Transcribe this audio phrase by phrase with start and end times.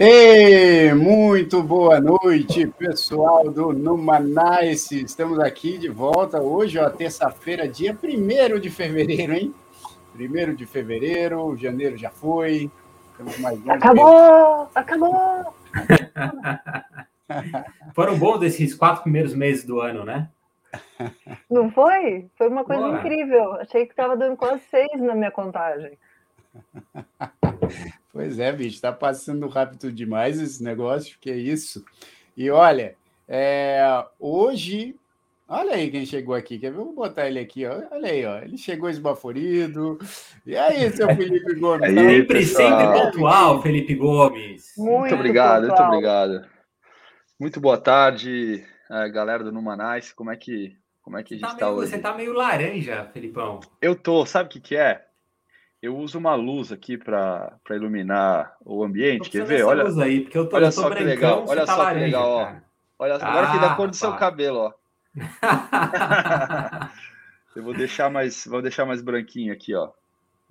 [0.00, 5.04] Ei, muito boa noite, pessoal do Numanice.
[5.04, 9.52] Estamos aqui de volta hoje, ó, terça-feira, dia 1 de fevereiro, hein?
[10.26, 12.70] 1 de fevereiro, janeiro já foi.
[13.16, 13.70] Temos mais um.
[13.70, 14.70] Acabou!
[14.74, 15.54] Acabou!
[17.94, 20.28] Foram bons esses quatro primeiros meses do ano, né?
[21.50, 22.28] Não foi?
[22.36, 22.98] Foi uma coisa Boa.
[22.98, 23.54] incrível.
[23.54, 25.98] Achei que estava dando quase seis na minha contagem.
[28.10, 31.84] Pois é, bicho, está passando rápido demais esse negócio, que é isso.
[32.36, 32.96] E olha,
[33.28, 34.96] é, hoje,
[35.48, 36.76] olha aí quem chegou aqui, quer ver?
[36.76, 37.80] Vou botar ele aqui, ó.
[37.90, 38.38] olha aí, ó.
[38.38, 39.98] ele chegou esbaforido.
[40.46, 41.88] E aí, seu Felipe Gomes?
[41.88, 42.80] Aí, Tá- Sempre, pessoal.
[42.80, 44.72] sempre pontual, Felipe Gomes.
[44.76, 45.88] Muito, Muito obrigado, muito pontual.
[45.88, 46.46] obrigado.
[47.40, 50.12] Muito boa tarde, eh, galera do Numanais.
[50.12, 51.90] Como é que como é que a Tá gente está meio- hoje?
[51.90, 53.60] você tá meio laranja, Felipão.
[53.80, 55.04] Eu tô, sabe o que que é?
[55.80, 59.30] Eu uso uma luz aqui para iluminar o ambiente.
[59.30, 59.62] Quer ver?
[59.64, 61.72] Olha, luz aí, porque eu tô, olha eu tô só que legal, você olha tá
[61.72, 62.44] só que laranja, legal, ó.
[62.44, 62.64] cara.
[62.98, 64.72] olha agora que dá Ah, cor do seu cabelo, ó.
[67.56, 69.90] Eu vou deixar mais, vou deixar mais branquinho aqui, ó.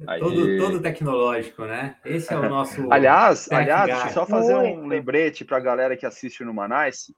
[0.06, 0.20] Aí.
[0.20, 1.96] todo, todo tecnológico, né?
[2.06, 2.86] Esse é o nosso.
[2.92, 4.04] Aliás, aliás, Guy.
[4.04, 7.16] eu só fazer um lembrete para a galera que assiste o Numanice.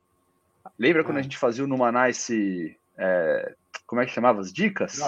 [0.78, 1.20] Lembra quando Ah.
[1.20, 3.54] a gente fazia o Numanice, é,
[3.86, 4.40] como é que chamava?
[4.40, 5.00] As dicas?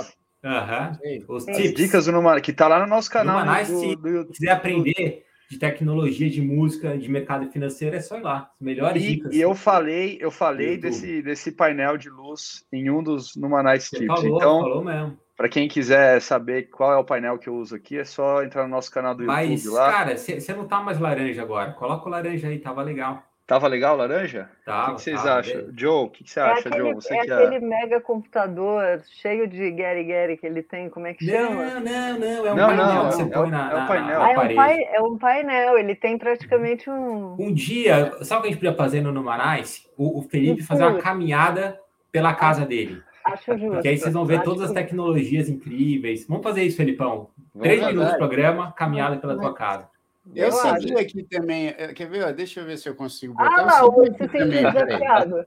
[0.44, 0.98] Aham.
[1.04, 1.48] Ei, Os.
[1.48, 1.74] As tips.
[1.76, 4.34] dicas do Numanice, que tá lá no nosso canal Numanice, do, do YouTube.
[4.36, 8.50] Se quiser aprender de tecnologia, de música, de mercado financeiro, é só ir lá.
[8.56, 9.34] As melhores E, dicas.
[9.36, 13.98] e eu falei, eu falei desse, desse painel de luz em um dos Numanice Você
[13.98, 14.22] Tips.
[14.22, 15.18] falou, então, falou mesmo.
[15.36, 18.64] para quem quiser saber qual é o painel que eu uso aqui, é só entrar
[18.64, 19.92] no nosso canal do Mas, YouTube lá.
[19.92, 21.74] cara, você não tá mais laranja agora.
[21.74, 23.22] Coloca o laranja aí, tava legal.
[23.52, 24.50] Tava legal, laranja?
[24.62, 25.62] o Tava, que, que vocês tava, acham?
[25.62, 25.74] bem.
[25.76, 26.94] Joe, o que, que você É acha, aquele, Joe?
[26.94, 31.14] Você é que aquele mega computador cheio de Gary Gary que ele tem, como é
[31.14, 31.66] que chama?
[31.66, 32.48] Não, não, não.
[32.48, 34.20] É um Não, painel não, que você é põe na, é um na- painel.
[34.20, 34.56] na Ah, é, um parede.
[34.56, 37.36] pai, é um painel, ele tem praticamente um.
[37.38, 39.86] Um dia, sabe o que a gente podia fazer no Numanais?
[39.98, 41.78] O, o Felipe fazer uma caminhada
[42.10, 43.04] pela casa dele.
[43.26, 43.72] Acho justo.
[43.74, 46.26] Porque aí vocês vão ver Acho todas as tecnologias incríveis.
[46.26, 47.28] Vamos fazer isso, Felipão.
[47.54, 49.91] Vamos Três minutos de programa, caminhada pela tua casa.
[50.36, 51.70] Eu Eu sabia que também.
[51.78, 52.34] eh, Quer ver?
[52.34, 53.50] Deixa eu ver se eu consigo botar.
[53.56, 55.46] Ah Eu lá, o- também, sentiu desafiado.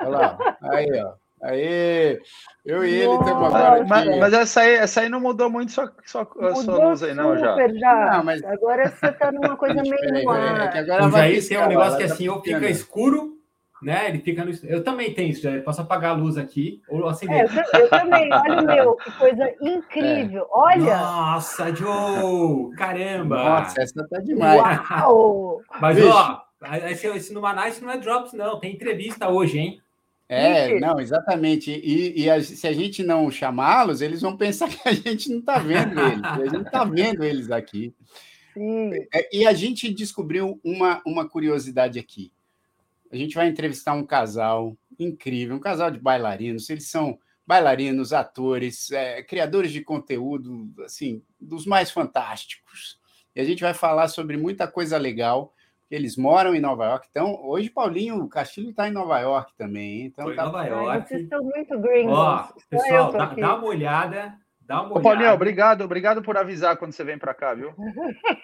[0.00, 0.56] Olha lá.
[0.62, 1.12] Aí, ó.
[1.42, 2.20] Aí.
[2.64, 4.18] Eu e ele estamos agora Mas, aqui.
[4.20, 6.26] mas essa, aí, essa aí não mudou muito sua, sua,
[6.56, 7.56] sua luz aí, não, já.
[7.78, 8.10] já.
[8.12, 10.22] Não, mas- Agora você tá numa coisa Peraí, meio peraí,
[10.62, 13.35] é que agora vai Jair tem um negócio que tá assim, ou fica escuro,
[13.86, 14.08] né?
[14.08, 14.50] Ele fica no.
[14.64, 15.62] Eu também tenho isso, Jair.
[15.62, 17.42] Posso apagar a luz aqui ou É, acender.
[17.42, 20.46] eu, ta- eu também, olha o meu, que coisa incrível.
[20.50, 20.96] Olha!
[20.98, 22.74] Nossa, Joe!
[22.76, 23.36] Caramba!
[23.36, 24.60] Nossa, essa tá demais.
[24.60, 25.62] Uau!
[25.80, 26.08] Mas, Bicho.
[26.08, 26.40] ó,
[26.90, 28.58] esse, esse Numanais não é Drops, não.
[28.58, 29.80] Tem entrevista hoje, hein?
[30.28, 30.80] É, Gente.
[30.80, 31.70] não, exatamente.
[31.70, 35.38] E, e a- se a gente não chamá-los, eles vão pensar que a gente não
[35.38, 36.24] está vendo eles.
[36.24, 37.94] A gente está vendo eles aqui.
[38.52, 38.90] Sim.
[39.14, 42.32] É, E a gente descobriu uma, uma curiosidade aqui.
[43.10, 46.68] A gente vai entrevistar um casal incrível, um casal de bailarinos.
[46.70, 52.98] Eles são bailarinos, atores, é, criadores de conteúdo, assim, dos mais fantásticos.
[53.34, 55.52] E a gente vai falar sobre muita coisa legal.
[55.88, 57.06] Eles moram em Nova York.
[57.10, 60.06] Então, hoje Paulinho Castilho está em Nova York também.
[60.06, 61.08] Então, Foi em tá Nova Ai, York.
[61.08, 62.18] vocês estão muito gringos.
[62.18, 64.36] Ó, pessoal, dá, dá uma olhada.
[64.66, 67.72] Dá uma Ô, Paulinho, obrigado, obrigado por avisar quando você vem pra cá, viu?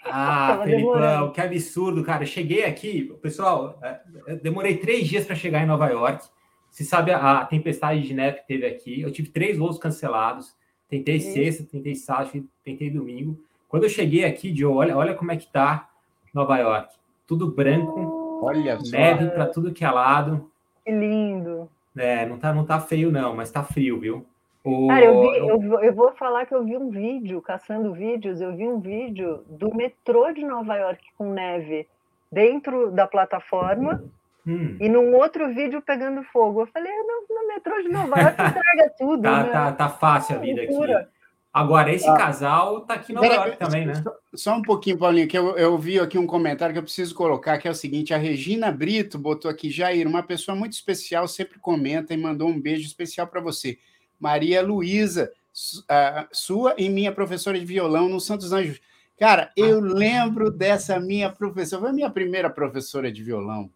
[0.04, 2.22] Ah, Felipão, que absurdo, cara.
[2.22, 6.24] Eu cheguei aqui, pessoal, é, eu demorei três dias para chegar em Nova York.
[6.70, 9.00] Você sabe a, a tempestade de neve que teve aqui?
[9.00, 10.54] Eu tive três voos cancelados.
[10.88, 11.32] Tentei Sim.
[11.32, 13.42] sexta, tentei sábado, tentei domingo.
[13.68, 15.88] Quando eu cheguei aqui, Joe, olha, olha como é que tá
[16.32, 16.94] Nova York.
[17.26, 18.90] Tudo branco, Olha só.
[18.90, 20.50] neve para tudo que é lado.
[20.84, 21.68] Que lindo.
[21.96, 24.26] É, não tá, não tá feio, não, mas tá frio, viu?
[24.64, 27.92] O- Cara, eu, vi, eu, vou- eu vou falar que eu vi um vídeo, caçando
[27.92, 31.88] vídeos, eu vi um vídeo do metrô de Nova York com neve
[32.30, 34.02] dentro da plataforma
[34.46, 36.62] Hum, e num outro vídeo pegando fogo.
[36.62, 39.50] Eu falei, no, no metrô de Nova York estraga tudo, tá, né?
[39.52, 41.06] tá, tá fácil a vida aqui.
[41.52, 42.16] Agora, esse Ah.
[42.16, 43.94] casal tá aqui em Nova York também, né?
[44.02, 47.14] Só, só um pouquinho, Paulinho, que eu, eu vi aqui um comentário que eu preciso
[47.14, 51.28] colocar, que é o seguinte: a Regina Brito botou aqui, Jair, uma pessoa muito especial,
[51.28, 53.78] sempre comenta e mandou um beijo especial para você.
[54.22, 58.80] Maria Luísa, su- ah, sua e minha professora de violão no Santos Anjos.
[59.18, 63.68] Cara, eu lembro dessa minha professora, foi a minha primeira professora de violão.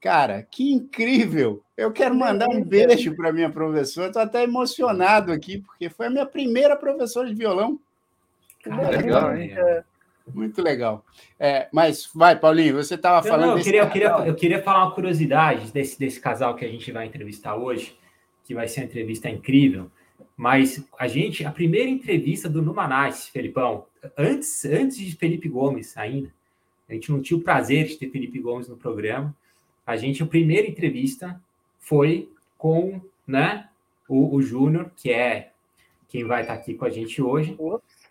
[0.00, 1.62] Cara, que incrível!
[1.74, 4.08] Eu quero mandar um beijo para minha professora.
[4.08, 7.80] Estou até emocionado aqui, porque foi a minha primeira professora de violão.
[8.66, 9.54] legal, hein?
[10.34, 11.04] Muito legal.
[11.40, 13.50] É, mas vai, Paulinho, você estava falando.
[13.52, 16.68] Não, eu, queria, eu, queria, eu queria falar uma curiosidade desse, desse casal que a
[16.68, 17.96] gente vai entrevistar hoje,
[18.46, 19.90] que vai ser uma entrevista incrível.
[20.36, 26.32] Mas a gente, a primeira entrevista do Numanais, Felipão, antes, antes de Felipe Gomes ainda,
[26.88, 29.34] a gente não tinha o prazer de ter Felipe Gomes no programa.
[29.84, 31.40] A gente, a primeira entrevista
[31.78, 33.68] foi com né,
[34.08, 35.50] o, o Júnior, que é
[36.08, 37.58] quem vai estar aqui com a gente hoje.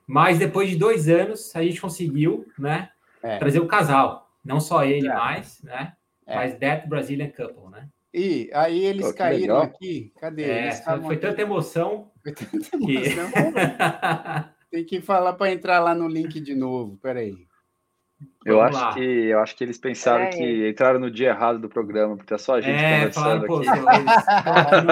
[0.06, 2.90] Mas depois de dois anos, a gente conseguiu né,
[3.24, 3.38] é.
[3.38, 4.30] trazer o casal.
[4.44, 5.14] Não só ele é.
[5.14, 5.94] mais, né?
[6.28, 6.36] É.
[6.36, 7.88] Mas That Brazilian Couple, né?
[8.18, 9.62] E aí eles Pô, caíram legal.
[9.64, 10.14] aqui.
[10.22, 10.44] Cadê?
[10.44, 10.72] É,
[11.06, 12.12] foi tanta emoção.
[12.24, 13.30] Foi tanta emoção.
[13.30, 14.72] Que...
[14.72, 16.98] Tem que falar para entrar lá no link de novo.
[17.02, 17.46] Peraí.
[18.46, 20.30] Eu acho, que, eu acho que eles pensaram é.
[20.30, 23.42] que entraram no dia errado do programa, porque é só a gente é, conversando falaram,
[23.42, 23.48] aqui.
[23.48, 23.62] Pô,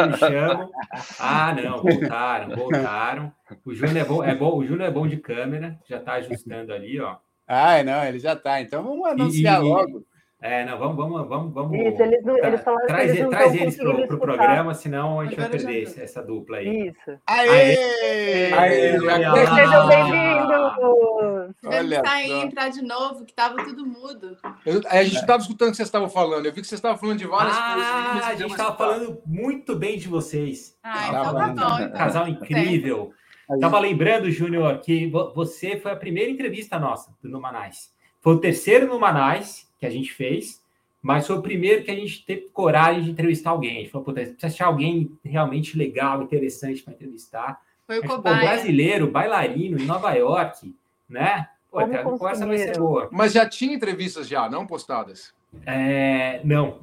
[0.02, 0.20] eles.
[1.20, 3.34] Ah, não, voltaram, voltaram.
[3.66, 6.74] O Júnior é bom, é bom, o Júnior é bom de câmera, já está ajustando
[6.74, 7.16] ali, ó.
[7.48, 8.60] Ah, não, ele já está.
[8.60, 10.04] Então vamos anunciar e, logo.
[10.44, 11.80] É, não, vamos, vamos, vamos, vamos.
[11.80, 15.26] Isso, eles, não, eles falaram traz, que eles traz eles pro, pro programa, senão a
[15.26, 16.90] gente vai perder essa, essa dupla aí.
[16.90, 17.18] Isso.
[17.26, 18.52] Aê!
[18.52, 19.00] Aê!
[19.00, 21.56] Sejam bem-vindos!
[21.66, 24.36] Olha sair e entrar de novo, que estava tudo mudo.
[24.66, 26.46] Eu, a gente estava escutando o que vocês estavam falando.
[26.46, 27.90] Eu vi que vocês estavam falando de várias ah, coisas.
[27.90, 30.78] Ah, a gente estava falando muito bem de vocês.
[30.84, 31.80] Ah, então tá bom.
[31.80, 31.92] Então.
[31.94, 33.14] Casal incrível.
[33.50, 37.94] Estava lembrando, Júnior, que você foi a primeira entrevista nossa do Numanais.
[38.20, 40.64] Foi o terceiro Numanais que a gente fez.
[41.02, 43.72] Mas foi o primeiro que a gente teve coragem de entrevistar alguém.
[43.72, 47.62] A gente falou, precisa achar alguém realmente legal, interessante para entrevistar.
[47.86, 48.40] Foi o cobaia.
[48.40, 50.74] brasileiro, bailarino, em Nova York,
[51.10, 51.50] né?
[51.70, 53.10] Pô, a conversa vai ser boa.
[53.12, 55.34] Mas já tinha entrevistas já, não postadas?
[55.66, 56.80] É, não,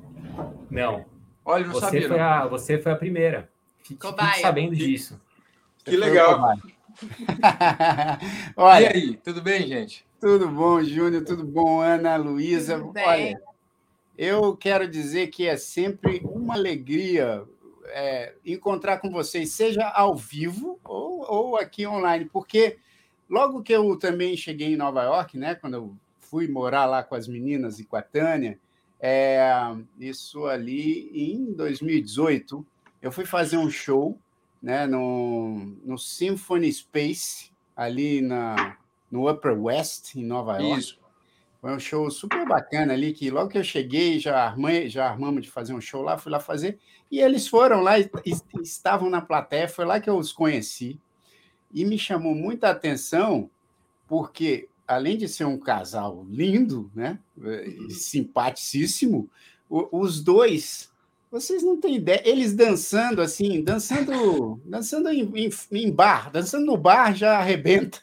[0.70, 1.06] não.
[1.42, 2.08] Olha, não você sabia.
[2.08, 3.48] Foi a, você foi a primeira.
[3.82, 5.18] Fique, fique sabendo disso.
[5.82, 6.58] Que legal.
[8.54, 10.04] Olha, e aí, tudo bem, gente?
[10.20, 11.24] Tudo bom, Júnior?
[11.24, 12.78] Tudo bom, Ana, Luísa?
[12.94, 13.40] Olha,
[14.18, 17.42] eu quero dizer que é sempre uma alegria
[17.86, 22.76] é, encontrar com vocês, seja ao vivo ou, ou aqui online, porque
[23.30, 27.14] logo que eu também cheguei em Nova York, né, quando eu fui morar lá com
[27.14, 28.60] as meninas e com a Tânia,
[29.00, 29.42] é,
[29.98, 32.66] isso ali em 2018,
[33.00, 34.18] eu fui fazer um show
[34.62, 38.76] né, no, no Symphony Space, ali na,
[39.10, 40.80] no Upper West, em Nova York.
[40.80, 41.00] Isso.
[41.60, 45.42] Foi um show super bacana ali, que logo que eu cheguei, já, armei, já armamos
[45.42, 46.78] de fazer um show lá, fui lá fazer.
[47.10, 50.98] E eles foram lá e, e estavam na plateia, foi lá que eu os conheci.
[51.72, 53.50] E me chamou muita atenção,
[54.08, 57.18] porque além de ser um casal lindo, né,
[57.90, 59.30] simpaticíssimo,
[59.68, 60.90] os dois,
[61.30, 66.76] vocês não têm ideia, eles dançando assim, dançando, dançando em, em, em bar, dançando no
[66.76, 68.00] bar já arrebenta.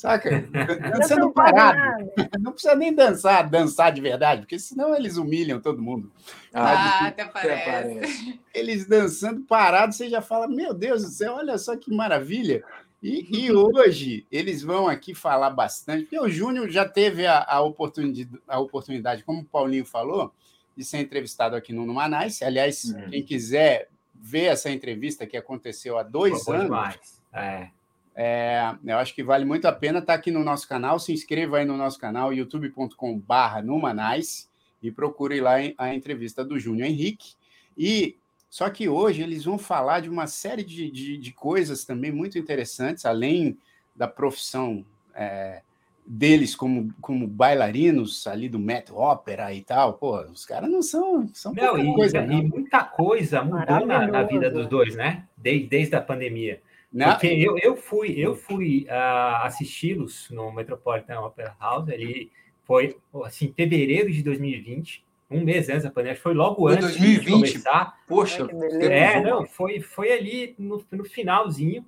[0.00, 0.48] Saca?
[0.96, 2.10] Dançando parado.
[2.40, 6.10] Não precisa nem dançar, dançar de verdade, porque senão eles humilham todo mundo.
[6.54, 8.40] Ah, até parece.
[8.54, 12.64] Eles dançando parado, você já fala: Meu Deus do céu, olha só que maravilha.
[13.02, 17.60] E, e hoje eles vão aqui falar bastante, porque o Júnior já teve a, a,
[17.60, 20.32] oportunidade, a oportunidade, como o Paulinho falou,
[20.76, 22.40] de ser entrevistado aqui no Numanais.
[22.40, 23.10] Aliás, uhum.
[23.10, 26.64] quem quiser ver essa entrevista que aconteceu há dois Pô, anos.
[26.64, 27.22] Demais.
[27.32, 27.68] É
[28.14, 30.98] é, eu acho que vale muito a pena estar aqui no nosso canal.
[30.98, 34.48] Se inscreva aí no nosso canal, youtube.com/barra Numanais,
[34.82, 37.34] e procure lá a entrevista do Júnior Henrique.
[37.76, 38.16] E
[38.48, 42.38] só que hoje eles vão falar de uma série de, de, de coisas também muito
[42.38, 43.56] interessantes, além
[43.94, 45.62] da profissão é,
[46.04, 49.94] deles como, como bailarinos ali do Met Opera e tal.
[49.94, 51.28] Pô, os caras não são.
[51.32, 52.42] são não, e, coisa, e, não.
[52.48, 55.28] muita coisa mudou na, na, vida dos dois, né?
[55.36, 56.60] Desde, desde a pandemia.
[56.92, 57.10] Não.
[57.10, 62.32] Porque eu, eu fui, eu fui uh, assisti-los no Metropolitan Opera House, ele
[62.64, 67.24] foi assim, fevereiro de 2020, um mês antes da pandemia, foi logo antes 2020?
[67.24, 67.98] de começar.
[68.08, 68.48] Poxa,
[68.80, 71.86] é, não, foi, foi ali no, no finalzinho.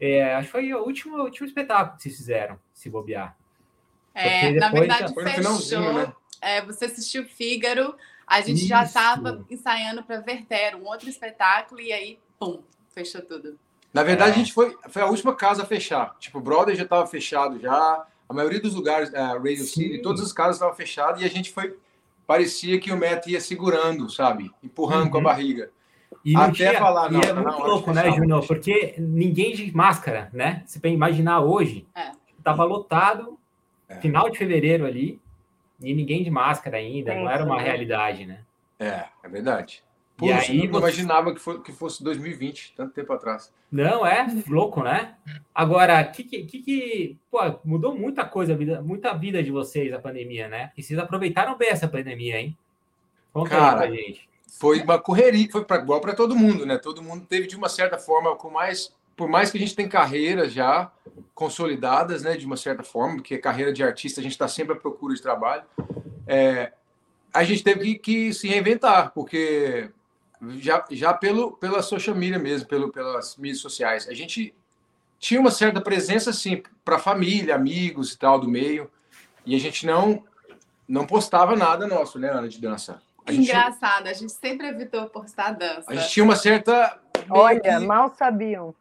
[0.00, 0.18] É.
[0.18, 3.36] é, acho que foi o último, o último espetáculo que vocês fizeram, se bobear.
[4.12, 5.42] É, na verdade, já...
[5.42, 5.92] fechou.
[5.92, 6.12] Né?
[6.40, 7.94] É, você assistiu Fígaro,
[8.26, 8.68] a gente Isso.
[8.68, 13.58] já estava ensaiando para Verter, um outro espetáculo, e aí, pum, fechou tudo.
[13.96, 14.34] Na verdade, é.
[14.34, 16.14] a gente foi, foi a última casa a fechar.
[16.18, 18.04] Tipo, o Brother já estava fechado já.
[18.28, 19.64] A maioria dos lugares, uh, Radio Sim.
[19.64, 21.78] City, todas as casas estavam fechadas e a gente foi.
[22.26, 24.50] Parecia que o Matt ia segurando, sabe?
[24.62, 25.10] Empurrando uhum.
[25.10, 25.24] com a uhum.
[25.24, 25.70] barriga.
[26.22, 28.46] E Até tinha, falar, não, e é tá muito louco, né, Júnior?
[28.46, 30.62] Porque ninguém de máscara, né?
[30.66, 32.10] Você tem imaginar hoje, é.
[32.44, 33.38] tava lotado,
[33.88, 33.94] é.
[33.96, 35.18] final de fevereiro ali,
[35.80, 38.40] e ninguém de máscara ainda, não era uma realidade, né?
[38.78, 39.82] É, é verdade.
[40.16, 40.78] Pô, e aí, você...
[40.78, 43.52] imaginava que, foi, que fosse 2020, tanto tempo atrás.
[43.70, 45.14] Não, é louco, né?
[45.54, 50.72] Agora, que, que, que pô, mudou muita coisa, muita vida de vocês a pandemia, né?
[50.76, 52.56] E vocês aproveitaram bem essa pandemia, hein?
[53.30, 54.28] Conta Cara, aí pra gente.
[54.58, 56.78] Foi uma correria, foi pra, igual para todo mundo, né?
[56.78, 59.86] Todo mundo teve de uma certa forma, com mais, por mais que a gente tem
[59.86, 60.90] carreiras já
[61.34, 62.38] consolidadas, né?
[62.38, 65.20] De uma certa forma, porque carreira de artista a gente está sempre à procura de
[65.20, 65.64] trabalho.
[66.26, 66.72] É,
[67.34, 69.90] a gente teve que, que se reinventar, porque
[70.58, 74.08] já, já pelo, pela social media mesmo, pelo, pelas mídias sociais.
[74.08, 74.54] A gente
[75.18, 78.90] tinha uma certa presença, assim, para família, amigos e tal, do meio,
[79.44, 80.24] e a gente não
[80.88, 83.02] não postava nada nosso, né, Ana, de dança.
[83.26, 84.08] A Engraçado, gente...
[84.08, 85.84] a gente sempre evitou postar dança.
[85.88, 87.00] A gente tinha uma certa...
[87.28, 87.78] Olha, que...
[87.80, 88.72] mal sabiam.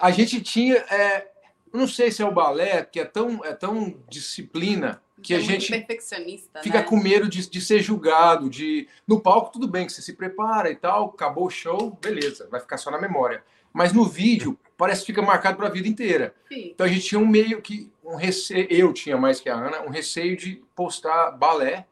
[0.00, 0.76] A gente tinha...
[0.90, 1.28] É...
[1.72, 5.40] Não sei se é o balé, que é tão, é tão disciplina, que é a
[5.40, 6.84] gente perfeccionista, fica né?
[6.84, 10.70] com medo de, de ser julgado, de no palco tudo bem que você se prepara
[10.70, 13.42] e tal, acabou o show, beleza, vai ficar só na memória.
[13.72, 16.34] Mas no vídeo parece que fica marcado para a vida inteira.
[16.48, 16.70] Sim.
[16.74, 19.82] Então a gente tinha um meio que um receio, eu tinha mais que a Ana,
[19.82, 21.86] um receio de postar balé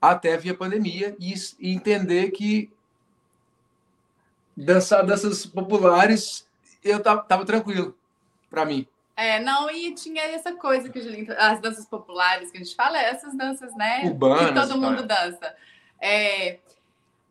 [0.00, 2.70] até via pandemia e, e entender que
[4.56, 6.46] dançar danças populares
[6.82, 7.96] eu tava, tava tranquilo
[8.48, 8.86] para mim.
[9.16, 12.98] É, não, e tinha essa coisa que Julinho, as danças populares que a gente fala,
[12.98, 14.02] essas danças, né?
[14.04, 15.56] Urbanas, que todo mundo dança.
[15.98, 16.58] É,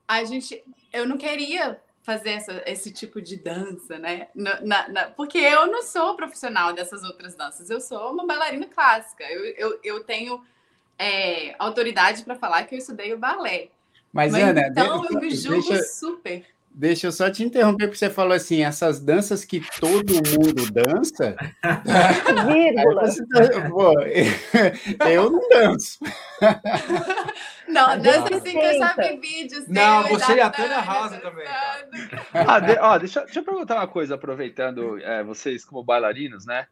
[0.08, 4.28] a gente, eu não queria fazer essa, esse tipo de dança, né?
[4.34, 9.24] Na, na, porque eu não sou profissional dessas outras danças, eu sou uma bailarina clássica.
[9.24, 10.44] Eu, eu, eu tenho
[10.98, 13.70] é, autoridade para falar que eu estudei o balé.
[14.12, 15.84] Mas, Mas Ana, então eu me julgo deixa...
[15.84, 16.46] super.
[16.78, 21.34] Deixa eu só te interromper, porque você falou assim, essas danças que todo mundo dança.
[22.52, 23.04] Vírgula.
[24.98, 26.00] Tá, eu não danço.
[27.66, 29.70] Não, dança assim que eu já vi vídeos.
[29.70, 31.48] Não, você e a Tânia arrasa também.
[32.34, 36.68] Ah, de, ó, deixa, deixa, eu perguntar uma coisa, aproveitando é, vocês como bailarinos, né?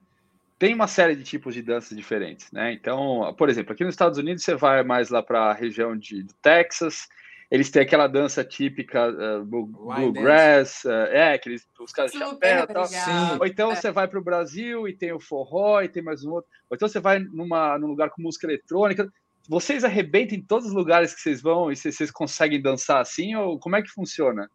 [0.59, 2.73] Tem uma série de tipos de danças diferentes, né?
[2.73, 6.23] Então, por exemplo, aqui nos Estados Unidos você vai mais lá para a região de,
[6.23, 7.07] de Texas
[7.53, 12.87] eles têm aquela dança típica uh, bluegrass, uh, é, aqueles os caras de chapéu tal.
[12.87, 13.37] Sim.
[13.39, 13.75] Ou então é.
[13.75, 16.49] você vai para o Brasil e tem o forró e tem mais um outro.
[16.67, 19.07] Ou então você vai numa, num lugar com música eletrônica.
[19.47, 23.35] Vocês arrebentam em todos os lugares que vocês vão e vocês, vocês conseguem dançar assim?
[23.35, 24.49] Ou como é que funciona?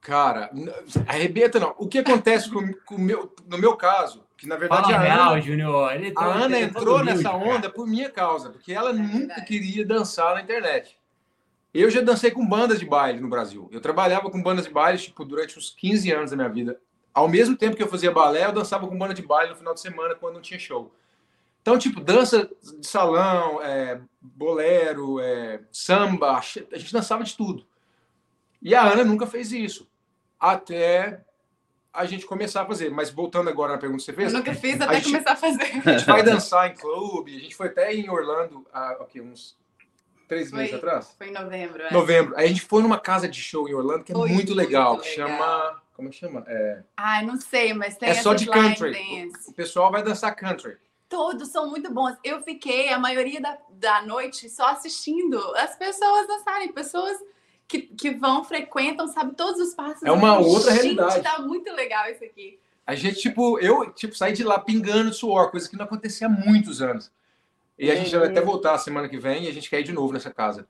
[0.00, 0.50] Cara,
[1.06, 1.74] arrebenta não.
[1.76, 5.32] O que acontece com, com meu, no meu caso, que na verdade Fala a real,
[5.32, 5.92] Ana, Junior.
[6.16, 10.40] a Ana entrou nessa onda por minha causa, porque ela é nunca queria dançar na
[10.40, 10.96] internet.
[11.74, 13.68] Eu já dancei com bandas de baile no Brasil.
[13.72, 16.78] Eu trabalhava com bandas de baile tipo, durante uns 15 anos da minha vida.
[17.14, 19.74] Ao mesmo tempo que eu fazia balé, eu dançava com banda de baile no final
[19.74, 20.92] de semana, quando não tinha show.
[21.62, 27.64] Então, tipo, dança de salão, é, bolero, é, samba, a gente dançava de tudo.
[28.60, 29.88] E a Ana nunca fez isso.
[30.38, 31.24] Até
[31.92, 32.90] a gente começar a fazer.
[32.90, 34.32] Mas voltando agora na pergunta que você fez.
[34.32, 35.82] Eu nunca fiz até gente, começar a fazer.
[35.84, 39.56] A gente vai dançar em clube, a gente foi até em Orlando há okay, uns
[40.32, 41.14] três foi, meses atrás?
[41.18, 41.82] Foi em novembro.
[41.82, 41.92] É.
[41.92, 42.34] Novembro.
[42.36, 44.98] Aí a gente foi numa casa de show em Orlando que é muito, muito legal,
[44.98, 45.82] que chama.
[45.94, 46.42] Como é que chama?
[46.46, 46.82] É...
[46.96, 49.30] Ai, não sei, mas tem É só de country.
[49.46, 50.76] O pessoal vai dançar country.
[51.08, 52.16] Todos são muito bons.
[52.24, 57.18] Eu fiquei a maioria da, da noite só assistindo as pessoas dançarem, pessoas
[57.68, 60.02] que, que vão, frequentam, sabe, todos os passos.
[60.02, 61.22] É uma outra Gente, realidade.
[61.22, 62.58] Tá muito legal isso aqui.
[62.86, 66.30] A gente, tipo, eu tipo, saí de lá pingando suor, coisa que não acontecia há
[66.30, 67.12] muitos anos.
[67.82, 69.92] E a gente vai até voltar semana que vem e a gente quer ir de
[69.92, 70.68] novo nessa casa.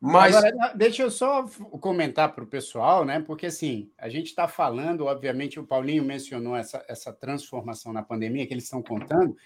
[0.00, 0.34] Mas.
[0.34, 1.46] Agora, deixa eu só
[1.80, 3.20] comentar para o pessoal, né?
[3.20, 8.44] Porque assim, a gente está falando, obviamente, o Paulinho mencionou essa, essa transformação na pandemia
[8.48, 9.36] que eles estão contando,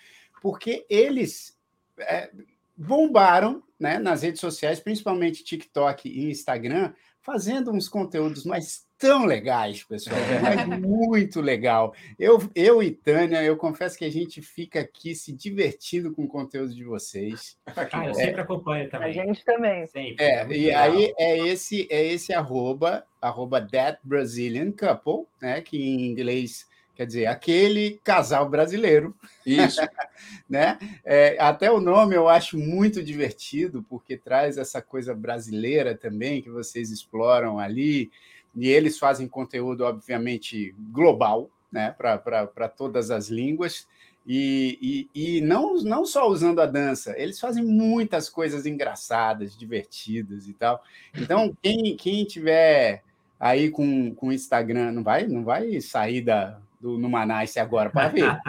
[0.41, 1.59] porque eles
[1.99, 2.31] é,
[2.75, 9.83] bombaram né, nas redes sociais, principalmente TikTok e Instagram, fazendo uns conteúdos mais tão legais,
[9.83, 10.17] pessoal.
[10.19, 11.95] É muito legal.
[12.19, 16.29] Eu, eu e Tânia, eu confesso que a gente fica aqui se divertindo com o
[16.29, 17.57] conteúdo de vocês.
[17.67, 19.09] Ah, eu é, sempre acompanho também.
[19.09, 19.87] A gente também.
[19.87, 20.25] Sempre.
[20.25, 20.83] É, é e legal.
[20.83, 25.61] aí é esse, é esse arroba, arroba That Brazilian Couple, né?
[25.61, 29.15] Que em inglês quer dizer, aquele casal brasileiro.
[29.45, 29.81] Isso.
[30.49, 30.79] né?
[31.05, 36.51] É, até o nome eu acho muito divertido, porque traz essa coisa brasileira também, que
[36.51, 38.11] vocês exploram ali
[38.55, 43.87] e eles fazem conteúdo, obviamente, global, né, para todas as línguas,
[44.27, 50.49] e, e, e, não, não só usando a dança, eles fazem muitas coisas engraçadas, divertidas
[50.49, 50.83] e tal.
[51.15, 53.03] Então, quem, quem tiver
[53.39, 58.25] aí com o Instagram, não vai, não vai sair da, do Numanice agora para ver.
[58.25, 58.41] Né?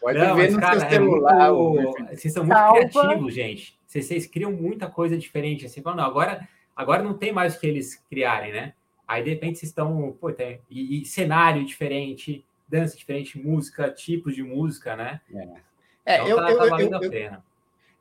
[0.00, 1.48] Pode não, ver no cara, seu é celular.
[1.48, 2.88] É muito, vocês são muito Salva.
[2.88, 3.78] criativos, gente.
[3.86, 5.66] Vocês, vocês, criam muita coisa diferente.
[5.66, 8.74] Assim, falam, não, agora Agora não tem mais o que eles criarem, né?
[9.06, 10.16] Aí, de repente, vocês estão.
[10.20, 15.20] Pô, tem, e, e cenário diferente, dança diferente, música, tipos de música, né?
[16.06, 17.44] É, então, eu, tá, eu, tá valendo eu, a pena.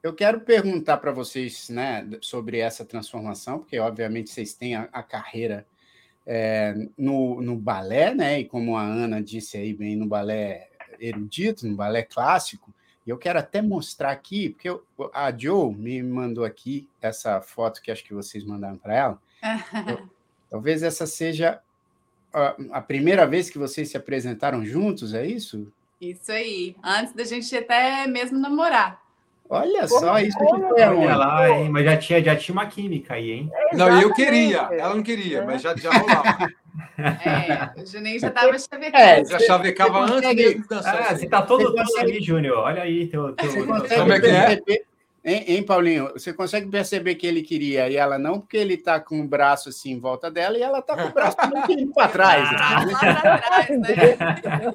[0.02, 5.04] Eu quero perguntar para vocês né, sobre essa transformação, porque, obviamente, vocês têm a, a
[5.04, 5.66] carreira
[6.26, 8.40] é, no, no balé, né?
[8.40, 12.74] E como a Ana disse aí bem, no balé erudito, no balé clássico.
[13.10, 17.82] E eu quero até mostrar aqui, porque eu, a Joe me mandou aqui essa foto
[17.82, 19.22] que acho que vocês mandaram para ela.
[19.90, 20.08] eu,
[20.48, 21.60] talvez essa seja
[22.32, 25.74] a, a, primeira vez que vocês se apresentaram juntos, é isso?
[26.00, 26.76] Isso aí.
[26.84, 29.02] Antes da gente até mesmo namorar.
[29.50, 31.68] Olha só, isso que foi Olha lá, hein?
[31.68, 33.52] Mas já tinha, já tinha uma química aí, hein?
[33.74, 34.70] Não, eu queria.
[34.72, 36.48] Ela não queria, mas já, já rolava.
[37.00, 38.98] É, o Juninho já estava chavecando.
[38.98, 41.08] É, já chavecava antes de dançar.
[41.10, 42.58] Ah, você tá todo, todo ali, Júnior.
[42.60, 43.08] Olha aí.
[43.08, 44.60] Teu, teu, Como é que é?
[45.30, 46.12] Hein, hein, Paulinho?
[46.14, 49.70] Você consegue perceber que ele queria e ela não, porque ele está com o braço
[49.70, 51.38] assim em volta dela e ela está com o braço
[51.70, 52.50] muito para trás.
[52.58, 52.86] Ah,
[53.70, 54.18] né?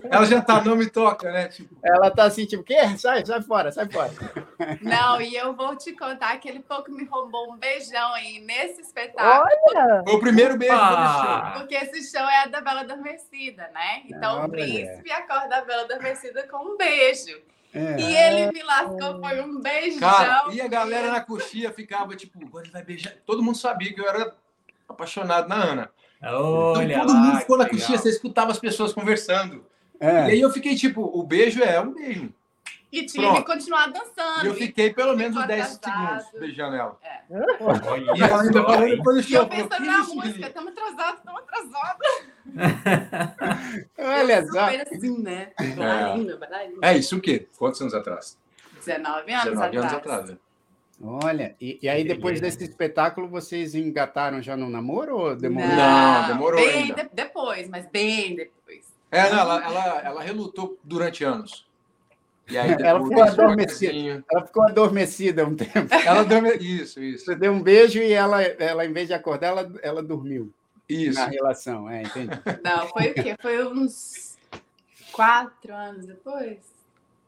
[0.09, 1.49] Ela já está, não me toca, né?
[1.49, 1.77] Tipo...
[1.83, 2.75] Ela está assim, tipo, que?
[2.99, 4.13] Sai, sai fora, sai fora.
[4.81, 8.81] Não, e eu vou te contar que ele pouco me roubou um beijão aí nesse
[8.81, 9.49] espetáculo.
[9.75, 10.03] Olha!
[10.05, 11.55] Foi o primeiro beijo ah.
[11.57, 14.03] Porque esse show é a da Bela Adormecida, né?
[14.07, 14.47] Então Olha.
[14.47, 17.43] o príncipe acorda a Bela Adormecida com um beijo.
[17.75, 18.01] É.
[18.01, 19.99] E ele me lascou, foi um beijão.
[19.99, 23.15] Cara, e a galera na coxia ficava tipo, agora ele vai beijar.
[23.27, 24.33] Todo mundo sabia que eu era
[24.89, 25.91] apaixonado na Ana.
[26.23, 29.67] Olha então, todo lá, mundo ficou na coxia, você escutava as pessoas conversando.
[29.99, 30.29] É.
[30.29, 32.33] E aí eu fiquei tipo, o beijo é um beijo.
[32.93, 33.45] E tinha Pronto.
[33.45, 34.45] que continuar dançando.
[34.45, 36.97] E eu fiquei pelo menos uns 10 segundos beijando ela.
[37.03, 37.23] É.
[38.17, 39.33] E ela ainda falou depois do show.
[39.33, 42.07] E eu pensando na música, estamos atrasados, estamos atrasados.
[43.99, 44.67] Olha só.
[44.67, 45.51] assim, né?
[45.59, 46.79] Bailarina, bailarina.
[46.83, 47.47] É isso o quê?
[47.59, 48.39] Quantos anos atrás?
[48.85, 49.77] 19 anos 19 atrás.
[49.77, 50.31] anos atrás.
[50.31, 50.37] Né?
[51.03, 55.69] Olha, e, e, aí depois desse espetáculo vocês engataram já no namoro ou demorou?
[55.69, 57.05] Não, não demorou bem ainda.
[57.05, 58.85] De, depois, mas bem depois.
[59.11, 61.67] É, não, ela, ela, ela relutou durante anos.
[62.49, 64.25] E aí ela ficou adormecida.
[64.31, 65.95] Ela ficou adormecida um tempo.
[66.07, 66.55] Ela dorme...
[66.59, 67.25] Isso, isso.
[67.25, 70.53] Você deu um beijo e ela, ela em vez de acordar, ela, ela dormiu.
[70.89, 71.19] Isso.
[71.19, 72.31] Na relação, é, entendi.
[72.63, 73.37] Não, foi o quê?
[73.41, 74.37] Foi uns
[75.13, 76.59] quatro anos depois?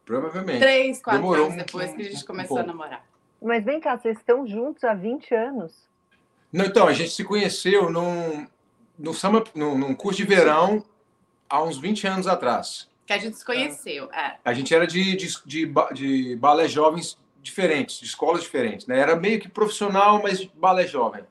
[0.05, 0.61] Provavelmente.
[0.61, 3.05] Três, quatro Demorou anos depois um, que a gente começou um a namorar.
[3.42, 5.87] Mas vem cá, vocês estão juntos há 20 anos?
[6.53, 8.47] Não, então, a gente se conheceu num,
[8.99, 10.85] num, summer, num, num curso de verão
[11.49, 12.88] há uns 20 anos atrás.
[13.07, 14.37] Que a gente se conheceu, é.
[14.45, 18.87] A gente era de, de, de, de balé jovens diferentes, de escolas diferentes.
[18.87, 18.99] Né?
[18.99, 21.25] Era meio que profissional, mas balé jovem.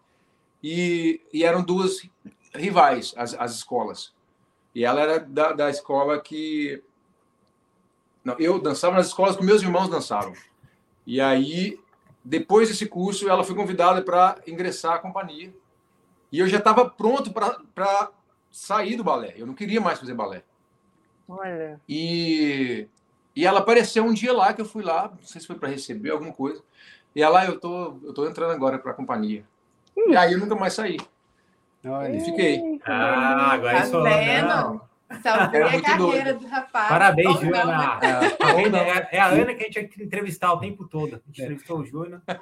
[0.67, 2.10] E, e eram duas
[2.51, 4.12] rivais, as, as escolas.
[4.73, 6.84] E ela era da, da escola que.
[8.23, 10.34] Não, eu dançava nas escolas que meus irmãos dançavam.
[11.06, 11.80] E aí,
[12.23, 15.56] depois desse curso, ela foi convidada para ingressar à companhia.
[16.32, 18.12] E eu já estava pronto para
[18.51, 19.36] sair do balé.
[19.38, 20.43] Eu não queria mais fazer balé.
[21.30, 21.80] Olha.
[21.88, 22.88] E,
[23.36, 25.69] e ela apareceu um dia lá que eu fui lá, não sei se foi para
[25.69, 26.63] receber alguma coisa.
[27.15, 29.45] E ela, eu tô, eu tô entrando agora para a companhia.
[29.97, 30.12] Hum.
[30.12, 30.97] E aí eu nunca mais saí.
[31.86, 32.15] Olha.
[32.15, 32.79] E fiquei.
[32.86, 34.81] Ah, agora tá vendo?
[35.21, 36.39] Salvei a carreira doido.
[36.39, 36.89] do rapaz.
[36.89, 37.69] Parabéns, Júnior.
[38.01, 41.15] É, é, a Ana que a gente ia entrevistar o tempo todo.
[41.15, 41.43] A gente é.
[41.45, 42.21] entrevistou o Júnior.
[42.25, 42.39] Tá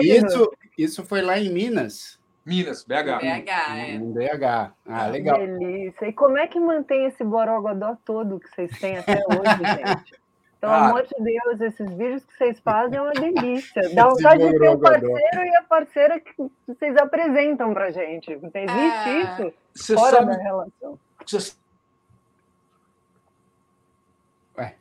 [0.00, 2.18] isso, isso foi lá em Minas.
[2.44, 3.18] Minas, BH.
[3.20, 3.98] BH, é.
[3.98, 4.44] BH.
[4.44, 5.38] Ah, ah, legal.
[5.38, 6.06] Delícia.
[6.06, 10.14] E como é que mantém esse borogodó todo que vocês têm até hoje, gente?
[10.60, 10.86] Pelo ah.
[10.86, 13.82] amor de Deus, esses vídeos que vocês fazem é uma delícia.
[13.94, 16.32] Dá vontade de ter o parceiro e a parceira que
[16.66, 18.32] vocês apresentam pra gente.
[18.32, 19.20] Existe é...
[19.20, 20.26] isso Você fora sabe...
[20.32, 20.98] da relação.
[21.26, 21.52] Você...
[24.58, 24.76] Ué,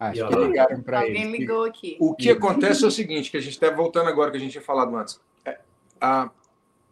[0.00, 1.18] acho que ligaram para ele.
[1.18, 1.96] Alguém ligou aqui.
[2.00, 4.52] O que acontece é o seguinte, que a gente está voltando agora, que a gente
[4.52, 5.20] tinha falado antes.
[5.44, 5.58] É,
[6.00, 6.30] a,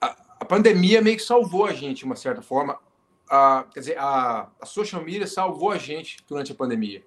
[0.01, 2.79] a pandemia meio que salvou a gente, de uma certa forma.
[3.31, 7.03] A, quer dizer, a, a social media salvou a gente durante a pandemia.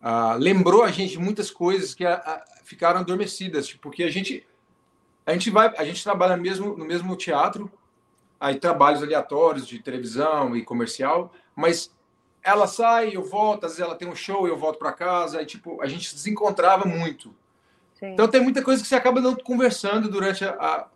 [0.00, 4.46] A, lembrou a gente de muitas coisas que a, ficaram adormecidas, tipo, porque a gente
[5.26, 7.70] a gente vai, a gente trabalha mesmo no mesmo teatro,
[8.38, 11.94] aí trabalhos aleatórios de televisão e comercial, mas
[12.42, 15.46] ela sai, eu volto, às vezes ela tem um show, eu volto para casa, aí,
[15.46, 17.34] tipo, a gente se desencontrava muito.
[17.94, 18.12] Sim.
[18.12, 20.88] Então tem muita coisa que você acaba não conversando durante a, a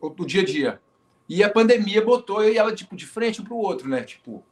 [0.00, 0.80] o dia a dia.
[1.28, 4.02] E a pandemia botou ela tipo de frente um para o outro, né?
[4.02, 4.44] Tipo,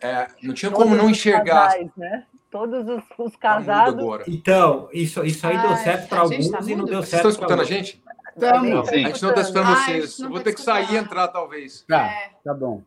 [0.00, 1.68] é, não tinha como não enxergar.
[1.68, 2.26] Casais, né?
[2.50, 4.02] Todos os, os casados.
[4.26, 7.04] Então, isso, isso aí deu certo para alguns tá e não deu certo.
[7.04, 8.02] Vocês estão escutando a gente?
[8.38, 8.88] Estamos.
[8.88, 10.18] A gente não está escutando vocês.
[10.20, 11.84] Vou ter que sair e entrar, talvez.
[11.88, 12.30] Tá, é.
[12.42, 12.82] tá bom.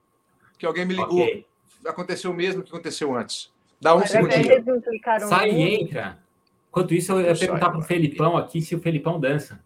[0.58, 1.22] Que alguém me ligou.
[1.22, 1.46] Okay.
[1.86, 3.52] Aconteceu o mesmo que aconteceu antes.
[3.80, 4.64] Dá um segundinho.
[5.28, 6.18] Sai e entra.
[6.70, 9.60] Enquanto isso, eu ia perguntar para o Felipão aqui se o Felipão dança.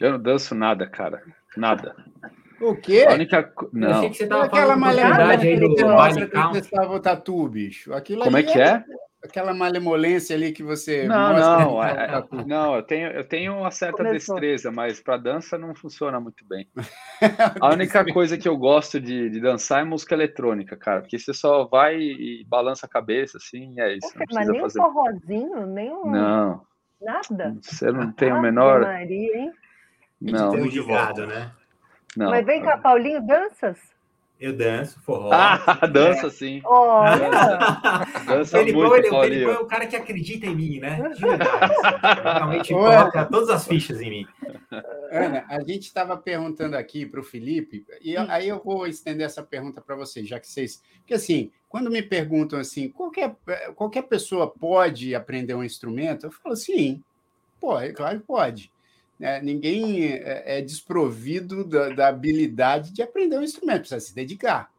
[0.00, 1.22] Eu não danço nada, cara.
[1.56, 1.94] Nada.
[2.60, 3.04] O quê?
[3.06, 3.52] A única...
[3.72, 3.88] Não.
[3.88, 7.92] Eu achei que você tava aquela malemolência aí do que tatu, bicho.
[7.92, 8.82] Aquilo Como é que é?
[9.38, 9.40] É?
[9.40, 14.04] Aquela malemolência ali que você Não, não, é, não, eu tenho, eu tenho uma certa
[14.04, 14.36] Começou.
[14.36, 16.68] destreza, mas para dança não funciona muito bem.
[17.60, 21.34] A única coisa que eu gosto de, de, dançar é música eletrônica, cara, porque você
[21.34, 24.12] só vai e balança a cabeça, assim, é isso.
[24.12, 24.80] Poxa, mas nem fazer...
[24.80, 26.10] um forrozinho, nem um...
[26.10, 26.62] Não.
[27.00, 27.56] Nada?
[27.60, 28.80] Você não tem o menor...
[28.82, 29.52] Maria, hein?
[30.20, 30.50] Não.
[30.50, 31.50] Tem um divulgado, né?
[32.16, 32.30] Não.
[32.30, 33.93] Mas vem cá, Paulinho, danças?
[34.40, 35.30] Eu danço, forró.
[35.32, 36.60] Ah, dança sim.
[36.64, 37.30] Olha.
[38.26, 40.96] Dança ele, muito, ele, ele é o cara que acredita em mim, né?
[41.14, 41.72] De verdade.
[42.22, 44.26] Realmente coloca todas as fichas em mim.
[45.10, 49.42] Ana, a gente estava perguntando aqui para o Felipe, e aí eu vou estender essa
[49.42, 50.82] pergunta para vocês, já que vocês.
[50.98, 53.36] Porque assim, quando me perguntam assim, qualquer,
[53.76, 57.02] qualquer pessoa pode aprender um instrumento, eu falo sim,
[57.60, 58.73] pode, claro que pode.
[59.20, 64.70] É, ninguém é, é desprovido da, da, habilidade de aprender um instrumento, precisa se dedicar.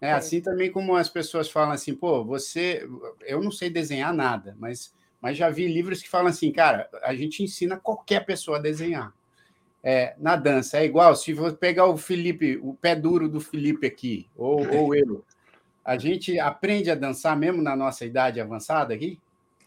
[0.00, 0.12] Né?
[0.12, 2.86] Assim também como as pessoas falam assim, pô, você,
[3.22, 7.14] eu não sei desenhar nada, mas, mas já vi livros que falam assim, cara, a
[7.14, 9.12] gente ensina qualquer pessoa a desenhar.
[9.82, 13.86] É, na dança é igual, se você pegar o Felipe, o pé duro do Felipe
[13.86, 15.24] aqui, ou, ou eu,
[15.84, 19.20] a gente aprende a dançar mesmo na nossa idade avançada aqui?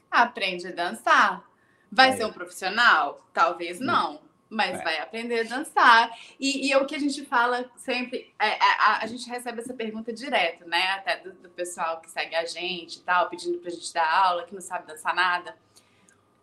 [0.10, 1.44] Aprende a dançar.
[1.91, 2.17] Vai é.
[2.17, 3.26] ser um profissional?
[3.34, 4.19] Talvez não,
[4.50, 4.84] mas é.
[4.84, 6.12] vai aprender a dançar.
[6.39, 9.62] E, e é o que a gente fala sempre, é, é, a, a, gente recebe
[9.62, 10.91] essa pergunta direto, né?
[10.91, 14.45] Até do, do pessoal que segue a gente e tal, pedindo pra gente dar aula,
[14.45, 15.56] que não sabe dançar nada.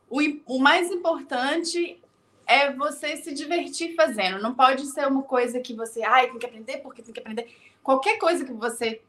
[0.09, 2.01] O, o mais importante
[2.47, 4.41] é você se divertir fazendo.
[4.41, 7.57] Não pode ser uma coisa que você, ai, tem que aprender porque tem que aprender.
[7.83, 9.01] Qualquer coisa que você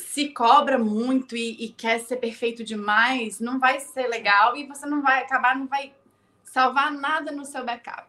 [0.00, 4.86] se cobra muito e, e, quer ser perfeito demais, não vai ser legal e você
[4.86, 5.92] não vai acabar, não vai
[6.42, 8.08] salvar nada no seu backup.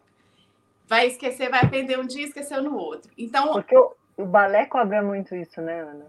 [0.86, 3.10] Vai esquecer, vai aprender um dia e esqueceu no outro.
[3.16, 3.52] Então.
[3.52, 6.06] Porque o, o balé cobra muito isso, né, Ana?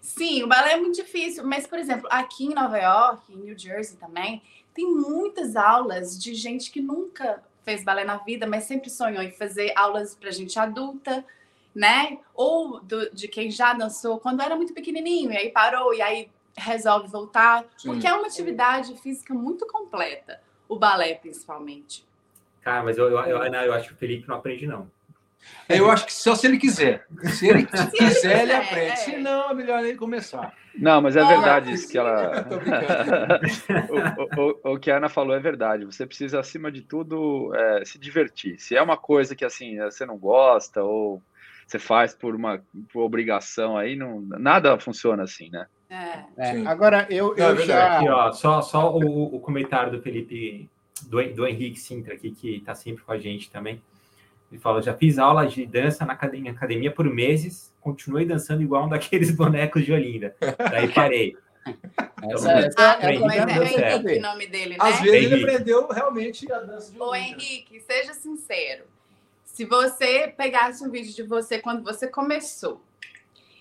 [0.00, 3.58] Sim, o balé é muito difícil, mas, por exemplo, aqui em Nova York, em New
[3.58, 4.42] Jersey também,
[4.74, 9.30] tem muitas aulas de gente que nunca fez balé na vida, mas sempre sonhou em
[9.30, 11.24] fazer aulas para gente adulta
[11.74, 12.18] né?
[12.34, 16.28] Ou do, de quem já dançou quando era muito pequenininho e aí parou e aí
[16.56, 17.88] resolve voltar, Sim.
[17.88, 22.04] porque é uma atividade física muito completa, o balé principalmente.
[22.60, 24.88] Cara, mas eu, eu, eu, eu acho que o Felipe não aprende não.
[25.68, 27.04] É, eu acho que só se ele quiser.
[27.30, 28.92] Se ele se quiser, ele aprende.
[28.92, 28.96] É.
[28.96, 30.54] Se não, é melhor ele começar.
[30.74, 32.46] Não, mas é verdade isso que ela.
[34.36, 35.84] o, o, o, que a Ana falou é verdade.
[35.84, 38.58] Você precisa, acima de tudo, é, se divertir.
[38.58, 41.20] Se é uma coisa que assim você não gosta ou
[41.72, 45.66] você faz por uma por obrigação aí, não, nada funciona assim, né?
[45.88, 46.24] É.
[46.36, 47.98] É, agora, eu, eu é já...
[47.98, 50.68] Aqui, ó, só só o, o, comentário do Felipe,
[51.02, 53.82] do, do Henrique Sintra aqui, que está sempre com a gente também.
[54.50, 58.84] Ele fala, já fiz aula de dança na academia, academia por meses, continuei dançando igual
[58.84, 60.34] um daqueles bonecos de Olinda.
[60.70, 61.36] Daí parei.
[62.24, 64.76] Essa, essa ah, é, é Henrique o nome dele, né?
[64.80, 65.34] Às vezes Henrique.
[65.34, 67.04] ele aprendeu realmente a dança de Olinda.
[67.04, 68.84] Ô, Henrique, seja sincero.
[69.52, 72.80] Se você pegasse um vídeo de você quando você começou,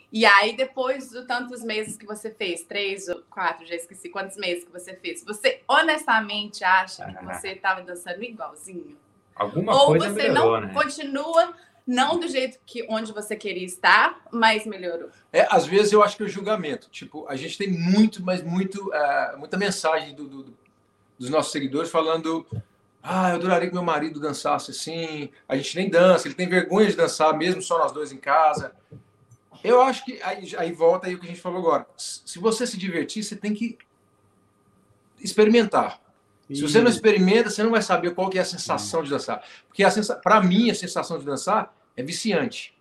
[0.10, 4.38] e aí depois de tantos meses que você fez, três ou quatro, já esqueci quantos
[4.38, 8.97] meses que você fez, você honestamente acha que você estava dançando igualzinho?
[9.36, 10.73] Alguma ou coisa você melhorou, não né?
[10.73, 11.54] continua
[11.86, 15.10] não do jeito que onde você queria estar, mas melhorou.
[15.34, 16.89] É, às vezes eu acho que é o julgamento.
[16.89, 20.58] Tipo, a gente tem muito, mas muito, uh, muita mensagem do, do,
[21.19, 22.47] dos nossos seguidores falando
[23.03, 25.29] ah, eu adoraria que meu marido dançasse assim.
[25.47, 28.73] A gente nem dança, ele tem vergonha de dançar, mesmo só nós dois em casa.
[29.63, 31.87] Eu acho que aí, aí volta aí o que a gente falou agora.
[31.97, 33.77] Se você se divertir, você tem que
[35.19, 35.99] experimentar.
[36.53, 39.43] Se você não experimenta, você não vai saber qual que é a sensação de dançar.
[39.67, 40.15] Porque sensa...
[40.15, 42.75] para mim, a sensação de dançar é viciante.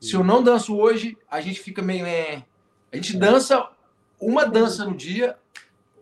[0.00, 2.04] Se eu não danço hoje, a gente fica meio.
[2.04, 2.44] É...
[2.92, 3.70] A gente dança
[4.20, 5.36] uma dança no dia,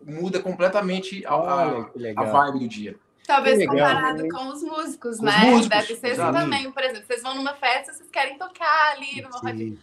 [0.05, 1.69] muda completamente a, a,
[2.17, 2.99] a vibe do dia.
[3.25, 4.29] Talvez legal, comparado né?
[4.29, 5.31] com os músicos, com né?
[5.31, 6.71] Os músicos, Deve ser assim também.
[6.71, 9.41] Por exemplo, vocês vão numa festa, vocês querem tocar ali, numa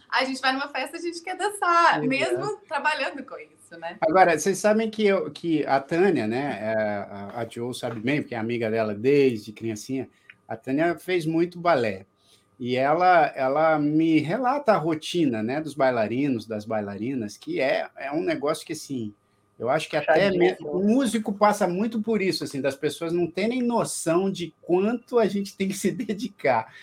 [0.09, 3.97] a gente vai numa festa, a gente quer dançar, mesmo trabalhando com isso, né?
[4.01, 6.59] Agora, vocês sabem que, eu, que a Tânia, né?
[6.61, 10.07] É, a, a Joe sabe bem, porque é amiga dela desde criancinha,
[10.47, 12.05] a Tânia fez muito balé.
[12.59, 18.11] E ela, ela me relata a rotina né, dos bailarinos, das bailarinas, que é, é
[18.11, 19.15] um negócio que, assim,
[19.61, 23.61] eu acho que até o músico passa muito por isso, assim, das pessoas não terem
[23.61, 26.73] noção de quanto a gente tem que se dedicar.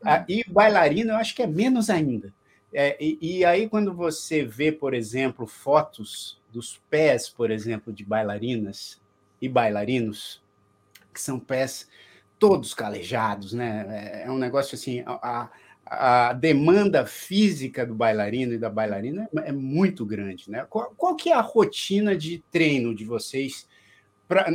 [0.00, 2.32] Ah, e bailarino, eu acho que é menos ainda.
[2.72, 8.04] É, e, e, aí, quando você vê, por exemplo, fotos dos pés, por exemplo, de
[8.04, 9.00] bailarinas
[9.42, 10.40] e bailarinos,
[11.12, 11.88] que são pés
[12.38, 14.22] todos calejados, né?
[14.22, 15.50] É, é um negócio assim, a, a
[16.38, 20.66] demanda física do bailarino e da bailarina é, é muito grande, né?
[20.68, 23.66] Qual, qual que é a rotina de treino de vocês?
[24.26, 24.50] Pra,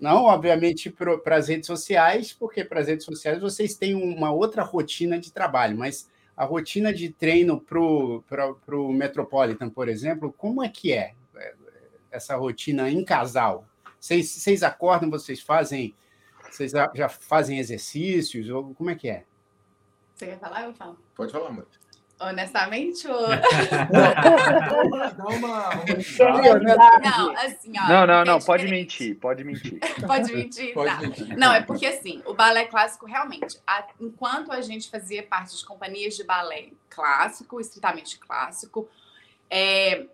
[0.00, 4.62] não, obviamente, para as redes sociais, porque para as redes sociais vocês têm uma outra
[4.62, 10.68] rotina de trabalho, mas a rotina de treino para o Metropolitan, por exemplo, como é
[10.68, 11.12] que é
[12.10, 13.66] essa rotina em casal?
[14.00, 15.94] Vocês, vocês acordam, vocês fazem,
[16.50, 19.24] vocês já fazem exercícios, ou como é que é?
[20.20, 20.64] Você quer falar?
[20.64, 20.98] Eu falo.
[21.16, 21.66] Pode falar, amor.
[22.20, 23.28] Honestamente, ou...
[23.88, 25.70] Dá uma,
[27.00, 27.88] Não, assim, ó.
[27.88, 29.80] Não, não, não, pode mentir, pode mentir.
[30.06, 30.74] Pode mentir?
[30.74, 31.00] Pode tá.
[31.00, 31.38] mentir.
[31.38, 35.64] Não, é porque assim, o balé clássico realmente, a, enquanto a gente fazia parte de
[35.64, 38.86] companhias de balé clássico, estritamente clássico,
[39.48, 40.04] é,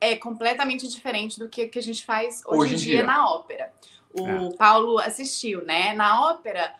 [0.00, 3.28] é completamente diferente do que, que a gente faz hoje, hoje em dia, dia, na
[3.30, 3.70] ópera.
[4.14, 4.56] O é.
[4.56, 5.92] Paulo assistiu, né?
[5.92, 6.79] Na ópera,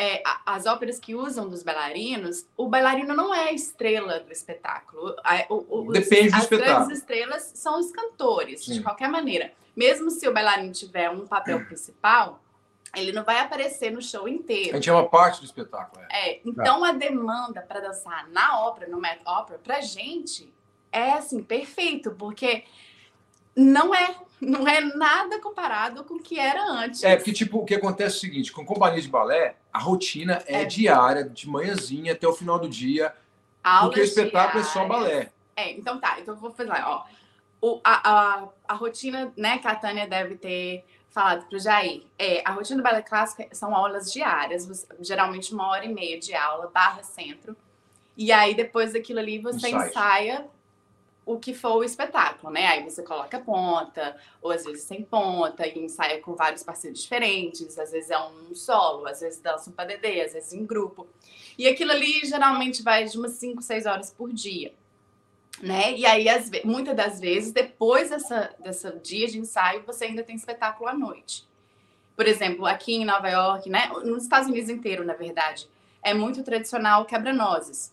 [0.00, 5.14] é, as óperas que usam dos bailarinos, o bailarino não é a estrela do espetáculo.
[5.50, 6.70] O, o, Depende os, do as espetáculo.
[6.70, 8.72] As grandes estrelas são os cantores, Sim.
[8.72, 9.52] de qualquer maneira.
[9.76, 12.40] Mesmo se o bailarino tiver um papel principal,
[12.96, 14.70] ele não vai aparecer no show inteiro.
[14.70, 16.02] A gente é uma parte do espetáculo.
[16.08, 20.50] É, é então a demanda para dançar na ópera, no Met Opera, para gente
[20.90, 22.64] é assim perfeito, porque
[23.54, 27.02] não é não é nada comparado com o que era antes.
[27.02, 30.42] É, porque, tipo, o que acontece é o seguinte: com companhia de balé, a rotina
[30.46, 30.64] é, é.
[30.64, 33.14] diária, de manhãzinha até o final do dia.
[33.62, 34.68] Aulas porque o espetáculo diárias.
[34.68, 35.32] é só balé.
[35.56, 36.18] É, então tá.
[36.18, 37.04] Então eu vou fazer, ó.
[37.60, 42.04] O, a, a, a rotina, né, que a Tânia deve ter falado para o Jair.
[42.18, 46.34] É, a rotina do balé clássico são aulas diárias, geralmente uma hora e meia de
[46.34, 47.54] aula, barra centro.
[48.16, 50.46] E aí, depois daquilo ali, você ensaia
[51.32, 52.66] o que for o espetáculo, né?
[52.66, 57.78] Aí você coloca ponta, ou às vezes sem ponta, e ensaia com vários parceiros diferentes,
[57.78, 61.06] às vezes é um solo, às vezes dança um padedê, às vezes em grupo.
[61.56, 64.74] E aquilo ali geralmente vai de umas 5, 6 horas por dia.
[65.62, 65.96] Né?
[65.96, 70.34] E aí, as, muitas das vezes, depois dessa, dessa dia de ensaio, você ainda tem
[70.34, 71.46] espetáculo à noite.
[72.16, 73.88] Por exemplo, aqui em Nova York, né?
[74.04, 75.68] Nos Estados Unidos inteiro, na verdade,
[76.02, 77.92] é muito tradicional quebra-nozes.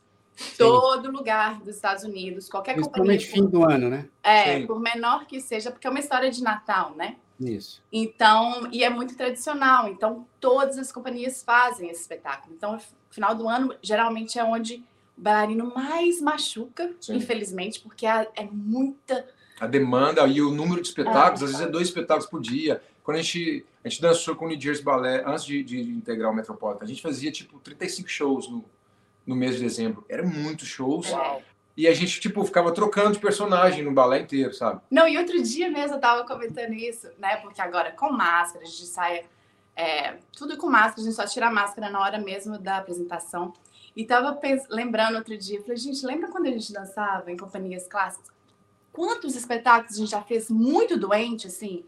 [0.58, 3.50] Todo lugar dos Estados Unidos, qualquer Principalmente companhia.
[3.50, 4.08] fim do ano, né?
[4.23, 4.67] É, Sim.
[4.67, 7.15] por menor que seja, porque é uma história de Natal, né?
[7.39, 7.82] Isso.
[7.91, 9.88] Então, e é muito tradicional.
[9.88, 12.54] Então, todas as companhias fazem esse espetáculo.
[12.56, 14.84] Então, final do ano, geralmente é onde
[15.17, 17.15] o bailarino mais machuca, Sim.
[17.15, 19.26] infelizmente, porque é, é, muita.
[19.60, 22.82] A demanda e o número de espetáculos, é, às vezes é dois espetáculos por dia.
[23.04, 26.32] Quando a gente, a gente dançou com o New Jersey Ballet, antes de, de integrar
[26.32, 28.65] o Metropolitan, a gente fazia tipo 35 shows no,
[29.27, 30.05] no mês de dezembro.
[30.07, 31.11] Eram muitos shows.
[31.11, 31.43] Uau.
[31.75, 34.81] E a gente, tipo, ficava trocando de personagem no balé inteiro, sabe?
[34.89, 37.37] Não, e outro dia mesmo eu tava comentando isso, né?
[37.37, 39.25] Porque agora com máscara, a gente sai.
[39.75, 43.53] É, tudo com máscara, a gente só tira a máscara na hora mesmo da apresentação.
[43.95, 48.31] E tava lembrando outro dia, falei, gente, lembra quando a gente dançava em companhias clássicas?
[48.91, 51.85] Quantos espetáculos a gente já fez muito doente, assim,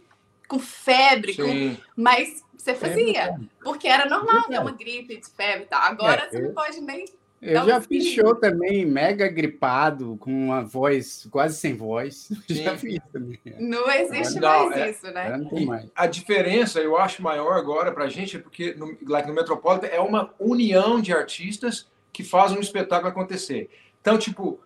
[0.48, 1.78] com febre, com...
[1.96, 5.82] mas você fazia, porque era normal ter uma gripe de febre e tal.
[5.82, 7.06] Agora é, você não pode nem
[7.42, 12.30] eu já fiz show também, mega gripado, com uma voz quase sem voz.
[12.48, 12.64] Sim.
[12.64, 13.40] Já fiz também.
[13.60, 15.38] Não existe não, mais é, isso, né?
[15.38, 15.90] Não tem mais.
[15.96, 19.88] A diferença, eu acho, maior agora para a gente é porque no, like, no Metropolitan
[19.88, 23.70] é uma união de artistas que fazem um espetáculo acontecer.
[24.02, 24.60] Então, tipo,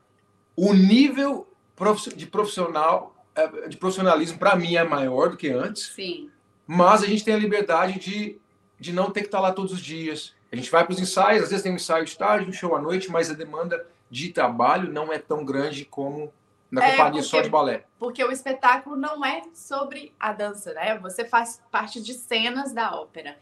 [0.56, 1.48] o nível
[2.16, 5.92] de profissional, é, de profissionalismo, para mim, é maior do que antes.
[5.96, 6.30] Sim.
[6.66, 8.38] Mas a gente tem a liberdade de,
[8.80, 11.44] de não ter que estar lá todos os dias a gente vai para os ensaios,
[11.44, 14.30] às vezes tem um ensaio de tarde, um show à noite, mas a demanda de
[14.30, 16.32] trabalho não é tão grande como
[16.70, 17.86] na é, companhia porque, só de balé.
[17.98, 21.00] Porque o espetáculo não é sobre a dança, né?
[21.00, 23.36] Você faz parte de cenas da ópera.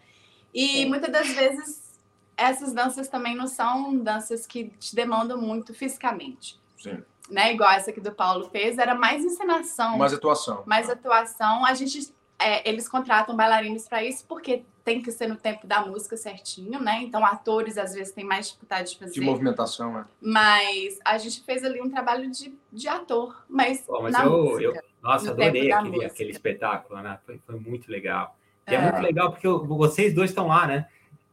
[0.53, 1.99] E muitas das vezes
[2.37, 6.57] essas danças também não são danças que te demandam muito fisicamente.
[6.79, 7.03] Sim.
[7.29, 7.53] Né?
[7.53, 9.97] Igual essa que do Paulo fez, era mais encenação.
[9.97, 10.63] Mais atuação.
[10.65, 11.65] Mais atuação.
[11.65, 15.85] A gente é, eles contratam bailarinos para isso porque tem que ser no tempo da
[15.85, 17.01] música certinho, né?
[17.03, 19.13] Então, atores às vezes têm mais dificuldade de fazer.
[19.13, 20.05] De movimentação, né?
[20.19, 23.81] Mas a gente fez ali um trabalho de, de ator, mas.
[23.81, 27.19] Pô, mas eu, música, eu, nossa, adorei aquele, aquele espetáculo, né?
[27.25, 28.35] Foi, foi muito legal.
[28.67, 28.77] E é.
[28.77, 28.81] é.
[28.81, 30.87] muito legal porque vocês dois estão lá, né?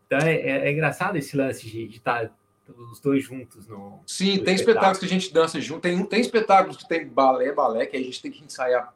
[0.07, 2.33] Então é, é, é engraçado esse lance de estar tá
[2.90, 4.01] os dois juntos no.
[4.07, 4.59] Sim, no tem espetáculo.
[4.59, 5.81] espetáculos que a gente dança junto.
[5.81, 8.92] Tem, tem espetáculos que tem balé, balé, que a gente tem que ensaiar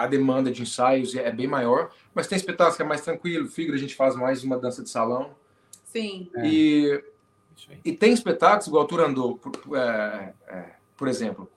[0.00, 3.76] a demanda de ensaios é bem maior, mas tem espetáculos que é mais tranquilo, figura
[3.76, 5.34] a gente faz mais uma dança de salão.
[5.84, 6.30] Sim.
[6.42, 7.02] E,
[7.68, 7.76] é.
[7.84, 10.64] e tem espetáculos, igual o Turandot, por, é, é,
[10.96, 11.50] por exemplo,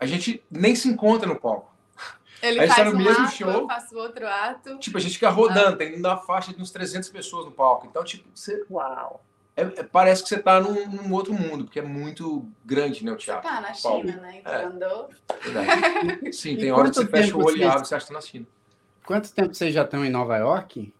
[0.00, 1.74] a gente nem se encontra no palco.
[2.42, 3.50] Ele a gente tá faz no um mesmo ato, show.
[3.50, 4.78] eu faço outro ato.
[4.78, 7.86] Tipo, a gente fica rodando, tem na faixa de uns 300 pessoas no palco.
[7.86, 9.24] Então, tipo, você, Uau.
[9.56, 13.10] É- é- parece que você tá num, num outro mundo, porque é muito grande, né,
[13.12, 13.48] o Você teatro.
[13.48, 14.06] tá na Paulo.
[14.08, 14.38] China, né?
[14.40, 15.10] Então andou.
[15.42, 16.32] Verdade.
[16.32, 18.12] Sim, E tem hora que você fecha o olho e abre e você acha que
[18.12, 18.46] tá na China.
[19.04, 20.92] Quanto tempo vocês já estão em Nova York?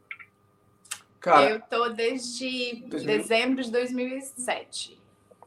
[1.21, 3.05] Cara, eu tô desde 2000.
[3.19, 5.01] dezembro de 2007.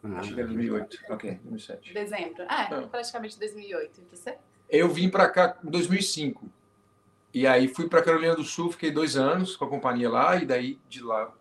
[0.04, 0.98] Ah, acho que é 2008.
[1.10, 1.94] Ok, 2007.
[1.94, 2.46] Dezembro.
[2.48, 2.82] Ah, Ah.
[2.90, 4.02] praticamente 2008.
[4.12, 4.36] Você?
[4.70, 6.46] Eu vim pra cá em 2005.
[7.34, 10.46] E aí fui pra Carolina do Sul, fiquei dois anos com a companhia lá, e
[10.46, 11.32] daí de lá.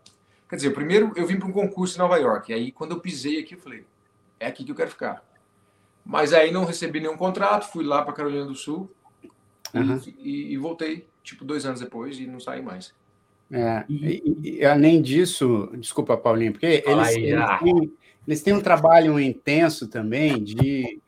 [0.49, 2.51] Quer dizer, primeiro eu vim para um concurso em Nova York.
[2.51, 3.85] E aí, quando eu pisei aqui, eu falei:
[4.41, 5.23] é aqui que eu quero ficar.
[6.05, 8.91] Mas aí não recebi nenhum contrato, fui lá para Carolina do Sul
[9.23, 9.31] e-
[9.79, 10.01] Aham.
[10.19, 12.95] e, e voltei, tipo, dois anos depois e não saí mais.
[13.51, 17.93] É, e, e, além disso, desculpa, Paulinho, porque eles, eles, têm,
[18.27, 21.01] eles têm um trabalho intenso também de,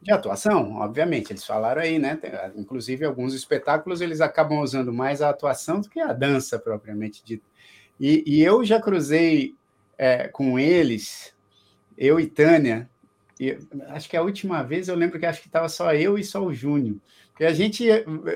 [0.00, 1.30] de atuação, obviamente.
[1.30, 2.18] Eles falaram aí, né?
[2.56, 7.44] Inclusive, alguns espetáculos eles acabam usando mais a atuação do que a dança propriamente dita.
[7.98, 9.54] E, e eu já cruzei
[9.96, 11.34] é, com eles,
[11.96, 12.88] eu e Tânia,
[13.38, 16.24] e acho que a última vez eu lembro que acho que estava só eu e
[16.24, 16.96] só o Júnior.
[17.30, 17.88] Porque a gente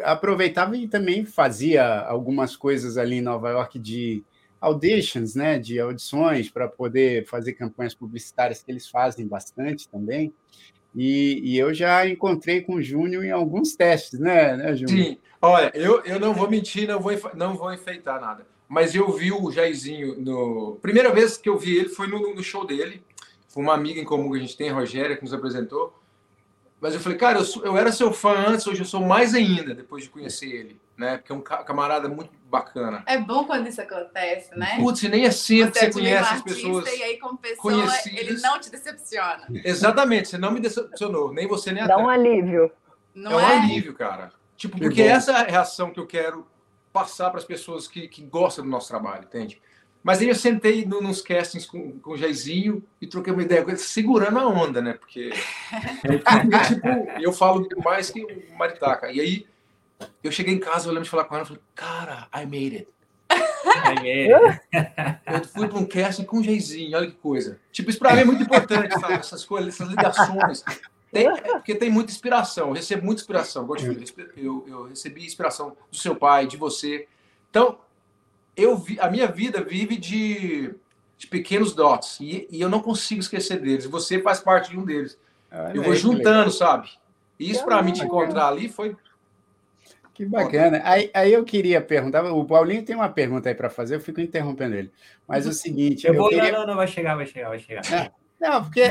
[0.03, 4.25] aproveitava e também fazia algumas coisas ali em Nova York de
[4.61, 10.35] auditions, né, de audições para poder fazer campanhas publicitárias que eles fazem bastante também.
[10.97, 15.07] E, e eu já encontrei com o Júnior em alguns testes, né, né Júnior?
[15.07, 18.45] Sim, olha, eu, eu não vou mentir, não vou, não vou enfeitar nada.
[18.69, 20.79] Mas eu vi o Jairzinho no.
[20.83, 23.03] Primeira vez que eu vi ele foi no, no show dele.
[23.49, 25.99] Foi uma amiga em comum que a gente tem, a Rogéria, que nos apresentou.
[26.81, 29.35] Mas eu falei, cara, eu, sou- eu era seu fã antes, hoje eu sou mais
[29.35, 31.17] ainda, depois de conhecer ele, né?
[31.17, 33.03] Porque é um ca- camarada muito bacana.
[33.07, 34.77] É bom quando isso acontece, né?
[34.77, 36.87] Putz, e nem é sempre que você admira um conhece as artista pessoas.
[36.99, 38.19] E aí, como pessoa, conhecidas.
[38.21, 39.47] ele não te decepciona.
[39.65, 42.07] Exatamente, você não me decepcionou, nem você nem a Dá Tânia.
[42.07, 42.71] um alívio.
[43.15, 43.59] Não é um é?
[43.59, 44.31] alívio, cara.
[44.57, 45.09] Tipo, Que porque bom.
[45.09, 46.47] essa é a reação que eu quero
[46.99, 49.61] passar para as pessoas que, que gostam do nosso trabalho, entende?
[50.03, 53.63] Mas aí eu sentei no, nos castings com, com o Jairzinho e troquei uma ideia
[53.63, 54.95] com ele, segurando a onda, né?
[54.95, 55.31] Porque,
[56.67, 56.89] tipo,
[57.21, 59.13] eu falo mais que o Maritaca.
[59.13, 59.47] E aí,
[60.23, 62.77] eu cheguei em casa, eu lembro de falar com ela, eu falei, cara, I made
[62.77, 62.89] it.
[64.05, 64.61] É,
[65.35, 67.61] Eu fui para um casting com o Jairzinho, olha que coisa.
[67.71, 69.15] Tipo, isso para mim é muito importante, sabe?
[69.15, 70.65] Essas coisas, essas ligações.
[71.13, 73.65] Tem, é porque tem muita inspiração, eu recebo muita inspiração.
[73.65, 73.79] Igual
[74.37, 77.09] eu, eu, recebi inspiração do seu pai, de você.
[77.51, 77.79] Então,
[78.55, 80.75] eu vi, a minha vida vive de,
[81.17, 83.87] de pequenos dots e, e eu não consigo esquecer deles.
[83.87, 85.19] Você faz parte de um deles.
[85.51, 86.91] Olha Eu vou juntando, sabe?
[87.39, 88.95] E isso para mim te encontrar ali foi
[90.13, 90.83] Que bacana.
[90.85, 94.21] Aí, aí eu queria perguntar, o Paulinho tem uma pergunta aí para fazer, eu fico
[94.21, 94.93] interrompendo ele.
[95.27, 96.53] Mas o seguinte, Eu eu vou, queria...
[96.53, 98.13] não, não, não, vai chegar, vai chegar, vai chegar.
[98.41, 98.83] Não, porque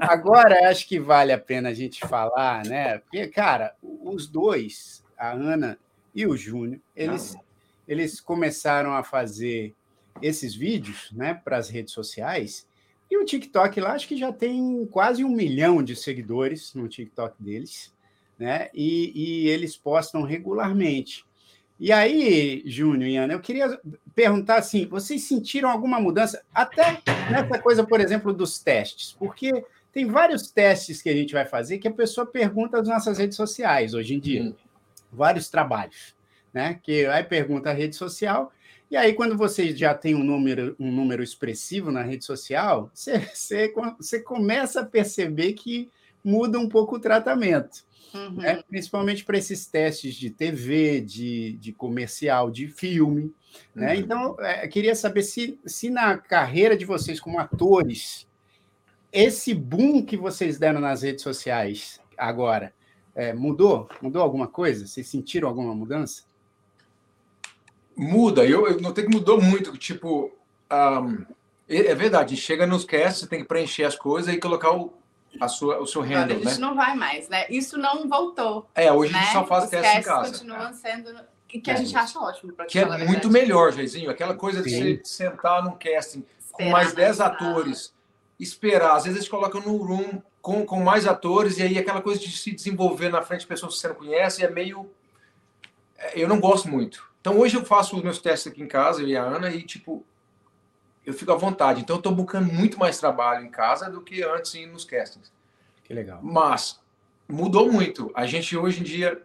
[0.00, 2.98] agora acho que vale a pena a gente falar, né?
[2.98, 5.78] Porque, cara, os dois, a Ana
[6.14, 7.36] e o Júnior, eles,
[7.86, 9.74] eles começaram a fazer
[10.20, 12.66] esses vídeos né, para as redes sociais.
[13.10, 17.42] E o TikTok lá, acho que já tem quase um milhão de seguidores no TikTok
[17.42, 17.94] deles,
[18.38, 18.68] né?
[18.74, 21.24] E, e eles postam regularmente.
[21.78, 23.78] E aí, Júnior e Ana, eu queria
[24.14, 29.12] perguntar assim: vocês sentiram alguma mudança, até nessa coisa, por exemplo, dos testes?
[29.18, 33.18] Porque tem vários testes que a gente vai fazer que a pessoa pergunta nas nossas
[33.18, 34.42] redes sociais hoje em dia.
[34.42, 34.54] Hum.
[35.12, 36.14] Vários trabalhos,
[36.52, 36.78] né?
[36.82, 38.52] Que aí pergunta a rede social,
[38.90, 43.18] e aí, quando você já tem um número, um número expressivo na rede social, você,
[43.34, 45.90] você, você começa a perceber que
[46.24, 48.36] muda um pouco o tratamento Uhum.
[48.36, 48.62] né?
[48.68, 53.32] principalmente para esses testes de TV, de, de comercial, de filme.
[53.74, 53.94] Né?
[53.94, 54.00] Uhum.
[54.00, 58.26] Então, é, eu queria saber se, se na carreira de vocês como atores,
[59.12, 62.72] esse boom que vocês deram nas redes sociais agora
[63.14, 63.88] é, mudou?
[64.00, 64.86] Mudou alguma coisa?
[64.86, 66.22] Vocês sentiram alguma mudança?
[67.96, 69.76] Muda, eu, eu notei que mudou muito.
[69.76, 70.32] Tipo,
[70.72, 71.24] um,
[71.68, 74.94] é é verdade, chega nos casts, você tem que preencher as coisas e colocar o,
[75.40, 76.66] a sua, o seu Agora handle, a gente né?
[76.66, 77.46] não vai mais, né?
[77.48, 78.68] Isso não voltou.
[78.74, 79.24] É, hoje a né?
[79.24, 80.32] gente só faz Os teste em casa.
[80.32, 81.14] continuam sendo.
[81.46, 82.52] Que, que É, a gente acha ótimo.
[82.68, 84.10] Que é a muito melhor, Jaizinho.
[84.10, 84.80] Aquela coisa de Sim.
[84.96, 87.32] você sentar num casting com Esperar mais 10 nada.
[87.34, 87.94] atores,
[88.38, 88.96] esperar.
[88.96, 92.30] Às vezes eles colocam no room com, com mais atores e aí aquela coisa de
[92.30, 94.90] se desenvolver na frente de pessoas que você não conhece é meio.
[95.96, 97.08] é, Eu não gosto muito.
[97.20, 99.62] Então hoje eu faço os meus testes aqui em casa, eu e a Ana, e
[99.62, 100.04] tipo,
[101.08, 101.80] eu fico à vontade.
[101.80, 105.32] Então eu tô buscando muito mais trabalho em casa do que antes ir nos castings.
[105.82, 106.20] Que legal.
[106.22, 106.78] Mas
[107.26, 108.12] mudou muito.
[108.14, 109.22] A gente hoje em dia.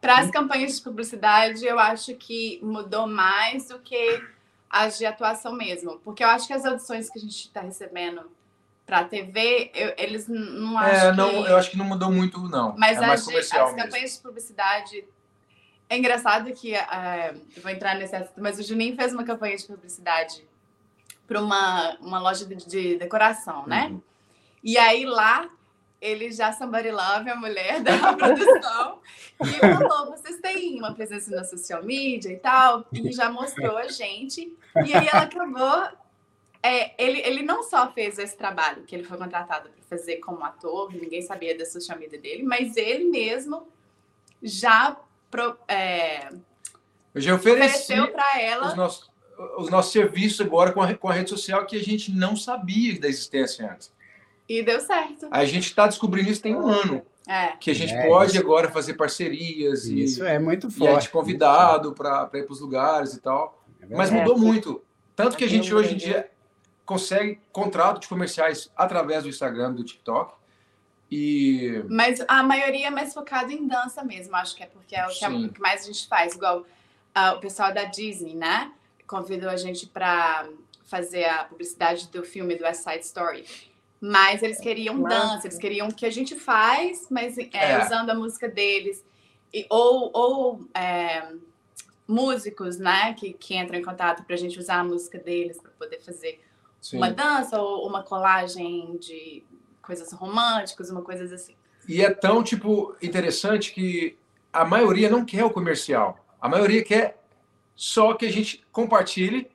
[0.00, 4.20] Para as campanhas de publicidade, eu acho que mudou mais do que
[4.68, 6.00] as de atuação mesmo.
[6.00, 8.28] Porque eu acho que as audições que a gente está recebendo
[8.84, 11.50] para TV, eu, eles não É, acham não, que...
[11.50, 12.74] eu acho que não mudou muito, não.
[12.76, 13.84] Mas é mais as, comercial as mesmo.
[13.86, 15.04] campanhas de publicidade.
[15.88, 16.72] É engraçado que.
[16.72, 20.44] eu vou entrar nesse assunto, mas o Juninho fez uma campanha de publicidade
[21.26, 23.88] para uma, uma loja de, de decoração, né?
[23.88, 24.00] Uhum.
[24.62, 25.48] E aí lá
[26.00, 29.00] ele já somebody love a mulher da produção
[29.42, 33.88] e falou: vocês têm uma presença na social media e tal, e já mostrou a
[33.88, 34.56] gente.
[34.84, 35.88] E aí ela acabou.
[36.62, 40.44] é, ele, ele não só fez esse trabalho que ele foi contratado para fazer como
[40.44, 43.66] ator, ninguém sabia da social media dele, mas ele mesmo
[44.42, 44.96] já
[45.30, 46.28] pro- é,
[47.14, 48.66] Eu já ofereci ofereceu para ela.
[48.68, 49.10] os nossos,
[49.58, 52.98] os nossos serviços agora com a, com a rede social que a gente não sabia
[53.00, 53.92] da existência antes.
[54.48, 55.28] E deu certo.
[55.30, 57.48] A gente está descobrindo isso tem um ano, É.
[57.58, 60.94] que a gente É, pode isso- agora fazer parcerias e, Isso é muito e forte.
[60.94, 63.62] é de convidado para ir para os lugares e tal.
[63.80, 64.82] É Mas mudou muito.
[65.16, 66.30] Tanto que a gente hoje em dia
[66.84, 70.34] consegue contrato de comerciais através do Instagram, do TikTok.
[71.10, 75.06] E Mas a maioria é mais focada em dança mesmo, acho que é porque é
[75.06, 76.34] o que, a- que mais a gente faz.
[76.34, 76.64] Igual
[77.14, 78.70] ah, o pessoal da Disney, né?
[79.06, 80.48] Convidou a gente para
[80.84, 83.44] fazer a publicidade do filme do West Side Story.
[84.00, 87.84] Mas eles queriam dança, eles queriam o que a gente faz, mas é, É.
[87.84, 89.04] usando a música deles.
[89.52, 91.32] E- ou ou é,
[92.06, 93.14] músicos, né?
[93.14, 96.40] Que, que entram em contato para a gente usar a música deles para poder fazer
[96.80, 96.96] sim.
[96.98, 99.42] uma dança ou uma colagem de
[99.82, 101.54] coisas românticas, uma coisa assim.
[101.88, 104.16] E é tão, tipo, interessante que
[104.52, 106.18] a maioria não quer o comercial.
[106.40, 107.16] A maioria quer
[107.76, 109.48] só que a gente compartilhe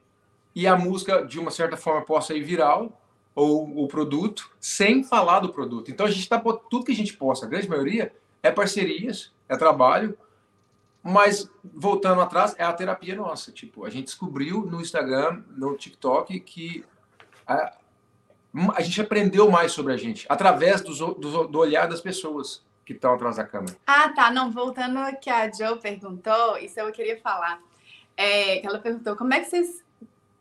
[0.56, 3.02] e a música, de uma certa forma, possa ir viral
[3.34, 5.90] ou o produto, sem falar do produto.
[5.90, 6.38] Então, a gente está...
[6.40, 8.14] Tudo que a gente posta, a grande maioria,
[8.44, 10.18] é parcerias, é trabalho,
[11.04, 13.52] mas, voltando atrás, é a terapia nossa.
[13.52, 16.86] Tipo, a gente descobriu no Instagram, no TikTok, que
[17.48, 17.74] a,
[18.76, 22.64] a gente aprendeu mais sobre a gente, através dos, o- dos- do olhar das pessoas
[22.86, 23.76] que estão atrás da câmera.
[23.88, 24.30] Ah, tá.
[24.30, 27.60] Não, voltando ao que a Jo perguntou, isso eu queria falar.
[28.22, 29.84] É, que ela perguntou como é que vocês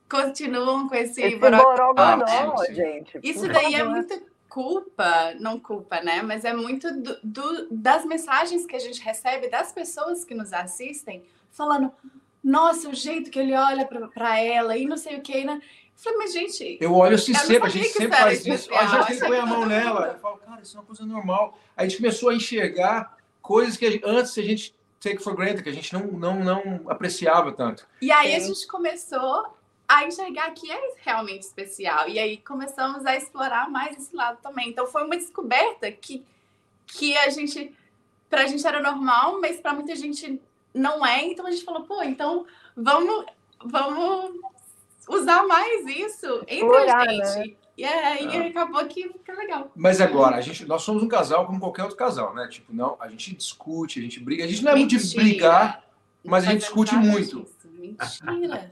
[0.08, 1.92] continuam com esse, Esse borogodó?
[1.94, 2.24] borogodó,
[2.60, 2.74] Ah, sim.
[2.74, 3.18] gente.
[3.22, 6.22] Isso daí é muita culpa, não culpa, né?
[6.22, 10.52] Mas é muito do, do- das mensagens que a gente recebe das pessoas que nos
[10.52, 11.22] assistem,
[11.52, 11.92] falando,
[12.42, 15.54] nossa, o jeito que ele olha pra ela e não sei o que, né?
[15.62, 18.68] Eu falei, mas gente, Eu olho assim sempre, a gente sempre faz isso.
[18.70, 21.58] já ele achei põe a mão nela, eu falo, cara, isso é uma coisa normal.
[21.76, 25.62] A gente começou a enxergar coisas que a gente- antes a gente take for granted,
[25.62, 27.86] que a gente não, não, não apreciava tanto.
[28.00, 28.48] E aí a Sim.
[28.48, 29.46] gente começou
[29.88, 32.08] a enxergar que é realmente especial.
[32.08, 34.68] E aí começamos a explorar mais esse lado também.
[34.68, 36.24] Então foi uma descoberta que,
[36.86, 37.74] que a gente,
[38.28, 40.40] pra gente era normal, mas pra muita gente
[40.72, 41.24] não é.
[41.24, 42.46] Então a gente falou, pô, então
[42.76, 43.24] vamos,
[43.64, 44.38] vamos
[45.08, 47.56] usar mais isso entre Explorar, a gente.
[47.80, 49.70] E aí acabou que fica legal.
[49.74, 52.46] Mas agora, a gente, nós somos um casal como qualquer outro casal, né?
[52.46, 54.44] Tipo, não, a gente discute, a gente briga.
[54.44, 55.22] A gente não é muito de Mentira.
[55.22, 55.84] brigar,
[56.22, 57.40] mas a gente discute muito.
[57.40, 57.56] disso.
[57.72, 58.70] Mentira.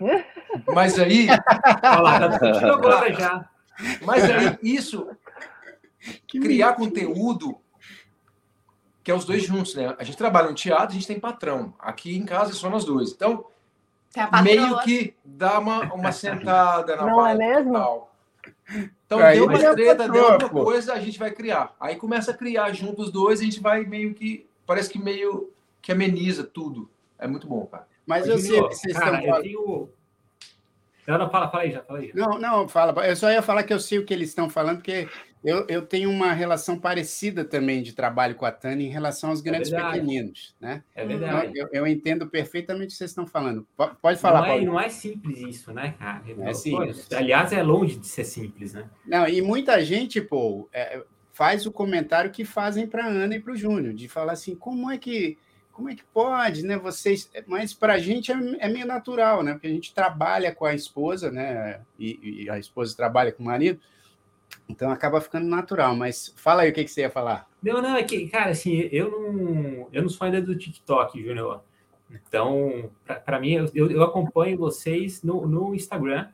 [0.74, 3.48] mas aí, Olha tá agora já.
[4.02, 5.08] mas aí isso
[6.26, 7.60] Que criar conteúdo
[9.04, 9.94] que é os dois juntos, né?
[10.00, 11.72] A gente trabalha no teatro, a gente tem patrão.
[11.78, 13.12] Aqui em casa é só nós dois.
[13.12, 13.46] Então,
[14.42, 17.72] meio que dá uma, uma sentada na Não é mesmo?
[17.72, 18.07] total.
[19.06, 20.64] Então, Aí deu uma treta, deu patroa, alguma pô.
[20.64, 21.74] coisa, a gente vai criar.
[21.80, 24.46] Aí começa a criar junto os dois, a gente vai meio que.
[24.66, 25.50] Parece que meio
[25.80, 26.90] que ameniza tudo.
[27.18, 27.86] É muito bom, cara.
[28.04, 29.42] Mas eu sei que vocês cara, estão eu falando.
[29.42, 29.88] tenho...
[31.08, 32.12] Não, não, fala, fala aí já, fala aí.
[32.14, 32.14] já.
[32.14, 33.06] Não, não, fala.
[33.06, 35.08] Eu só ia falar que eu sei o que eles estão falando, porque
[35.42, 39.40] eu, eu tenho uma relação parecida também de trabalho com a Tânia em relação aos
[39.40, 39.94] grandes verdade.
[40.00, 40.84] pequeninos, né?
[40.94, 41.52] É Então, verdade.
[41.58, 43.66] eu, eu entendo perfeitamente o que vocês estão falando.
[43.76, 44.64] Po- Pode falar, não, é, Paulo.
[44.66, 46.22] não é simples isso, né, cara?
[46.42, 47.08] é simples.
[47.12, 48.84] Aliás, é longe de ser simples, né?
[49.06, 51.02] Não, e muita gente, pô, é,
[51.32, 54.54] faz o comentário que fazem para a Ana e para o Júnior, de falar assim,
[54.54, 55.38] como é que
[55.78, 56.76] como é que pode, né?
[56.76, 59.52] Vocês, mas para a gente é, é meio natural, né?
[59.52, 61.82] Porque a gente trabalha com a esposa, né?
[61.96, 63.78] E, e a esposa trabalha com o marido,
[64.68, 65.94] então acaba ficando natural.
[65.94, 67.48] Mas fala aí o que, que você ia falar.
[67.62, 71.62] Não, não, é que, cara, assim, eu não, eu não sou ainda do TikTok, Júnior.
[72.10, 72.90] Então,
[73.24, 76.26] para mim, eu, eu acompanho vocês no, no Instagram.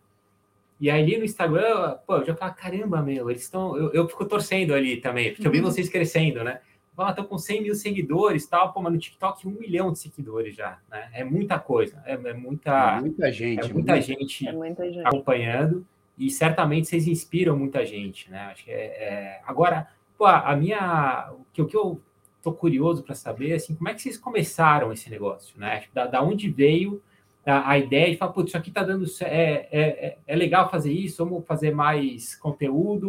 [0.80, 3.76] E ali no Instagram, pô, eu já falo, caramba, meu, eles estão.
[3.76, 5.64] Eu, eu fico torcendo ali também, porque eu vi Uhum.
[5.64, 6.60] vocês crescendo, né?
[6.96, 10.54] Ah, estão com 100 mil seguidores tal, pô, mas no TikTok um milhão de seguidores
[10.54, 11.08] já, né?
[11.12, 13.68] É muita coisa, é, é muita, muita gente.
[13.68, 15.06] é muita gente É muita gente.
[15.06, 15.84] acompanhando
[16.16, 18.42] e certamente vocês inspiram muita gente, né?
[18.52, 22.00] Acho que é, é- agora, pô, a minha, o que, o que eu
[22.42, 25.84] tô curioso para saber, assim, como é que vocês começaram esse negócio, né?
[25.92, 27.02] Da, da onde veio
[27.44, 29.04] a, a ideia e fala, putz, isso aqui tá dando.
[29.22, 33.08] É, é, é legal fazer isso, vamos fazer mais conteúdo.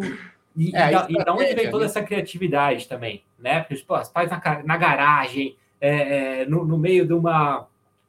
[0.55, 1.89] E, é, e, da, e da onde vem toda né?
[1.89, 3.59] essa criatividade também, né?
[3.59, 7.67] Porque, pô, faz na, na garagem, é, é, no, no, meio de uma,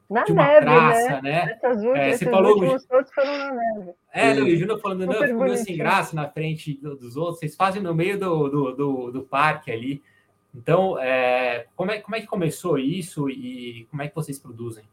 [0.09, 1.21] na de uma neve, praça, né?
[1.21, 1.51] né?
[1.51, 3.91] Essas, é, você falou, todos foram na neve.
[4.11, 7.37] É, não, e o Júnior falando, Super não, ficou sem graça na frente dos outros,
[7.37, 10.01] vocês fazem no meio do, do, do, do parque ali.
[10.55, 14.83] Então, é, como, é, como é que começou isso e como é que vocês produzem?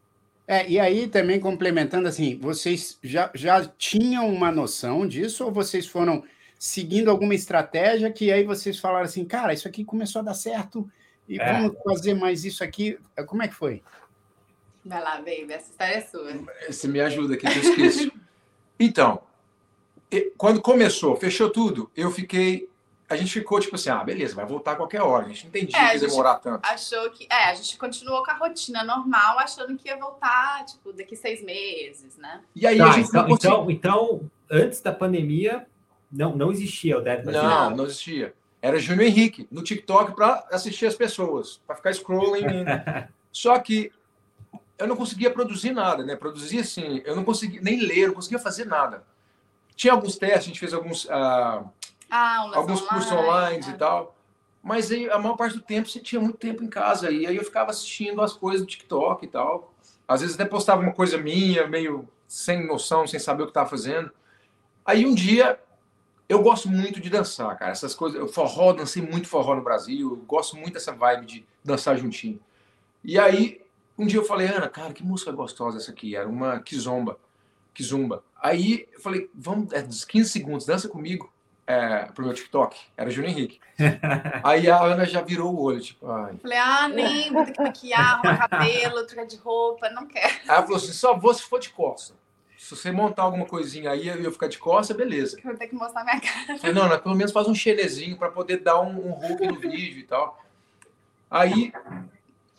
[0.47, 5.87] É, e aí também complementando assim, vocês já, já tinham uma noção disso ou vocês
[5.87, 6.23] foram
[6.57, 10.89] seguindo alguma estratégia que aí vocês falaram assim, cara, isso aqui começou a dar certo
[11.27, 11.53] e é.
[11.53, 12.97] vamos fazer mais isso aqui?
[13.27, 13.83] Como é que foi?
[14.83, 16.31] Vai lá, baby, essa história é sua.
[16.67, 18.11] Você me ajuda aqui, eu esqueço.
[18.79, 19.21] então,
[20.37, 22.69] quando começou, fechou tudo, eu fiquei
[23.07, 25.25] a gente ficou tipo assim, ah, beleza, vai voltar a qualquer hora.
[25.25, 26.65] A gente não entendia é, que ia demorar tanto.
[26.65, 27.27] Achou que.
[27.29, 31.43] É, a gente continuou com a rotina normal, achando que ia voltar, tipo, daqui seis
[31.43, 32.41] meses, né?
[32.55, 35.67] E aí tá, a gente então, então, então, antes da pandemia,
[36.15, 37.43] não, não existia o Dead Brasil.
[37.43, 38.33] Não, não existia.
[38.61, 42.45] Era Júnior Henrique, no TikTok, para assistir as pessoas, para ficar scrolling.
[43.31, 43.91] Só que
[44.77, 46.15] eu não conseguia produzir nada, né?
[46.15, 49.03] Produzir assim, eu não conseguia nem ler, não conseguia fazer nada.
[49.75, 51.05] Tinha alguns testes, a gente fez alguns.
[51.05, 51.69] Uh,
[52.09, 53.69] alguns online, cursos online é.
[53.69, 54.15] e tal.
[54.63, 57.11] Mas aí, a maior parte do tempo você tinha muito tempo em casa.
[57.11, 59.73] E aí eu ficava assistindo as coisas do TikTok e tal.
[60.07, 63.69] Às vezes até postava uma coisa minha, meio sem noção, sem saber o que estava
[63.69, 64.11] fazendo.
[64.83, 65.59] Aí um dia
[66.27, 67.71] eu gosto muito de dançar, cara.
[67.71, 71.45] Essas coisas, eu forró, dancei muito forró no Brasil, eu gosto muito dessa vibe de
[71.63, 72.39] dançar juntinho.
[73.03, 73.61] E aí,
[73.97, 76.15] um dia eu falei, Ana, cara, que música gostosa essa aqui.
[76.15, 77.17] Era uma kizomba,
[77.73, 78.23] kizumba.
[78.41, 81.31] Aí eu falei, vamos, é, 15 segundos, dança comigo
[81.67, 82.77] é, pro meu TikTok.
[82.97, 83.59] Era Júnior Henrique.
[84.43, 86.35] Aí a Ana já virou o olho, tipo, ai.
[86.41, 90.27] Falei, ah, nem vou ter que maquiar, arrumar cabelo, trocar de roupa, não quero.
[90.27, 92.13] Aí ela falou assim: só vou se for de costa.
[92.65, 95.37] Se você montar alguma coisinha aí e eu ficar de costa, beleza.
[95.37, 96.57] Eu vou ter que mostrar minha cara.
[96.57, 99.53] Falei, não, não, pelo menos faz um chelezinho para poder dar um, um hook no
[99.61, 100.43] vídeo e tal.
[101.29, 101.71] Aí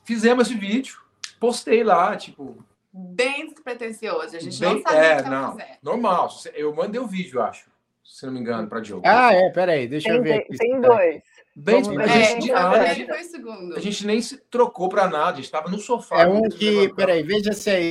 [0.04, 1.00] fizemos esse vídeo,
[1.40, 2.64] postei lá, tipo.
[2.92, 5.78] Bem despretensioso, a gente bem, não sabia é, o que não, fazer.
[5.82, 7.66] Normal, eu mandei o vídeo, acho
[8.04, 9.02] se não me engano, para Diogo.
[9.04, 10.34] Ah, é, peraí, deixa tem, eu ver.
[10.34, 10.56] Aqui.
[10.56, 11.22] Tem dois.
[11.56, 15.34] Bem, a, gente, é, a, a, gente, a gente nem se trocou para nada, a
[15.34, 16.22] gente estava no sofá.
[16.22, 17.88] É um que, peraí, veja se aí.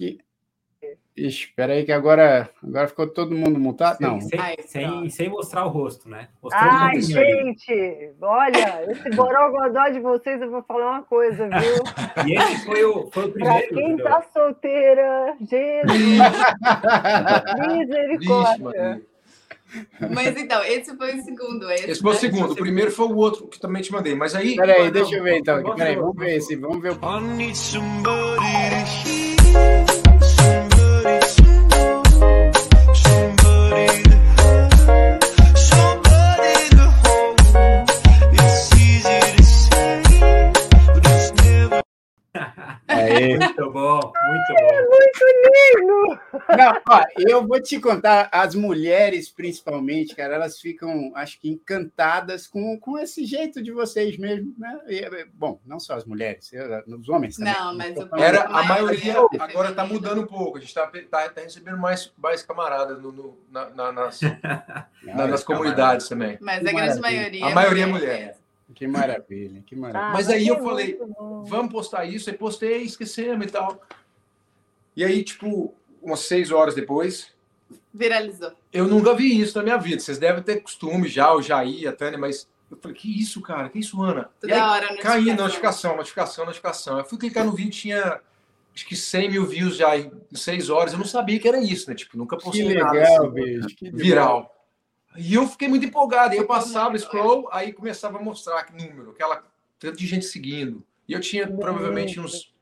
[0.00, 4.00] Ixi, espera aí que agora, agora ficou todo mundo mutado.
[4.00, 4.20] Não.
[4.20, 6.28] Sem, sem, sem, mostrar o rosto, né?
[6.42, 8.14] Mostrando Ai, gente, ali.
[8.20, 11.84] olha, esse borogodó de vocês, eu vou falar uma coisa, viu?
[12.26, 13.68] e esse foi o, foi o primeiro.
[13.68, 16.18] Pra quem tá solteira, Jesus,
[17.76, 19.02] misericórdia.
[20.12, 21.70] Mas então, esse foi o segundo.
[21.70, 22.20] Esse, esse foi o né?
[22.20, 22.52] segundo.
[22.52, 24.16] O primeiro foi o outro que também te mandei.
[24.16, 24.56] Mas aí.
[24.56, 25.62] Peraí, deixa eu ver então.
[25.76, 26.56] Peraí, vamos ver esse.
[26.56, 26.98] Vamos ver o.
[43.70, 44.72] bom, muito bom.
[44.72, 46.20] É muito lindo!
[46.56, 52.46] Não, ó, eu vou te contar, as mulheres, principalmente, cara, elas ficam, acho que, encantadas
[52.46, 54.80] com, com esse jeito de vocês mesmo, né?
[54.88, 56.50] E, é, bom, não só as mulheres,
[56.86, 57.54] os homens também.
[57.54, 61.28] Não, mas o Era a maioria, agora está mudando um pouco, a gente está tá,
[61.28, 64.20] tá recebendo mais, mais camaradas no, no na, na, nas,
[65.02, 66.38] na, nas comunidades também.
[66.40, 67.46] Mas a grande maioria.
[67.46, 68.39] A maioria é mulher.
[68.74, 70.06] Que maravilha, que maravilha.
[70.06, 70.98] Ah, mas aí eu falei,
[71.44, 73.80] vamos postar isso, aí postei, esquecemos e tal.
[74.96, 77.32] E aí, tipo, umas seis horas depois.
[77.92, 78.52] Viralizou.
[78.72, 80.00] Eu nunca vi isso na minha vida.
[80.00, 83.68] Vocês devem ter costume já, o Jair, a Tânia, mas eu falei, que isso, cara?
[83.68, 84.30] Que isso, Ana?
[84.40, 86.98] Toda aí, hora, Caí, notificação, notificação, notificação.
[86.98, 88.20] Eu fui clicar no vídeo, tinha
[88.74, 90.92] acho que 100 mil views já em seis horas.
[90.92, 91.96] Eu não sabia que era isso, né?
[91.96, 94.56] Tipo, nunca postei que legal, nada assim, que viral.
[95.16, 96.34] E eu fiquei muito empolgado.
[96.34, 99.44] Eu passava, scroll, aí começava a mostrar que número, aquela
[99.78, 100.84] tanto de gente seguindo.
[101.08, 102.54] E eu tinha provavelmente uns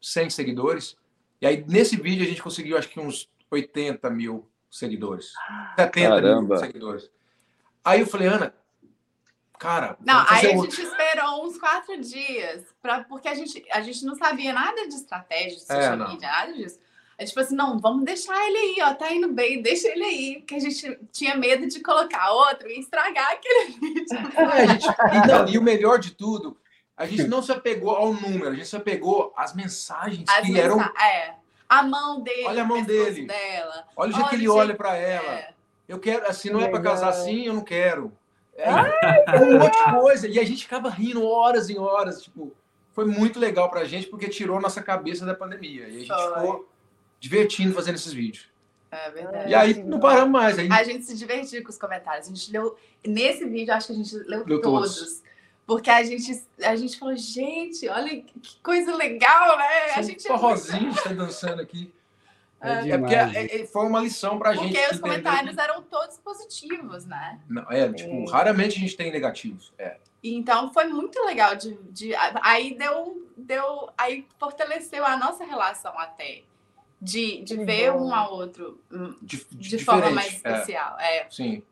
[0.00, 0.96] 100 seguidores.
[1.40, 5.32] E aí nesse vídeo a gente conseguiu acho que uns 80 mil seguidores.
[5.76, 6.54] 70 Caramba.
[6.54, 7.10] mil seguidores.
[7.84, 8.54] Aí eu falei, Ana,
[9.58, 9.96] cara.
[10.04, 14.16] Não, aí a gente esperou uns quatro dias, pra, porque a gente, a gente não
[14.16, 16.80] sabia nada de estratégia de é, social é, media, nada disso.
[17.18, 20.04] A gente falou assim, não, vamos deixar ele aí, ó, tá indo bem, deixa ele
[20.04, 24.18] aí, porque a gente tinha medo de colocar outro e estragar aquele vídeo.
[24.54, 26.56] É, gente, e, não, e o melhor de tudo,
[26.94, 30.52] a gente não se apegou ao número, a gente se apegou às mensagens As que
[30.52, 30.80] mensa- eram.
[30.82, 31.34] É.
[31.68, 33.26] A mão dele, Olha a mão dele.
[33.26, 33.84] dela.
[33.96, 35.32] Olha o jeito Olha que ele olha para ela.
[35.32, 35.50] É.
[35.88, 38.12] Eu quero, assim, não é para casar assim, eu não quero.
[38.56, 40.28] É, é um monte de coisa.
[40.28, 42.22] E a gente acaba rindo horas e horas.
[42.22, 42.52] Tipo,
[42.92, 45.82] foi muito legal pra gente porque tirou nossa cabeça da pandemia.
[45.88, 46.34] E a gente Foi.
[46.34, 46.68] ficou
[47.20, 48.48] divertindo fazendo esses vídeos.
[48.90, 49.50] É verdade.
[49.50, 50.58] E aí não paramos mais.
[50.58, 52.26] Aí A gente se divertiu com os comentários.
[52.26, 52.76] A gente leu.
[53.06, 54.94] Nesse vídeo, acho que a gente leu, Leu todos.
[54.96, 55.22] todos.
[55.66, 59.90] Porque a gente, a gente falou, gente, olha que coisa legal, né?
[59.96, 61.92] A gente forrozinhos está dançando aqui.
[62.58, 64.72] É É porque é- é- foi uma lição pra gente.
[64.72, 67.38] Porque os comentários que- eram todos positivos, né?
[67.46, 69.74] Não, é, tipo, raramente a gente tem negativos.
[69.78, 69.98] É.
[70.24, 76.44] Então foi muito legal de, de aí deu deu aí fortaleceu a nossa relação até
[77.06, 78.08] de, de ver bom.
[78.08, 80.98] um ao outro hum, De, de forma mais é, especial.
[80.98, 81.26] É.
[81.30, 81.62] sim.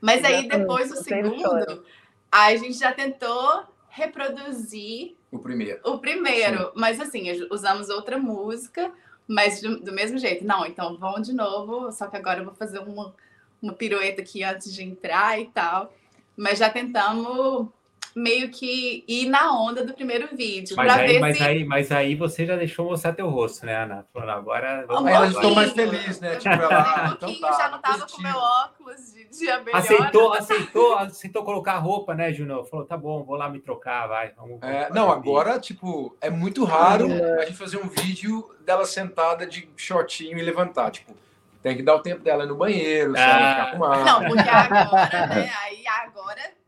[0.00, 1.84] Mas aí depois tem segundo,
[2.32, 5.80] a gente já tentou reproduzir O primeiro.
[5.84, 8.90] o primeiro, mas assim, usamos outra música,
[9.28, 10.44] mas do, do mesmo jeito.
[10.44, 13.14] Não, então vamos de novo, só que agora eu vou fazer uma,
[13.60, 15.92] uma pirueta aqui antes de entrar e tal.
[16.34, 17.68] Mas já tentamos
[18.14, 20.76] meio que ir na onda do primeiro vídeo.
[20.76, 21.42] Mas aí, ver mas, se.
[21.42, 24.06] aí, mas aí você já deixou mostrar teu rosto, né, Ana?
[24.12, 24.84] Falando, agora.
[24.86, 26.36] vamos Um estão mais felizes, né?
[26.36, 29.78] Tipo, ela, um então tá, já não tava com meu óculos de, de abelhona.
[29.78, 32.64] Aceitou, aceitou, aceitou colocar a roupa, né, Júnior?
[32.66, 34.32] Falou, tá bom, vou lá me trocar, vai.
[34.36, 37.06] Vamos, É, vamos não, fazer agora, tipo, é muito raro
[37.38, 40.90] a gente fazer um vídeo dela sentada de shortinho e levantar.
[40.90, 41.14] Tipo,
[41.62, 43.50] tem que dar o tempo dela no banheiro, se ela Ah.
[43.50, 44.04] ficar arrumada.
[44.04, 45.52] Não, porque agora, né?
[45.62, 46.59] Aí agora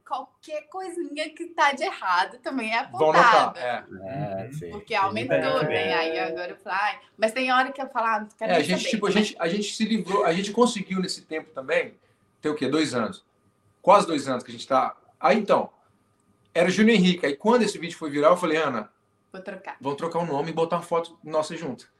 [0.53, 3.61] qualquer coisinha que tá de errado também é Vão apontada.
[3.61, 3.85] É.
[4.05, 4.71] É, sim.
[4.71, 5.95] Porque aumentou, gente né?
[5.95, 8.79] Aí agora eu falo, ai, mas tem hora que eu falo, ah, É, a gente,
[8.83, 9.17] saber, tipo, a né?
[9.17, 11.95] gente, a gente se livrou, a gente conseguiu nesse tempo também,
[12.41, 12.69] tem o quê?
[12.69, 13.25] Dois anos.
[13.81, 14.97] Quase dois anos que a gente tá.
[15.19, 15.71] Aí então,
[16.55, 17.25] era Júnior Henrique.
[17.25, 18.91] Aí quando esse vídeo foi viral, eu falei, Ana,
[19.33, 19.77] Vou trocar.
[19.81, 21.91] vamos trocar o nome e botar uma foto nossa junto.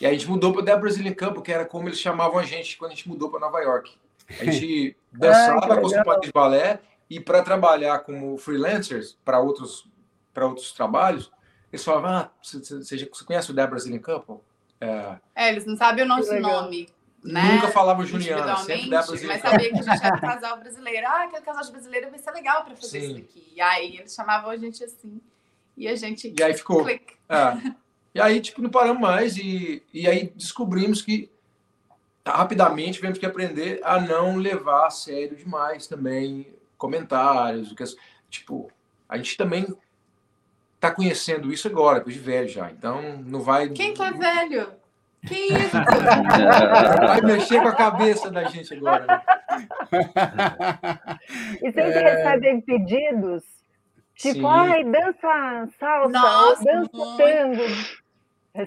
[0.00, 2.42] E aí a gente mudou para The Brazilian Camp, que era como eles chamavam a
[2.42, 3.92] gente quando a gente mudou para Nova York.
[4.40, 9.88] A gente dançava que com os de balé e para trabalhar como freelancers para outros
[10.32, 11.30] para outros trabalhos,
[11.72, 14.38] eles falavam, ah, você, você, conhece o The Brazilian Couple?
[14.80, 16.88] É, É, eles não sabem o nosso nome,
[17.22, 17.54] né?
[17.54, 21.06] Nunca falavam Juliana, sempre mas sabia que a gente era um casal brasileiro.
[21.06, 23.06] Ah, aquele casal de brasileiro vai ser legal para fazer Sim.
[23.06, 23.52] isso daqui.
[23.54, 25.20] E aí eles chamavam a gente assim.
[25.76, 26.84] E a gente E aí ficou.
[26.84, 27.14] clique.
[27.28, 27.74] É.
[28.14, 29.36] E aí, tipo, não paramos mais.
[29.36, 31.30] E, e aí descobrimos que
[32.26, 37.70] rapidamente tivemos que aprender a não levar a sério demais também comentários.
[37.72, 37.96] o que as-
[38.30, 38.70] Tipo,
[39.08, 39.66] a gente também
[40.80, 42.70] tá conhecendo isso agora, depois de velho já.
[42.70, 43.68] Então, não vai.
[43.70, 44.72] Quem que é velho?
[45.26, 45.70] Que isso?
[47.06, 49.06] Vai mexer com a cabeça da gente agora.
[49.06, 49.22] Né?
[51.62, 53.42] E vocês recebem pedidos?
[54.16, 54.46] Tipo, Sim.
[54.46, 57.16] ai, dança salsa, Nossa, dança muito.
[57.16, 57.62] tango.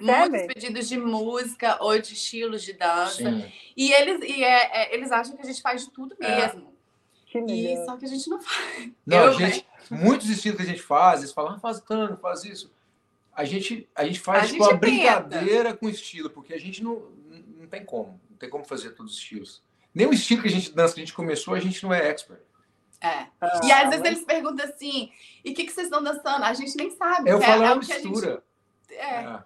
[0.04, 3.22] Muitos pedidos de música ou de estilos de dança.
[3.22, 3.50] Sim.
[3.76, 6.36] E eles, e é, é, eles acham que a gente faz de tudo É.
[6.36, 6.74] mesmo.
[7.30, 8.90] Que E só que a gente não faz.
[9.06, 12.16] Não, Eu, a gente, muitos estilos que a gente faz, eles falam, ah, faz tango,
[12.16, 12.72] faz isso.
[13.32, 14.80] A gente, a gente faz A tipo, gente uma tenta.
[14.80, 17.02] brincadeira com estilo, porque a gente não,
[17.58, 18.20] não tem como.
[18.30, 19.62] Não tem como fazer todos os estilos.
[19.94, 22.08] Nem o estilo que a gente dança, que a gente começou, a gente não é
[22.08, 22.40] expert.
[23.00, 23.26] É.
[23.40, 25.12] Ah, E às vezes mas- eles perguntam assim:
[25.44, 26.42] e o que, que vocês estão dançando?
[26.44, 27.30] A gente nem sabe.
[27.30, 28.42] Eu é, falo é uma o que a gente- mistura.
[28.90, 28.94] é.
[28.96, 29.38] É.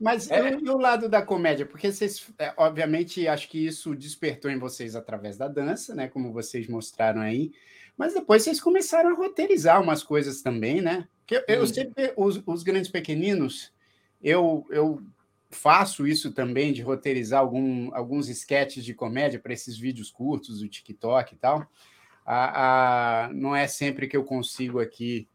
[0.00, 0.54] Mas É.
[0.58, 1.66] e o- lado da comédia?
[1.66, 6.08] Porque vocês, é, obviamente, acho que isso despertou em vocês através da dança, né?
[6.08, 7.52] Como vocês mostraram aí.
[7.98, 11.06] Mas depois vocês começaram a roteirizar umas coisas também, né?
[11.26, 13.72] Porque eu, sempre, os, os grandes pequeninos,
[14.22, 15.02] eu, eu
[15.50, 20.68] faço isso também, de roteirizar algum, alguns sketches de comédia para esses vídeos curtos do
[20.68, 21.66] TikTok e tal.
[22.24, 25.28] A, a- não é sempre que eu consigo aqui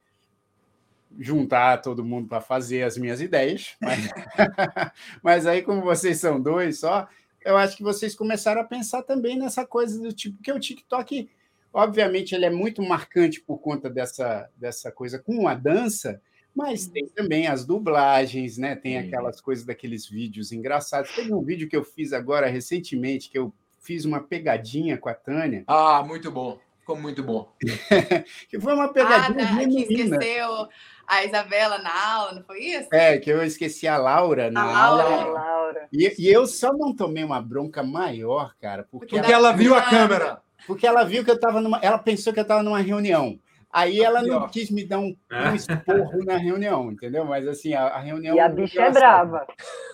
[1.20, 4.00] juntar todo mundo para fazer as minhas ideias, mas,
[5.24, 7.08] mas aí, como vocês são dois só,
[7.44, 11.30] eu acho que vocês começaram a pensar também nessa coisa do tipo, que o TikTok,
[11.72, 16.22] obviamente, ele é muito marcante por conta dessa, dessa coisa com a dança,
[16.56, 18.76] mas tem também as dublagens, né?
[18.76, 21.14] Tem aquelas coisas daqueles vídeos engraçados.
[21.14, 25.14] Teve um vídeo que eu fiz agora recentemente, que eu fiz uma pegadinha com a
[25.14, 26.58] Tânia, Ah, muito bom.
[26.86, 27.52] Ficou muito bom.
[28.48, 30.68] que foi uma Ah, pegadinha tá, que esqueceu
[31.08, 32.88] a Isabela na aula, não foi isso?
[32.94, 35.04] É, que eu esqueci a Laura na A aula.
[35.04, 35.32] Laura.
[35.32, 35.90] Laura.
[35.92, 39.74] E, e eu só não tomei uma bronca maior, cara, porque, Porque ela, ela viu
[39.74, 39.90] a Ah.
[39.90, 40.42] câmera.
[40.68, 41.80] porque ela viu que eu estava numa.
[41.82, 43.40] Ela pensou que eu estava numa reunião.
[43.76, 45.52] Aí ela Aqui, não quis me dar um, Ah.
[45.52, 47.26] um esporro na reunião, entendeu?
[47.26, 48.34] Mas assim, a, a reunião.
[48.34, 49.46] E a bicha é brava.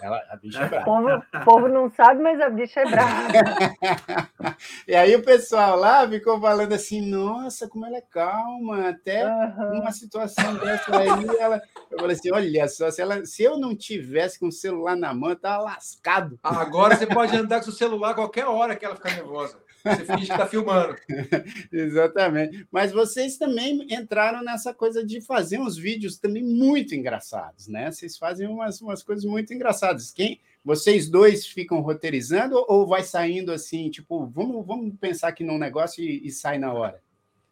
[0.04, 0.84] Ela, a bicha é brava.
[0.84, 3.28] O povo, o povo não sabe, mas a bicha é brava.
[4.88, 9.80] e aí o pessoal lá ficou falando assim, nossa, como ela é calma, até uhum.
[9.80, 11.10] uma situação dessa aí,
[11.40, 11.60] ela...
[11.90, 15.14] Eu falei assim, olha só, se, ela, se eu não tivesse com o celular na
[15.14, 16.40] mão, eu tava lascado.
[16.42, 19.58] Agora você pode andar com o celular qualquer hora que ela ficar nervosa.
[19.84, 20.96] Você finge que está filmando.
[21.72, 22.68] Exatamente.
[22.72, 27.92] Mas vocês também entraram nessa coisa de fazer uns vídeos também muito engraçados, né?
[27.92, 30.12] Vocês fazem umas, umas coisas muito engraçadas.
[30.12, 35.58] Quem, vocês dois ficam roteirizando ou vai saindo assim, tipo, vamos, vamos pensar aqui num
[35.58, 37.02] negócio e, e sai na hora?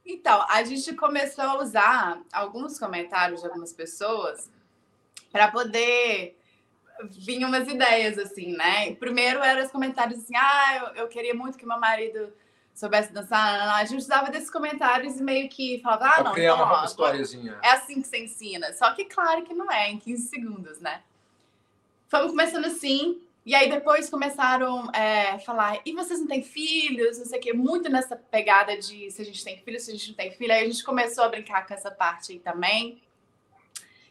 [0.05, 4.49] Então, a gente começou a usar alguns comentários de algumas pessoas
[5.31, 6.38] para poder
[7.11, 8.93] vinham umas ideias, assim, né?
[8.95, 12.31] Primeiro eram os comentários assim, ah, eu, eu queria muito que meu marido
[12.73, 13.75] soubesse dançar.
[13.75, 16.85] A gente usava desses comentários e meio que falava, ah, não, criar então, uma ó,
[16.85, 17.59] historiazinha.
[17.61, 18.73] É assim que você ensina.
[18.73, 21.01] Só que claro que não é, em 15 segundos, né?
[22.07, 27.17] Fomos começando assim, e aí depois começaram a é, falar, e vocês não têm filhos?
[27.17, 29.93] Não sei o quê, muito nessa pegada de se a gente tem filho, se a
[29.93, 30.51] gente não tem filho.
[30.51, 33.01] Aí a gente começou a brincar com essa parte aí também.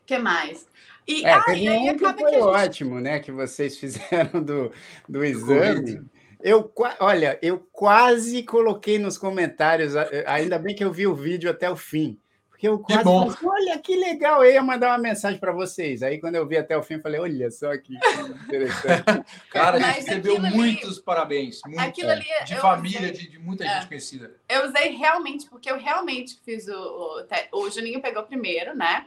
[0.03, 0.66] O que mais?
[1.09, 2.42] E, é, ah, e aí acaba que foi gente...
[2.42, 3.18] ótimo, né?
[3.18, 4.70] Que vocês fizeram do,
[5.09, 6.02] do exame.
[6.40, 9.94] Eu, olha, eu quase coloquei nos comentários,
[10.26, 12.20] ainda bem que eu vi o vídeo até o fim.
[12.48, 15.52] Porque eu quase que falei, assim, olha que legal, eu ia mandar uma mensagem para
[15.52, 16.02] vocês.
[16.02, 19.04] Aí quando eu vi até o fim, falei, olha só que interessante.
[19.50, 21.61] Cara, a gente recebeu muitos parabéns.
[21.64, 24.34] Muito, aquilo ali, de família, usei, de, de, muita é, gente conhecida.
[24.48, 27.61] Eu usei realmente, porque eu realmente fiz o, o.
[27.61, 29.06] O Juninho pegou primeiro, né?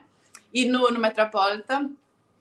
[0.53, 1.91] E no, no Metropolitan,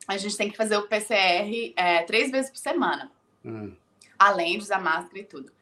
[0.06, 3.11] a gente tem que fazer o PCR é, três vezes por semana.
[3.44, 3.74] Hum.
[4.18, 5.52] Além de usar máscara e tudo.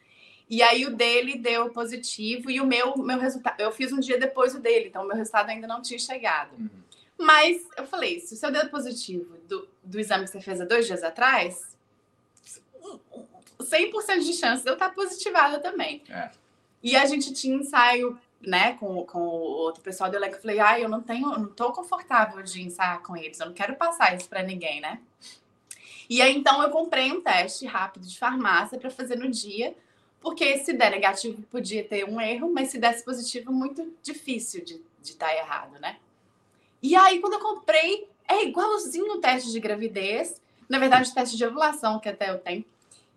[0.51, 3.61] E aí o dele deu positivo e o meu, meu resultado.
[3.61, 6.53] Eu fiz um dia depois o dele, então o meu resultado ainda não tinha chegado.
[6.59, 6.71] Uhum.
[7.19, 10.65] Mas eu falei: se o seu deu positivo do, do exame que você fez há
[10.65, 11.77] dois dias atrás,
[13.61, 16.03] 100% de chance de eu estar positivada também.
[16.09, 16.31] É.
[16.83, 20.61] E a gente tinha ensaio né, com, com o outro pessoal do elenco, eu falei,
[20.61, 24.17] ah, eu não tenho, não tô confortável de ensaiar com eles, eu não quero passar
[24.17, 25.01] isso para ninguém, né?
[26.09, 29.77] E aí então eu comprei um teste rápido de farmácia para fazer no dia,
[30.21, 34.81] porque se der negativo podia ter um erro, mas se desse positivo muito difícil de
[35.03, 35.99] estar errado, né?
[36.83, 41.37] E aí quando eu comprei, é igualzinho o teste de gravidez, na verdade o teste
[41.37, 42.65] de ovulação que até eu tenho.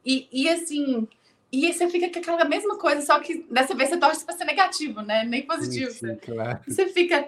[0.04, 1.08] E, e assim,
[1.52, 4.38] e aí você fica com aquela mesma coisa, só que dessa vez você torce para
[4.38, 5.26] ser negativo, né?
[5.26, 5.92] Nem positivo.
[5.92, 6.60] Sim, sim, claro.
[6.66, 7.28] Você fica.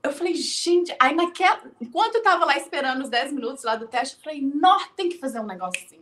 [0.00, 1.62] Eu falei, gente, aí naquela.
[1.80, 5.08] Enquanto eu tava lá esperando os 10 minutos lá do teste, eu falei, nó, tem
[5.08, 6.00] que fazer um negócio assim.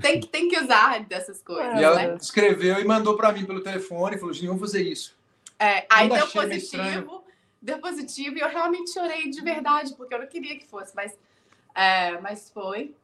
[0.00, 1.78] Tem que, tem que usar dessas coisas.
[1.78, 2.18] E ela né?
[2.20, 5.16] escreveu e mandou para mim pelo telefone e falou, gente, vamos fazer isso.
[5.58, 7.24] É, aí deu positivo,
[7.62, 11.16] deu positivo e eu realmente chorei de verdade, porque eu não queria que fosse, mas,
[11.74, 12.94] é, mas foi.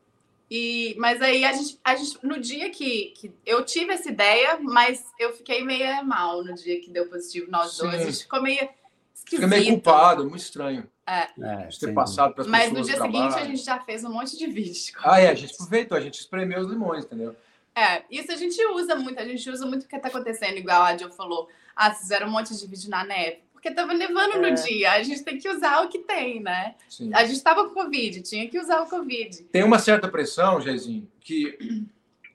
[0.55, 4.59] E, mas aí a gente, a gente no dia que, que eu tive essa ideia,
[4.61, 7.85] mas eu fiquei meio mal no dia que deu positivo nós Sim.
[7.85, 8.03] dois.
[8.03, 8.69] A gente ficou meio
[9.15, 9.31] esquisito.
[9.31, 10.87] Fica meio culpado, muito estranho.
[11.07, 11.21] É.
[11.23, 14.37] é ter passado para as Mas no dia seguinte a gente já fez um monte
[14.37, 14.95] de vídeo.
[15.03, 17.35] Ah, é, a gente aproveitou, a gente espremeu os limões, entendeu?
[17.75, 20.83] É, isso a gente usa muito, a gente usa muito o que está acontecendo, igual
[20.83, 21.49] a Jill falou.
[21.75, 24.51] Ah, fizeram um monte de vídeo na neve porque estava nevando é.
[24.51, 24.91] no dia.
[24.91, 26.75] A gente tem que usar o que tem, né?
[26.89, 27.15] Sim.
[27.15, 29.45] A gente estava com Covid, tinha que usar o Covid.
[29.45, 31.87] Tem uma certa pressão, Jaizinho, que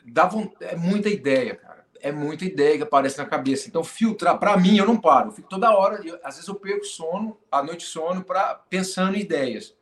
[0.06, 0.30] dá
[0.62, 1.86] é muita ideia, cara.
[2.00, 3.68] É muita ideia que aparece na cabeça.
[3.68, 5.30] Então, filtrar, para mim, eu não paro.
[5.30, 9.18] Eu fico toda hora, eu, às vezes eu perco sono, a noite sono, para pensando
[9.18, 9.76] em ideias.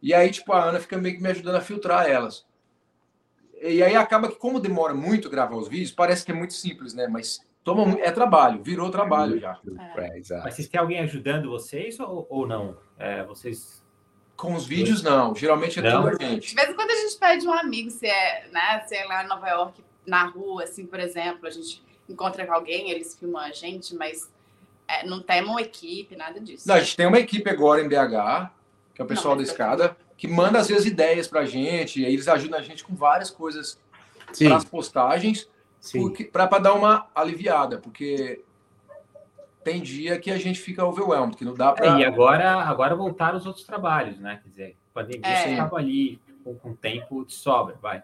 [0.00, 2.46] E aí, tipo, a Ana fica meio que me ajudando a filtrar elas.
[3.60, 6.94] E aí acaba que, como demora muito gravar os vídeos, parece que é muito simples,
[6.94, 7.08] né?
[7.08, 9.58] Mas toma é trabalho, virou trabalho é já.
[9.96, 10.18] É.
[10.18, 12.76] É, Mas vocês têm alguém ajudando vocês ou, ou não?
[12.98, 13.82] É, vocês
[14.36, 16.02] com os vídeos não, geralmente é não.
[16.02, 16.50] toda gente.
[16.50, 19.24] De vez em quando a gente pede um amigo, se é, né, se é lá
[19.24, 23.42] em Nova York, na rua, assim, por exemplo, a gente encontra com alguém, eles filmam
[23.42, 24.30] a gente, mas
[24.86, 26.68] é, não tem uma equipe, nada disso.
[26.68, 28.50] Não, a gente tem uma equipe agora em BH,
[28.94, 32.06] que é o pessoal não, da escada, que manda às vezes ideias pra gente, e
[32.06, 33.78] aí eles ajudam a gente com várias coisas
[34.38, 35.48] para as postagens
[36.32, 38.42] para dar uma aliviada, porque
[39.64, 41.98] tem dia que a gente fica overwhelmed, que não dá para.
[41.98, 44.40] É, e agora, agora voltaram os outros trabalhos, né?
[44.42, 45.52] Quer dizer, a pandemia é.
[45.52, 48.02] estava ali com, com tempo de sobra, vai.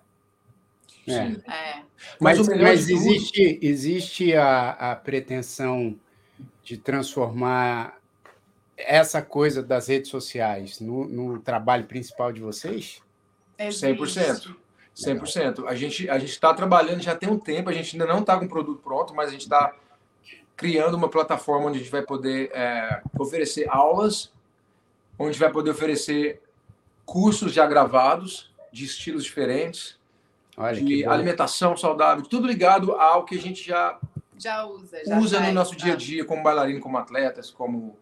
[1.06, 1.12] É.
[1.12, 1.82] é.
[2.20, 5.98] Mas, mas, mas existe, existe a, a pretensão
[6.62, 7.98] de transformar
[8.76, 13.00] essa coisa das redes sociais no, no trabalho principal de vocês?
[13.58, 13.86] Existe.
[13.86, 14.56] 100%.
[14.96, 15.66] 100%.
[15.66, 18.44] A gente a está trabalhando já tem um tempo, a gente ainda não está com
[18.44, 19.74] o produto pronto, mas a gente está
[20.56, 24.32] criando uma plataforma onde a gente vai poder é, oferecer aulas,
[25.18, 26.40] onde vai poder oferecer
[27.04, 29.98] cursos já gravados de estilos diferentes,
[30.56, 33.98] Olha, de alimentação saudável, tudo ligado ao que a gente já,
[34.38, 37.96] já usa, já usa no nosso dia a dia, como bailarino, como atletas, como.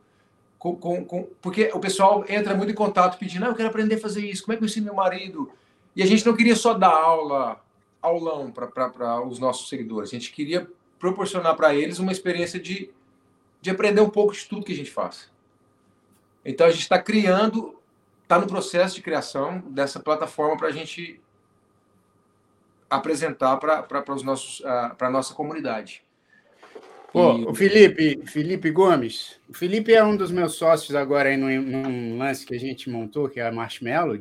[0.59, 3.97] Com, com, com, porque o pessoal entra muito em contato pedindo, ah, eu quero aprender
[3.97, 5.51] a fazer isso, como é que eu ensino meu marido?
[5.95, 7.63] E a gente não queria só dar aula,
[8.01, 10.69] aulão para os nossos seguidores, a gente queria
[10.99, 12.91] proporcionar para eles uma experiência de,
[13.61, 15.31] de aprender um pouco de tudo que a gente faz.
[16.45, 17.77] Então a gente está criando,
[18.23, 21.21] está no processo de criação dessa plataforma para a gente
[22.89, 24.61] apresentar para os nossos
[24.97, 26.03] para a nossa comunidade.
[27.13, 27.45] Pô, e...
[27.45, 32.19] o Felipe, Felipe Gomes, o Felipe é um dos meus sócios agora aí num, num
[32.19, 34.19] lance que a gente montou, que é a Marshmallow.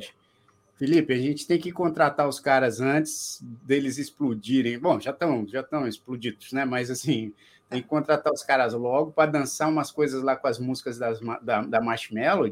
[0.81, 4.79] Felipe, a gente tem que contratar os caras antes deles explodirem.
[4.79, 6.65] Bom, já estão já estão explodidos, né?
[6.65, 7.31] Mas assim,
[7.69, 11.19] tem que contratar os caras logo para dançar umas coisas lá com as músicas das,
[11.43, 12.51] da, da Marshmallow,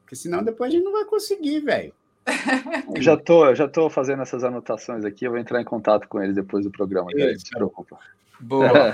[0.00, 1.92] porque senão depois a gente não vai conseguir, velho.
[2.98, 6.34] já tô, já tô fazendo essas anotações aqui, eu vou entrar em contato com eles
[6.34, 7.10] depois do programa.
[7.14, 7.98] Não se preocupa.
[8.40, 8.68] Boa.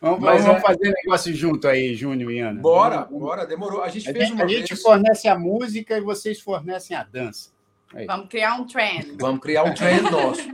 [0.00, 0.66] vamos, Mas, vamos é...
[0.66, 2.60] fazer negócio junto aí, Júnior e Ana.
[2.60, 3.82] Bora, bora, demorou.
[3.82, 4.60] A gente a fez gente, uma A vez...
[4.60, 7.50] gente fornece a música e vocês fornecem a dança.
[7.94, 8.06] Aí.
[8.06, 9.16] Vamos criar um trend.
[9.18, 10.48] Vamos criar um trend nosso.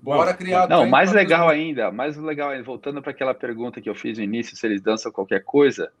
[0.00, 0.68] Bora criar.
[0.68, 4.24] Não, mais legal ainda, mais legal ainda, voltando para aquela pergunta que eu fiz no
[4.24, 5.92] início, se eles dançam qualquer coisa,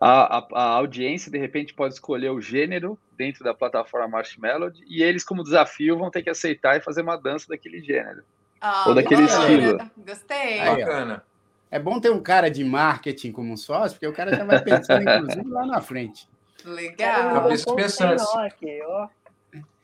[0.00, 5.02] a, a, a, audiência de repente pode escolher o gênero dentro da plataforma Marshmallow e
[5.02, 8.24] eles, como desafio, vão ter que aceitar e fazer uma dança daquele gênero.
[8.60, 9.78] Ah, ou daquele estilo.
[9.96, 10.60] Gostei.
[10.60, 11.24] Aí, Bacana.
[11.70, 14.60] É bom ter um cara de marketing como um sócio, porque o cara já vai
[14.62, 16.28] pensando, inclusive, lá na frente.
[16.64, 17.34] Legal.
[17.34, 18.24] Cabeça pensante.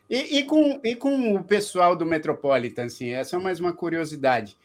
[0.08, 4.56] E, e, com, e com o pessoal do Metropolitan, assim, essa é mais uma curiosidade.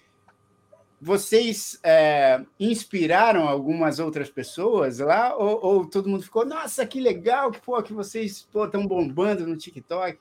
[0.99, 5.35] Vocês é, inspiraram algumas outras pessoas lá?
[5.35, 9.57] Ou, ou, todo mundo ficou, nossa, que legal que, pô, que vocês estão bombando no
[9.57, 10.19] TikTok?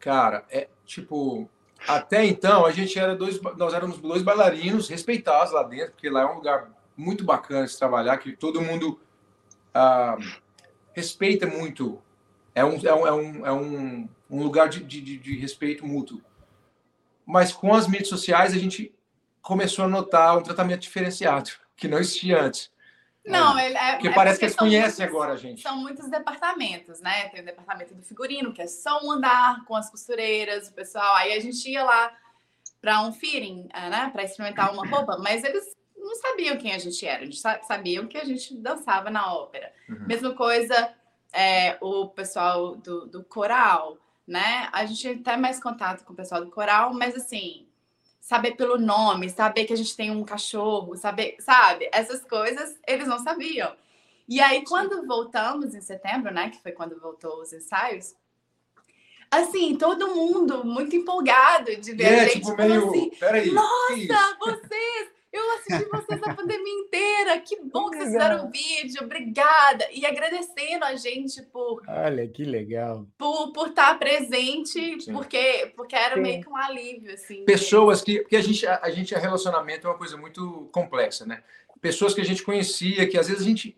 [0.00, 1.48] Cara, é tipo,
[1.86, 6.22] até então, a gente era dois, nós éramos dois bailarinos respeitados lá dentro, porque lá
[6.22, 9.00] é um lugar muito bacana de trabalhar, que todo mundo
[9.74, 10.16] ah,
[10.94, 12.02] respeita muito.
[12.54, 16.22] É um, é um, é um, é um, um lugar de, de, de respeito mútuo.
[17.24, 18.94] Mas com as mídias sociais, a gente
[19.42, 22.70] começou a notar um tratamento diferenciado, que não existia antes.
[23.26, 25.62] Não, é, é, porque é parece porque que eles conhecem muitos, agora a gente.
[25.62, 27.28] São muitos departamentos, né?
[27.28, 31.16] Tem o departamento do figurino, que é só um andar com as costureiras, o pessoal.
[31.16, 32.12] Aí a gente ia lá
[32.80, 34.10] para um fitting, eh, né?
[34.12, 37.22] Para experimentar uma roupa, mas eles não sabiam quem a gente era.
[37.22, 39.72] Eles sabiam que a gente dançava na ópera.
[39.88, 40.06] Uhum.
[40.06, 40.94] Mesma coisa,
[41.32, 44.68] é, o pessoal do, do coral, né?
[44.72, 47.65] A gente tem até mais contato com o pessoal do coral, mas assim,
[48.26, 51.88] saber pelo nome, saber que a gente tem um cachorro, saber, sabe?
[51.92, 53.72] Essas coisas eles não sabiam.
[54.28, 56.50] E aí, quando voltamos em setembro, né?
[56.50, 58.16] Que foi quando voltou os ensaios,
[59.30, 62.40] assim, todo mundo muito empolgado de ver é, a gente.
[62.40, 62.88] Tipo, meio...
[62.88, 67.40] assim, Peraí, Nossa, vocês eu assisti vocês a pandemia inteira.
[67.40, 69.02] Que bom que, vocês fizeram o vídeo.
[69.02, 69.86] Obrigada.
[69.92, 71.82] E agradecendo a gente por.
[71.86, 73.06] Olha, que legal.
[73.18, 76.20] Por, por estar presente, porque, porque era Sim.
[76.20, 77.44] meio que um alívio, assim.
[77.44, 78.20] Pessoas que.
[78.20, 81.42] Porque a gente, a, a gente, a relacionamento é uma coisa muito complexa, né?
[81.80, 83.76] Pessoas que a gente conhecia, que às vezes a gente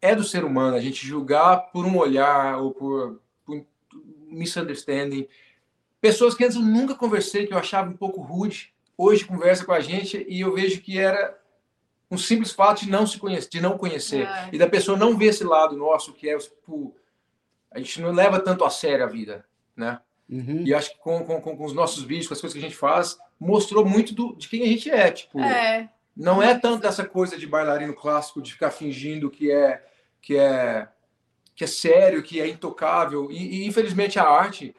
[0.00, 3.64] é do ser humano, a gente julgar por um olhar ou por, por
[4.26, 5.28] misunderstanding.
[6.00, 9.72] Pessoas que antes eu nunca conversei, que eu achava um pouco rude hoje conversa com
[9.72, 11.38] a gente e eu vejo que era
[12.10, 14.50] um simples fato de não se conhecer, de não conhecer é.
[14.52, 16.94] e da pessoa não ver esse lado nosso que é tipo,
[17.70, 19.98] a gente não leva tanto a sério a vida, né?
[20.28, 20.62] Uhum.
[20.64, 22.78] E acho que com, com, com, os nossos vídeos, com as coisas que a gente
[22.78, 25.90] faz, mostrou muito do, de quem a gente é, tipo, é.
[26.16, 29.82] não é tanto essa coisa de bailarino clássico de ficar fingindo que é
[30.20, 30.88] que é
[31.54, 34.74] que é sério, que é intocável e, e infelizmente a arte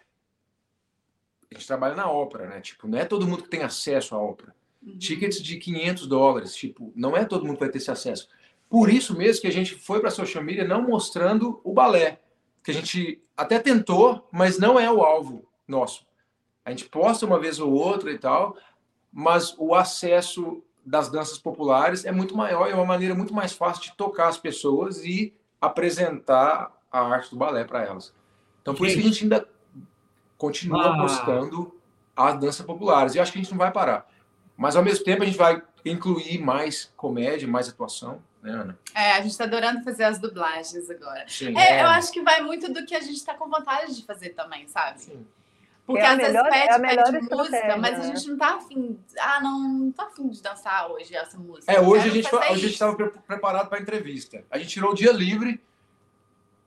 [1.57, 2.61] a gente trabalha na ópera, né?
[2.61, 4.55] Tipo, não é todo mundo que tem acesso à ópera.
[4.81, 4.97] Uhum.
[4.97, 8.27] Tickets de 500 dólares, tipo, não é todo mundo que vai ter esse acesso.
[8.69, 12.19] Por isso mesmo que a gente foi para a social media não mostrando o balé,
[12.63, 16.05] que a gente até tentou, mas não é o alvo nosso.
[16.65, 18.57] A gente posta uma vez ou outra e tal,
[19.11, 23.53] mas o acesso das danças populares é muito maior e é uma maneira muito mais
[23.53, 28.13] fácil de tocar as pessoas e apresentar a arte do balé para elas.
[28.61, 28.93] Então, por gente.
[28.93, 29.52] isso que a gente ainda
[30.43, 30.95] continua ah.
[30.95, 31.73] apostando
[32.13, 33.15] as danças populares.
[33.15, 34.05] E acho que a gente não vai parar.
[34.57, 38.79] Mas, ao mesmo tempo, a gente vai incluir mais comédia, mais atuação, né, Ana?
[38.93, 41.23] É, a gente está adorando fazer as dublagens agora.
[41.27, 41.83] Sim, é, é.
[41.83, 44.67] Eu acho que vai muito do que a gente está com vontade de fazer também,
[44.67, 45.01] sabe?
[45.01, 45.25] Sim.
[45.85, 48.37] Porque é às vezes melhor, pede, é a melhor pede música, mas a gente não
[48.37, 48.99] tá afim.
[49.19, 51.71] Ah, não, não tô afim de dançar hoje essa música.
[51.71, 54.45] É, hoje a gente, a gente estava preparado para a entrevista.
[54.49, 55.61] A gente tirou o dia livre,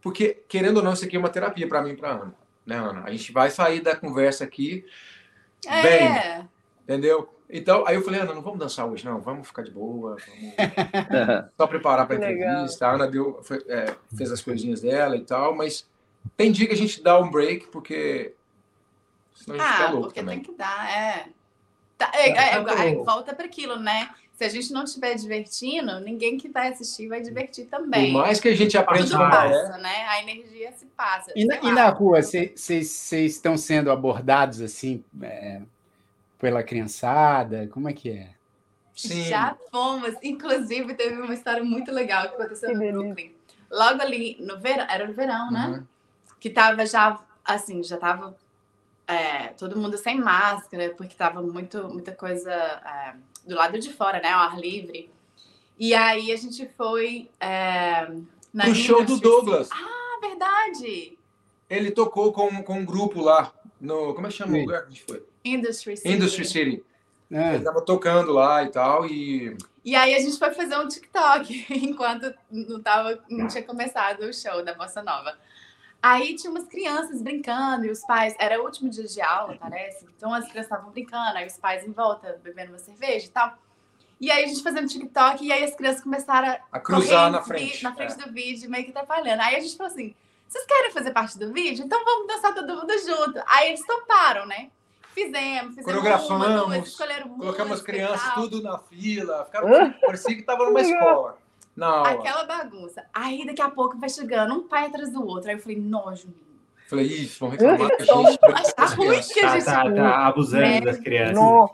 [0.02, 2.45] porque, querendo ou não, isso aqui é uma terapia para mim e para Ana.
[2.66, 3.04] Não, não.
[3.04, 4.84] A gente vai sair da conversa aqui
[5.66, 5.82] É.
[5.82, 6.48] bem,
[6.82, 7.32] entendeu?
[7.48, 9.20] Então, aí eu falei, Ana, não vamos dançar hoje, não.
[9.20, 10.54] Vamos ficar de boa, vamos
[11.56, 12.86] só preparar para a entrevista.
[12.88, 15.88] A Ana deu, foi- é, fez as coisinhas dela e tal, mas
[16.36, 18.34] tem dia que a gente dá um break, porque
[19.34, 20.40] senão a gente Ah, fica louco porque também.
[20.40, 21.28] tem que dar, é.
[21.96, 24.10] Tá, é, é, tanto- aí volta para aquilo, né?
[24.36, 28.12] Se a gente não estiver divertindo, ninguém que vai assistir vai divertir Por também.
[28.12, 29.46] mais que a gente aprenda Tudo passa.
[29.46, 30.04] é, passa, né?
[30.08, 31.32] A energia se passa.
[31.34, 35.62] E na, e na rua, vocês estão sendo abordados assim é,
[36.38, 37.66] pela criançada?
[37.68, 38.28] Como é que é?
[38.94, 40.14] sim, Já fomos.
[40.22, 43.02] Inclusive, teve uma história muito legal que aconteceu Que no.
[43.04, 43.34] Brooklyn.
[43.70, 45.66] Logo ali no verão, era no verão, né?
[45.66, 45.86] Uhum.
[46.38, 48.36] Que tava já, assim, já tava
[49.06, 53.14] é, todo mundo sem máscara, porque tava muito, muita coisa é,
[53.46, 54.30] do lado de fora, né?
[54.30, 55.10] Ao ar livre.
[55.78, 58.08] E aí a gente foi é,
[58.52, 59.68] na show do Douglas.
[59.70, 61.16] Ah, verdade!
[61.68, 64.14] Ele tocou com, com um grupo lá, no.
[64.14, 64.58] Como é que chama Sim.
[64.58, 65.22] o lugar que a gente foi?
[65.44, 66.14] Industry City.
[66.14, 66.84] Industry City.
[67.32, 70.86] Ah, Ele tava tocando lá e tal, e E aí a gente foi fazer um
[70.86, 75.36] TikTok enquanto não, tava, não tinha começado o show da Bossa Nova.
[76.02, 78.34] Aí tinha umas crianças brincando e os pais.
[78.38, 80.06] Era o último dia de aula, parece.
[80.16, 83.54] Então as crianças estavam brincando, aí os pais em volta bebendo uma cerveja e tal.
[84.20, 87.30] E aí a gente fazendo TikTok e aí as crianças começaram a a cruzar correr
[87.30, 87.82] na frente.
[87.82, 88.24] na frente É.
[88.24, 89.42] do vídeo, meio que atrapalhando.
[89.42, 90.14] Aí a gente falou assim:
[90.48, 91.84] vocês querem fazer parte do vídeo?
[91.84, 93.42] Então vamos dançar todo mundo junto.
[93.46, 94.70] Aí eles toparam, né?
[95.12, 99.68] Fizemos, fizemos Coreografamos, uma, duas, escolheram Colocamos as música e crianças tudo na fila, ficaram,
[100.00, 101.38] parecia que tava numa escola.
[101.76, 102.10] Na aula.
[102.10, 103.04] Aquela bagunça.
[103.12, 105.50] Aí daqui a pouco vai chegando um pai atrás do outro.
[105.50, 106.28] Aí eu falei, nojo.
[106.88, 108.74] Falei, ih, vão reclamar que a Então, gente.
[108.74, 109.64] Tá ruim que a Tá, gente.
[109.64, 110.80] tá, tá abusando É.
[110.80, 111.34] das crianças.
[111.34, 111.72] Nossa.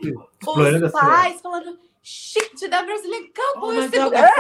[0.86, 3.78] Os pais falando, shit, da Brazilian Oh, Couple.
[3.78, 4.32] my esse lugar."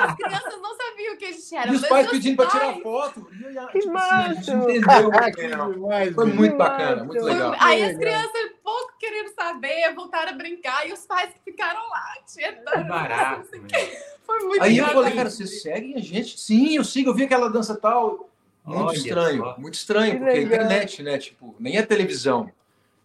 [0.00, 1.72] As crianças não sabiam o que a gente era.
[1.72, 3.26] E os pais pedindo para tirar foto.
[3.32, 5.10] E eu, Que tipo assim, a entendeu.
[5.12, 7.54] Ah, que demais, Foi muito bacana, muito Foi- legal.
[7.58, 10.88] Aí Que as crianças, pouco querendo saber, voltaram a brincar.
[10.88, 12.88] E os pais que ficaram lá, tietando.
[12.88, 13.48] barato.
[14.26, 16.38] Foi muito Aí eu falei, cara, vocês seguem a gente?
[16.40, 18.28] Sim, eu sigo, eu vi aquela dança tal.
[18.64, 19.54] Muito Olha estranho, só.
[19.58, 20.54] muito estranho, Que porque é legal.
[20.64, 21.18] internet, né?
[21.18, 22.50] Tipo, nem é televisão.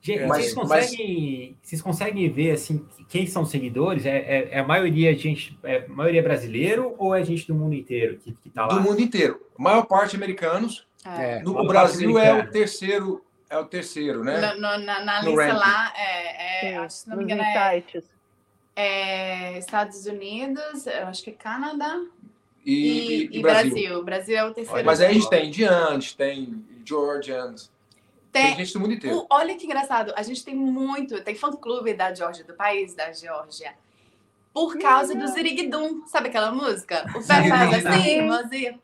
[0.04, 4.06] Gente, Mas- vocês, conseguem, vocês conseguem ver assim quem são os seguidores?
[4.06, 7.76] É, é- é a maioria gente, é a maioria brasileiro ou é gente do mundo
[7.76, 8.74] inteiro que, que tá lá?
[8.74, 9.40] Do mundo inteiro.
[9.58, 10.88] A maior parte americanos.
[11.06, 11.38] É.
[11.38, 11.44] É.
[11.44, 14.40] No Maior Brasil é o terceiro, é o terceiro, né?
[14.40, 15.58] No- no- na, na No lista ranking.
[15.60, 17.84] lá, é, é, se não me engano, é,
[18.76, 22.00] é Estados Unidos, eu acho que é Canadá
[22.66, 23.72] E, e, e- e Brasil.
[23.72, 24.00] Brasil.
[24.00, 24.86] O Brasil é o terceiro.
[24.86, 27.72] Mas aí a gente tem indianos, tem georgians,
[28.32, 29.18] tem, Tem- gente do mundo inteiro.
[29.18, 33.12] O- olha que engraçado, a gente tem muito, tem fã-clube da Geórgia, do país da
[33.12, 33.74] Geórgia,
[34.54, 37.06] por causa do Ziriguidum, sabe aquela música?
[37.16, 37.90] O pé faz Ziriguidum.
[37.90, 38.80] assim, mãozinha.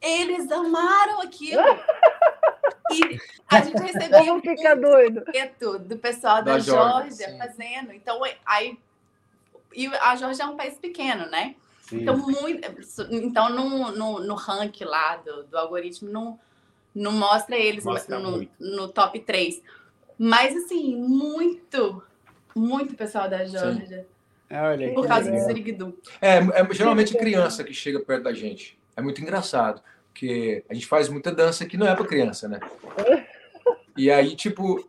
[0.00, 1.62] Eles amaram aquilo.
[2.88, 3.18] E
[3.50, 5.24] a gente recebia Como fica doido.
[5.80, 7.92] do pessoal da, Da Geórgia, fazendo.
[7.92, 8.78] Então, aí.
[9.74, 11.56] E a Geórgia é um país pequeno, né?
[11.82, 12.02] Sim.
[12.02, 12.64] Então, muito,
[13.10, 16.38] então no, no, no ranking lá do, do algoritmo, não,
[16.96, 19.62] não mostra eles Mostra no, no top 3.
[20.18, 22.02] Mas, assim, muito,
[22.54, 24.06] muito pessoal da Geórgia.
[24.50, 25.46] Olha, Por causa do legal.
[25.46, 25.92] Ziriguidum.
[26.22, 28.78] É, é geralmente criança que chega perto da gente.
[28.96, 32.60] É muito engraçado, porque a gente faz muita dança que não é para criança, né?
[33.94, 34.88] E aí, tipo,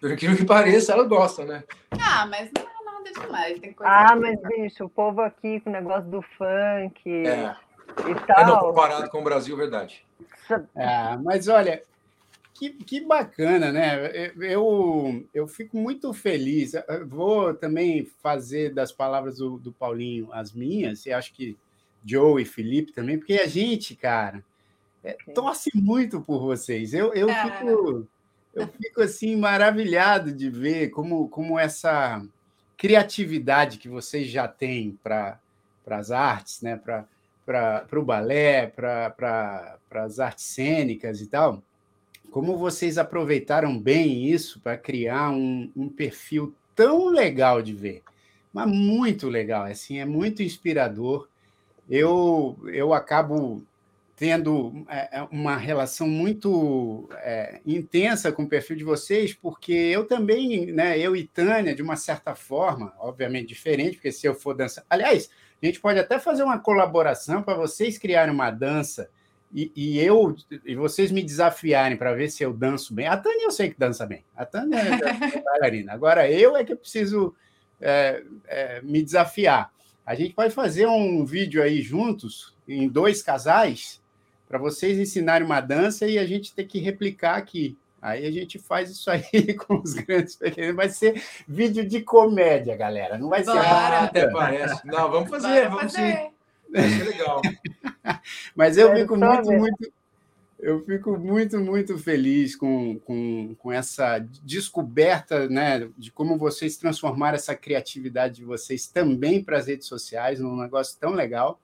[0.00, 1.62] por incrível que pareça, ela gosta, né?
[1.92, 3.60] Ah, mas não é nada demais.
[3.60, 7.54] Tem coisa Ah, mas bicho, o povo aqui com o negócio do funk É,
[8.04, 8.60] e é não, tal.
[8.60, 10.07] comparado com o Brasil, verdade.
[10.76, 11.82] Ah, mas olha,
[12.54, 14.32] que, que bacana, né?
[14.36, 16.72] Eu, eu fico muito feliz.
[17.06, 21.56] Vou também fazer das palavras do, do Paulinho as minhas, e acho que
[22.04, 24.44] Joe e Felipe também, porque a gente, cara,
[25.04, 26.92] é, torce muito por vocês.
[26.92, 27.44] Eu, eu, Ah.
[27.44, 28.08] fico,
[28.54, 32.24] eu fico assim maravilhado de ver como, como essa
[32.76, 35.38] criatividade que vocês já têm para
[35.86, 36.76] as artes, né?
[36.76, 37.04] Para
[37.48, 41.62] para o balé, para as artes cênicas e tal,
[42.30, 48.02] como vocês aproveitaram bem isso para criar um, um perfil tão legal de ver,
[48.52, 51.26] mas muito legal, assim, é muito inspirador.
[51.88, 53.62] Eu, eu acabo
[54.14, 60.66] tendo é, uma relação muito é, intensa com o perfil de vocês, porque eu também,
[60.66, 64.84] né, eu e Tânia, de uma certa forma, obviamente diferente, porque se eu for dançar.
[64.90, 65.30] Aliás,
[65.62, 69.10] a gente pode até fazer uma colaboração para vocês criarem uma dança
[69.52, 73.06] e, e, eu e vocês me desafiarem para ver se eu danço bem.
[73.06, 74.24] A Tânia eu sei que dança bem.
[74.36, 75.92] A Tânia é bailarina.
[75.92, 77.34] Agora eu é que eu preciso
[77.80, 79.72] é, é, me desafiar.
[80.04, 84.02] A gente pode fazer um vídeo aí juntos, em dois casais,
[84.48, 87.76] para vocês ensinarem uma dança e a gente ter que replicar aqui.
[88.00, 89.22] Aí a gente faz isso aí
[89.54, 90.76] com os grandes pequenos.
[90.76, 93.18] Vai ser vídeo de comédia, galera.
[93.18, 93.50] Não vai ser.
[93.50, 94.86] Ah, até parece.
[94.86, 96.16] Não, vamos fazer, Bora vamos fazer.
[96.16, 96.30] sim.
[96.70, 97.42] Vai ser legal.
[98.54, 99.92] Mas eu fico muito, muito,
[100.58, 107.36] eu fico muito, muito feliz com, com, com essa descoberta né, de como vocês transformaram
[107.36, 111.60] essa criatividade de vocês também para as redes sociais, num negócio tão legal.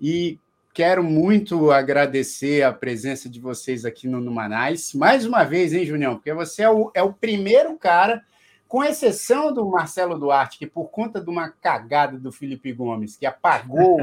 [0.00, 0.38] E
[0.78, 4.94] quero muito agradecer a presença de vocês aqui no Numanais.
[4.94, 6.14] Mais uma vez, hein, Junião?
[6.14, 8.22] Porque você é o, é o primeiro cara,
[8.68, 13.26] com exceção do Marcelo Duarte, que por conta de uma cagada do Felipe Gomes, que
[13.26, 13.96] apagou.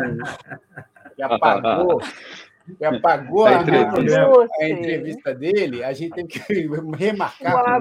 [1.15, 2.01] que apagou
[2.77, 4.47] que apagou a, entrevista.
[4.59, 6.39] a, entrevista dele, a gente tem que
[6.97, 7.79] remarcar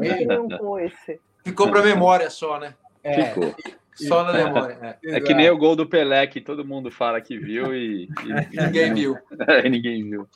[0.57, 1.21] com ele.
[1.43, 2.75] Ficou para memória só, né?
[3.03, 3.53] É, Ficou.
[3.95, 4.99] Só na memória.
[5.03, 5.17] É.
[5.17, 5.21] é.
[5.21, 8.09] que nem o gol do Pelé, que todo mundo fala que viu e, e...
[8.65, 9.17] ninguém viu.
[9.49, 10.29] É, ninguém viu.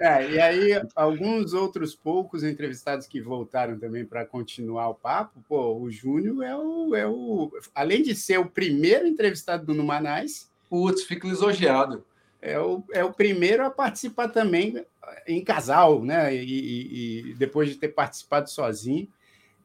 [0.00, 5.78] É, e aí, alguns outros poucos entrevistados que voltaram também para continuar o papo, pô,
[5.78, 7.50] o Júnior é o, é o.
[7.74, 10.50] Além de ser o primeiro entrevistado do Numanais.
[10.68, 12.04] Putz, fico lisonjeado
[12.46, 14.84] é o, é o primeiro a participar também
[15.26, 16.34] em casal, né?
[16.34, 19.08] E, e, e, depois de ter participado sozinho.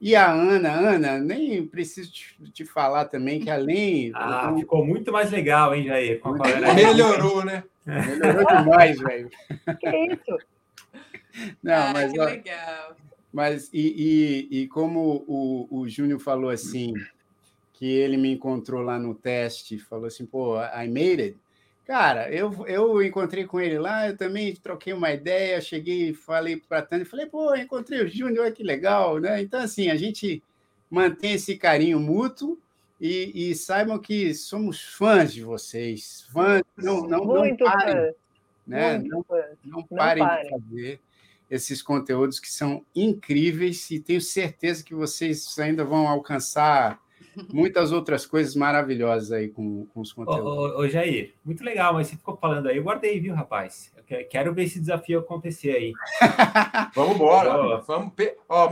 [0.01, 4.11] E a Ana, Ana, nem preciso te, te falar também que além.
[4.17, 6.19] Ah, ficou muito mais legal, hein, Jair?
[6.19, 7.63] Com a Melhorou, né?
[7.85, 9.29] Melhorou demais, velho.
[9.79, 10.39] Que isso?
[11.61, 12.11] Não, ah, mas.
[12.11, 12.95] Que ó, legal.
[13.31, 16.93] Mas, e, e, e como o, o Júnior falou assim,
[17.71, 21.37] que ele me encontrou lá no teste, falou assim, pô, I made it.
[21.91, 26.77] Cara, eu, eu encontrei com ele lá, eu também troquei uma ideia, cheguei, falei para
[26.77, 29.41] a Tânia, falei, pô, encontrei o Júnior, que legal, né?
[29.41, 30.41] Então, assim, a gente
[30.89, 32.57] mantém esse carinho mútuo
[32.97, 38.13] e, e saibam que somos fãs de vocês, fãs, não, não, não parem,
[38.65, 38.97] né?
[38.99, 39.25] não,
[39.61, 40.99] não, parem de fazer
[41.49, 47.00] esses conteúdos que são incríveis e tenho certeza que vocês ainda vão alcançar
[47.51, 50.43] muitas outras coisas maravilhosas aí com, com os conteúdos.
[50.43, 53.91] Ô, ô, ô, Jair, muito legal, mas você ficou falando aí, eu guardei, viu, rapaz?
[53.95, 55.93] Eu quero ver esse desafio acontecer aí.
[56.93, 57.77] Vamos embora.
[57.87, 58.13] Vamos.
[58.49, 58.69] Ó,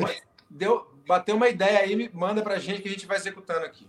[0.49, 3.87] deu, bateu uma ideia aí, me manda pra gente que a gente vai executando aqui.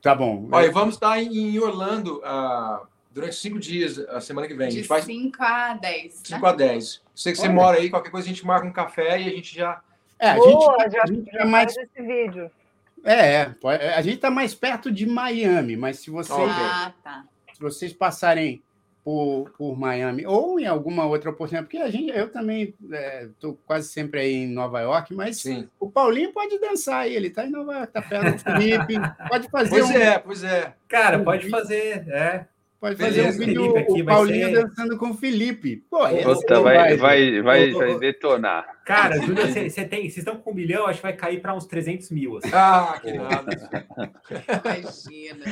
[0.00, 0.48] Tá bom.
[0.52, 4.68] Ó, e vamos estar em Orlando uh, durante cinco dias, a semana que vem.
[4.68, 6.20] De 5 a 10.
[6.22, 6.48] 5 né?
[6.48, 7.02] a 10.
[7.14, 9.56] Sei que você mora aí, qualquer coisa a gente marca um café e a gente
[9.56, 9.80] já.
[10.18, 11.76] É, a Boa, gente, já, a gente já mais...
[11.76, 12.50] esse vídeo.
[13.06, 17.24] É, é, a gente está mais perto de Miami, mas se vocês, ah, tá.
[17.54, 18.62] se vocês passarem
[19.04, 22.74] por, por Miami ou em alguma outra oportunidade, porque a gente, eu também
[23.30, 25.68] estou é, quase sempre aí em Nova York, mas Sim.
[25.78, 28.94] o Paulinho pode dançar aí, ele está em Nova York, está perto do Felipe,
[29.28, 29.70] pode fazer.
[29.70, 30.74] Pois um, é, pois é.
[30.88, 32.46] Cara, um pode fazer, é.
[32.80, 34.62] Pode fazer Beleza, um vídeo aqui, o Paulinho ser...
[34.62, 35.76] dançando com o Felipe.
[35.88, 38.66] Pô, Puta, vai, vai, vai, vai, detonar.
[38.84, 42.36] Cara, Júlia, vocês estão com um milhão, acho que vai cair para uns 300 mil.
[42.36, 42.50] Assim.
[42.52, 43.80] Ah, que nada.
[44.74, 45.44] Imagina.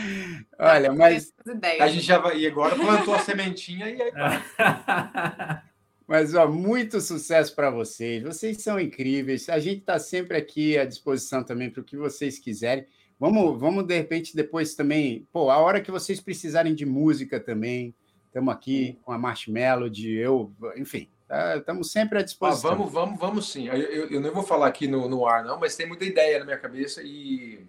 [0.59, 1.33] Olha, mas.
[1.81, 2.39] A gente já vai.
[2.39, 4.13] E agora plantou a sementinha e aí.
[6.07, 8.23] Mas ó, muito sucesso para vocês.
[8.23, 9.49] Vocês são incríveis.
[9.49, 12.87] A gente está sempre aqui à disposição também para o que vocês quiserem.
[13.19, 17.95] Vamos, vamos de repente depois também, pô, a hora que vocês precisarem de música também,
[18.27, 22.73] estamos aqui com a Marshmallow, de eu, enfim, tá, estamos sempre à disposição.
[22.73, 23.69] Ah, vamos, vamos, vamos sim.
[23.69, 26.41] Eu, eu, eu, não vou falar aqui no, no ar, não, mas tem muita ideia
[26.41, 27.65] na minha cabeça e.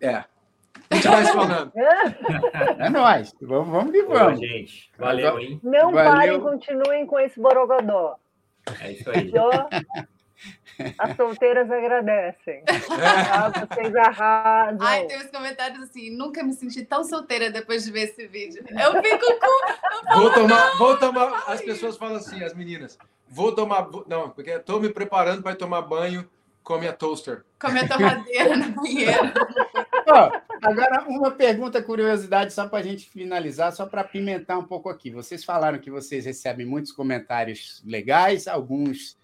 [0.00, 0.24] É.
[0.90, 1.72] A gente vai falando.
[2.78, 3.34] É nóis.
[3.40, 4.18] Vamos, vamos que vamos.
[4.18, 4.90] Boa, gente.
[4.98, 5.60] Valeu, hein?
[5.62, 6.12] Não Valeu.
[6.12, 8.16] parem, continuem com esse borogodó.
[8.80, 9.32] É isso aí.
[10.98, 12.62] As solteiras agradecem.
[13.34, 14.78] Ah, vocês arrasam.
[14.80, 18.64] Ai, tem uns comentários assim: nunca me senti tão solteira depois de ver esse vídeo.
[18.70, 20.12] Eu fico com.
[20.12, 21.44] Eu vou tomar, vou tomar.
[21.46, 22.98] As pessoas falam assim, as meninas.
[23.28, 23.88] Vou tomar.
[24.06, 26.28] Não, porque estou me preparando para tomar banho
[26.62, 27.44] com a minha toaster.
[27.58, 29.32] Com a minha torradeira na banheira.
[30.62, 35.10] agora, uma pergunta, curiosidade, só para a gente finalizar, só para pimentar um pouco aqui.
[35.10, 39.16] Vocês falaram que vocês recebem muitos comentários legais, alguns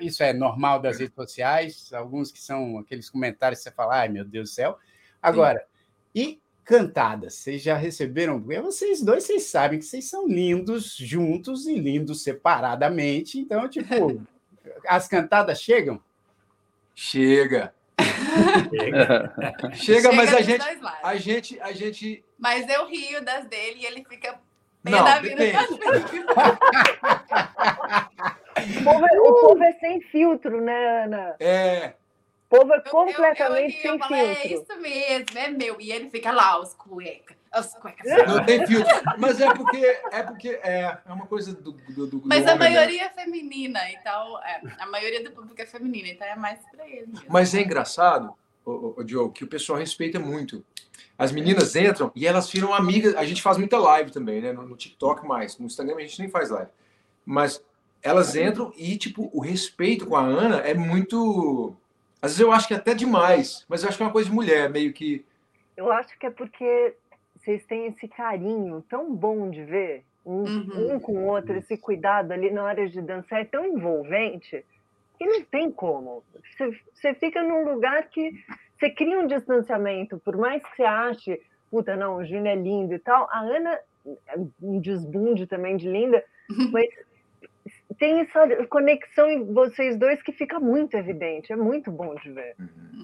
[0.00, 4.08] isso é normal das redes sociais, alguns que são aqueles comentários que você fala, ai
[4.08, 4.78] meu Deus do céu.
[5.22, 5.66] Agora, Sim.
[6.14, 7.34] e cantadas?
[7.34, 8.40] Vocês já receberam?
[8.40, 13.38] Vocês dois, vocês sabem que vocês são lindos juntos e lindos separadamente.
[13.38, 14.22] Então, tipo,
[14.88, 16.02] as cantadas chegam?
[16.94, 17.74] Chega.
[18.70, 19.34] Chega.
[19.74, 20.64] Chega, mas a gente,
[21.02, 22.24] a gente, a gente.
[22.38, 24.38] Mas eu rio das dele e ele fica.
[24.82, 25.56] Não, depende.
[28.80, 31.36] O povo, é, o povo é sem filtro, né, Ana?
[31.40, 31.94] É.
[32.50, 34.42] O povo é completamente eu, eu, eu, sem falo, filtro.
[34.42, 35.80] É isso mesmo, é meu.
[35.80, 37.36] E ele fica lá, os cuecas.
[37.50, 38.26] As cuecas.
[38.26, 38.94] Não tem filtro.
[39.18, 41.72] Mas é porque é, porque é, é uma coisa do.
[41.72, 42.74] do, do Mas do a homem, né?
[42.76, 44.38] maioria é feminina, então.
[44.44, 47.06] É, a maioria do público é feminina, então é mais pra ele.
[47.06, 47.26] mesmo.
[47.28, 50.64] Mas é engraçado, o, o, o Joe, que o pessoal respeita muito.
[51.16, 53.14] As meninas entram e elas viram amigas.
[53.14, 54.52] A gente faz muita live também, né?
[54.52, 55.56] No, no TikTok mais.
[55.58, 56.70] No Instagram a gente nem faz live.
[57.24, 57.62] Mas
[58.04, 61.74] elas entram e, tipo, o respeito com a Ana é muito.
[62.20, 64.28] Às vezes eu acho que é até demais, mas eu acho que é uma coisa
[64.28, 65.24] de mulher, meio que.
[65.76, 66.94] Eu acho que é porque
[67.36, 70.94] vocês têm esse carinho tão bom de ver um, Uhum.
[70.94, 74.64] um com o outro, esse cuidado ali na hora de dançar é tão envolvente
[75.18, 76.22] que não tem como.
[76.56, 78.32] Você, você fica num lugar que
[78.78, 81.40] você cria um distanciamento, por mais que você ache,
[81.70, 83.78] puta, não, o Júnior é lindo e tal, a Ana
[84.28, 86.22] é um desbunde também de linda,
[86.72, 86.88] mas
[87.98, 92.56] tem essa conexão em vocês dois que fica muito evidente, é muito bom de ver.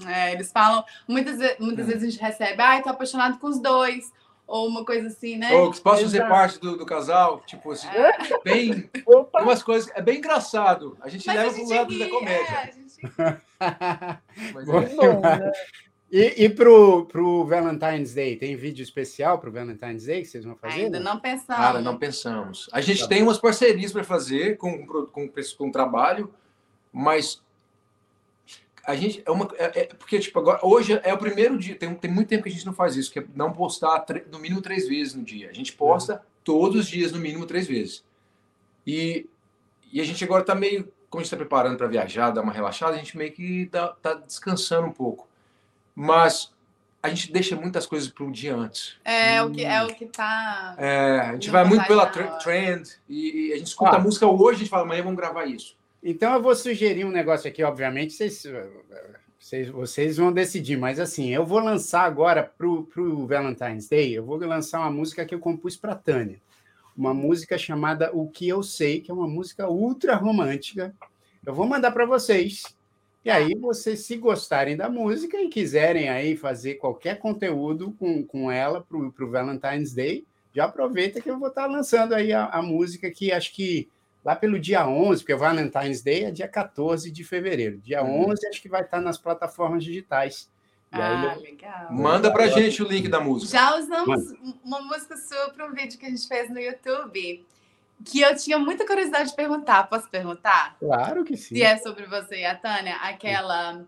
[0.08, 4.12] É, eles falam, muitas, muitas vezes a gente recebe, ai, tô apaixonado com os dois,
[4.46, 5.52] ou uma coisa assim, né?
[5.54, 8.12] Ou que posso fazer parte do, do casal, tipo assim, É.
[8.42, 8.90] bem.
[9.06, 9.42] Opa!
[9.42, 9.88] Umas coisas.
[9.94, 10.98] É bem engraçado.
[11.00, 12.58] A gente Mas leva a pro gente lado ri, da é, comédia.
[12.58, 13.40] a gente
[14.54, 15.52] Mas é- Bom, né?
[16.12, 20.56] E, e pro, pro Valentine's Day, tem vídeo especial pro Valentine's Day que vocês vão
[20.56, 20.84] fazer?
[20.86, 21.04] ainda né?
[21.04, 21.56] não pensamos.
[21.64, 22.68] Cara, não pensamos.
[22.72, 26.34] A gente Tá tem umas parcerias para fazer com, com, com, com trabalho,
[26.92, 27.40] mas
[28.84, 31.94] a gente é uma é, é- porque tipo agora hoje é o primeiro dia tem,
[31.94, 34.38] tem muito tempo que a gente não faz isso que é não postar tre- no
[34.38, 38.02] mínimo três vezes no dia a gente posta todos os dias no mínimo três vezes
[38.86, 39.28] e,
[39.92, 42.52] e a gente agora tá meio como a gente está preparando para viajar dar uma
[42.54, 45.28] relaxada a gente meio que tá, tá descansando um pouco
[45.94, 46.52] mas
[47.02, 50.04] a gente deixa muitas coisas para um dia antes É o que, é o que
[50.06, 50.74] tá.
[50.78, 52.38] é, a gente vai muito pela hora.
[52.42, 53.96] trend e, e a gente escuta Ah.
[53.96, 55.76] a música hoje, a gente fala, amanhã vamos gravar isso.
[56.02, 58.46] Então eu vou sugerir um negócio aqui, obviamente, vocês,
[59.38, 64.24] vocês, vocês vão decidir, mas assim, eu vou lançar agora pro, pro Valentine's Day, eu
[64.24, 66.40] vou lançar uma música que eu compus para Tânia.
[66.96, 70.94] Uma música chamada O Que Eu Sei, que é uma música ultra romântica.
[71.46, 72.62] Eu vou mandar para vocês.
[73.24, 78.50] E aí, vocês, se gostarem da música e quiserem aí fazer qualquer conteúdo com, com
[78.50, 80.24] ela para o Valentine's Day,
[80.54, 83.88] já aproveita que eu vou estar lançando aí a, a música que acho que
[84.24, 87.78] lá pelo dia 11, porque o Valentine's Day é dia 14 de fevereiro.
[87.78, 88.30] Dia Uhum.
[88.30, 90.48] 11 acho que vai estar nas plataformas digitais.
[90.92, 91.92] E aí Ah, eu- legal.
[91.92, 93.52] Manda pra gente o link da música.
[93.56, 94.32] Já usamos
[94.64, 97.46] uma música sua para um vídeo que a gente fez no YouTube,
[98.04, 99.84] que eu tinha muita curiosidade de perguntar.
[99.88, 100.76] Posso perguntar?
[100.78, 101.56] Claro que sim.
[101.56, 103.84] Se é sobre você e a Tânia, aquela.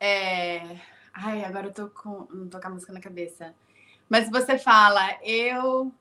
[0.00, 0.76] é,
[1.14, 2.26] Ai, agora eu tô com.
[2.32, 3.54] Não tô com a música na cabeça.
[4.08, 5.92] Mas você fala, eu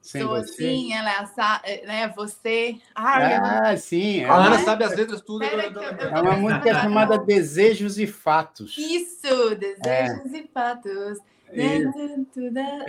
[0.00, 0.64] Sem sou você.
[0.64, 1.62] assim, ela é assa...
[1.84, 2.08] né?
[2.16, 2.76] Você.
[2.94, 4.20] Ai, eu- Ah, sim.
[4.20, 5.44] É A Ana sabe as letras tudo.
[5.44, 8.76] eu- eu- é uma música chamada Desejos e Fatos.
[8.78, 11.18] Isso, desejos e fatos.
[11.52, 12.32] Isso.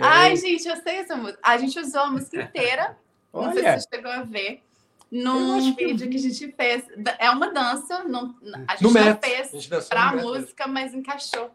[0.00, 1.38] Ai, gente, eu sei essa música.
[1.42, 2.96] A gente usou a música inteira.
[3.34, 4.62] Não sei Olha, se você chegou a ver.
[5.10, 6.84] Num vídeo que a gente fez.
[7.18, 8.02] É uma dança.
[8.04, 8.34] Não,
[8.66, 9.20] a gente No não Met.
[9.26, 10.24] fez A no Met.
[10.26, 11.50] música, mas encaixou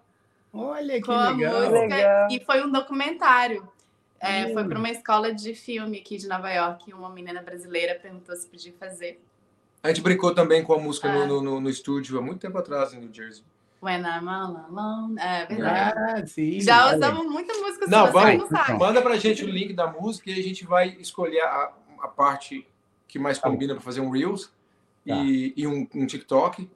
[0.53, 1.53] olha que com a legal.
[1.61, 1.80] música.
[1.95, 2.27] Legal.
[2.31, 3.68] E foi um documentário.
[4.22, 4.53] É, Hum.
[4.53, 6.93] Foi para uma escola de filme aqui de Nova York.
[6.93, 9.22] Uma menina brasileira perguntou se podia fazer.
[9.81, 11.14] A gente brincou também com a música Ah.
[11.14, 13.43] no, no, no- no estúdio há muito tempo atrás, em New Jersey.
[13.81, 15.15] When I'm all alone.
[15.19, 15.99] É verdade.
[16.23, 16.60] Ah, sim.
[16.60, 16.97] Já olha.
[16.97, 18.73] usamos muita música Não, sua, vai, não sabe.
[18.77, 22.68] Manda pra gente o link da música e a gente vai escolher a, a parte
[23.07, 24.51] que mais Tá combina para fazer um Reels
[25.07, 25.15] Tá.
[25.15, 26.69] e, e um, um TikTok.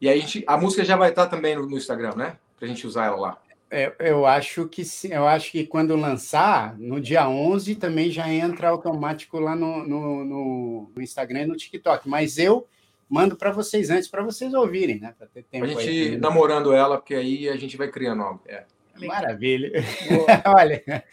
[0.00, 2.36] E aí a, gente, a música já vai estar também no, no Instagram, né?
[2.58, 3.38] Pra gente usar ela lá.
[3.70, 8.28] É, eu acho que sim, eu acho que quando lançar, no dia 11 também já
[8.32, 12.08] entra automático lá no, no, no- no Instagram e no TikTok.
[12.08, 12.66] Mas eu
[13.10, 15.12] mando para vocês antes, para vocês ouvirem, né?
[15.18, 16.16] Para ter tempo A gente aí.
[16.16, 18.40] namorando ela, porque aí a gente vai criando algo.
[18.46, 18.64] É.
[19.04, 19.72] Maravilha.
[20.46, 21.04] Olha,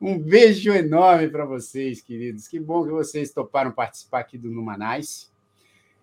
[0.00, 2.46] um beijo enorme para vocês, queridos.
[2.46, 5.32] Que bom que vocês toparam participar aqui do Numanais.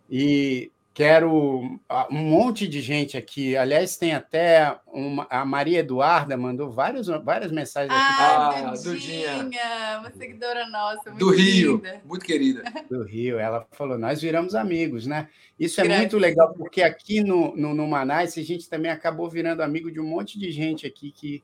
[0.09, 3.57] E quero ah, um monte de gente aqui.
[3.57, 9.43] Aliás, tem até uma, a Maria Eduarda mandou vários, várias mensagens aqui Ah, Ah, Dudinha,
[9.43, 9.97] Dudinha.
[9.99, 12.63] uma seguidora nossa, muito Do Rio, muito querida.
[12.89, 13.39] do Rio.
[13.39, 15.27] Ela falou: nós viramos amigos, né?
[15.59, 16.01] Isso é Grande.
[16.01, 19.99] muito legal, porque aqui no, no, no Manais a gente também acabou virando amigo de
[19.99, 21.43] um monte de gente aqui que,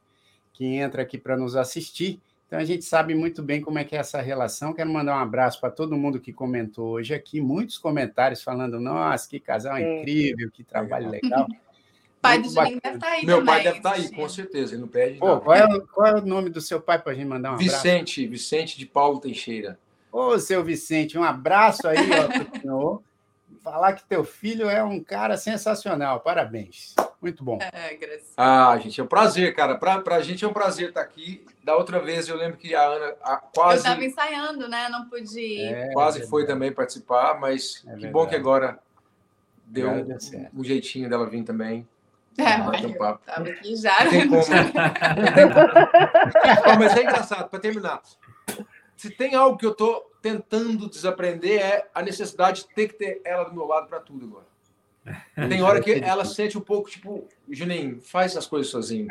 [0.54, 2.20] que entra aqui para nos assistir.
[2.50, 4.74] Então a gente sabe muito bem como é que é essa relação.
[4.74, 9.30] Quero mandar um abraço para todo mundo que comentou hoje aqui, muitos comentários falando: nossa,
[9.30, 10.00] que casal Sim.
[10.00, 11.46] incrível, que trabalho legal.
[12.20, 13.54] pai do Juninho deve estar aí Meu também.
[13.54, 14.18] pai deve estar aí, assistindo.
[14.20, 14.74] com certeza.
[14.74, 17.12] Ele não perde Pô, qual, é, o- qual é o nome do seu pai para
[17.12, 17.72] a gente mandar um abraço?
[17.72, 19.78] Vicente, Vicente de Paulo Teixeira.
[20.12, 23.04] Ô, seu Vicente, um abraço aí ó, pro senhor.
[23.64, 26.22] Falar que teu filho é um cara sensacional.
[26.22, 26.96] Parabéns.
[27.22, 27.60] Muito bom.
[27.62, 28.34] É, graças.
[28.38, 29.78] Ah, gente, é um prazer, cara.
[29.78, 31.46] Pra, pra gente é um prazer estar aqui.
[31.64, 34.88] Da outra vez eu lembro que a Ana a, Eu quase, tava ensaiando, né?
[34.90, 35.74] Não pude ir.
[35.74, 38.80] É, quase é foi também participar, mas É que bom que agora
[39.66, 40.18] deu um,
[40.56, 41.86] um jeitinho dela vir também.
[42.38, 43.26] É, Bater um eu papo.
[43.26, 44.00] tava aqui já.
[44.06, 44.36] Não tem como.
[44.36, 46.74] Não tem como.
[46.74, 48.02] Ó, mas é engraçado, para terminar.
[48.96, 53.22] Se tem algo que eu tô tentando desaprender é a necessidade de ter que ter
[53.24, 54.50] ela do meu lado para tudo agora.
[55.50, 59.08] Tem hora que ela sente um pouco, tipo, Juninho, faz as coisas sozinho.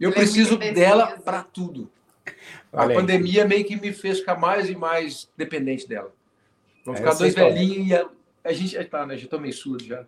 [0.00, 0.54] Eu preciso.
[0.54, 1.90] Eu dela para tudo.
[2.72, 6.12] A pandemia meio que me fez ficar mais e mais dependente dela.
[6.84, 7.44] Vamos É, ficar eu dois é.
[7.44, 8.08] velhinhos e a,
[8.44, 8.76] a gente.
[8.76, 9.16] ah, Tá, né?
[9.16, 10.04] Já tô meio surdo já.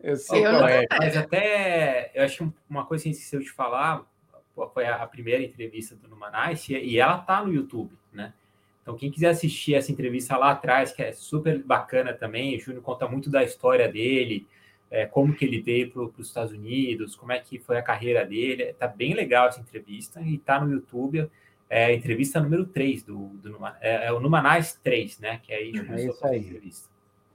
[0.00, 0.86] Eu sei Eu é.
[0.98, 4.04] Mas até, eu acho uma coisa que a gente esqueceu de falar,
[4.72, 8.32] foi a primeira entrevista do Numanice, e ela tá no YouTube, né?
[8.82, 12.82] Então, quem quiser assistir essa entrevista lá atrás, que é super bacana também, o Júnior
[12.84, 14.46] conta muito da história dele,
[14.90, 18.24] é, como que ele veio para os Estados Unidos, como é que foi a carreira
[18.24, 18.72] dele.
[18.74, 21.28] Tá bem legal essa entrevista e tá no YouTube.
[21.68, 25.40] É a entrevista número 3 do, do Numa, é, é o Numanice 3, né?
[25.42, 26.38] Que aí começou É isso aí.
[26.38, 26.88] entrevista.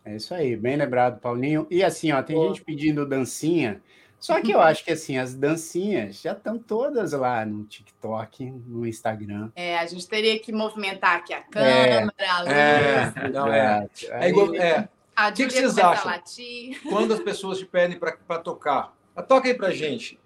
[0.04, 1.68] É isso aí, bem lembrado, Paulinho.
[1.70, 2.48] E assim, ó, tem Pô.
[2.48, 3.82] gente pedindo dancinha.
[4.22, 8.86] Só que eu acho que assim, as dancinhas já estão todas lá no TikTok, no
[8.86, 9.52] Instagram.
[9.56, 11.42] É, a gente teria que movimentar aqui a É.
[11.42, 12.52] câmera, a luz.
[12.54, 13.90] É, não é.
[14.12, 14.54] É igual.
[14.54, 16.06] É, A que Júlia vocês acham?
[16.12, 16.80] latir.
[16.88, 20.20] quando as pessoas te pedem para tocar, ah, toca aí pra gente.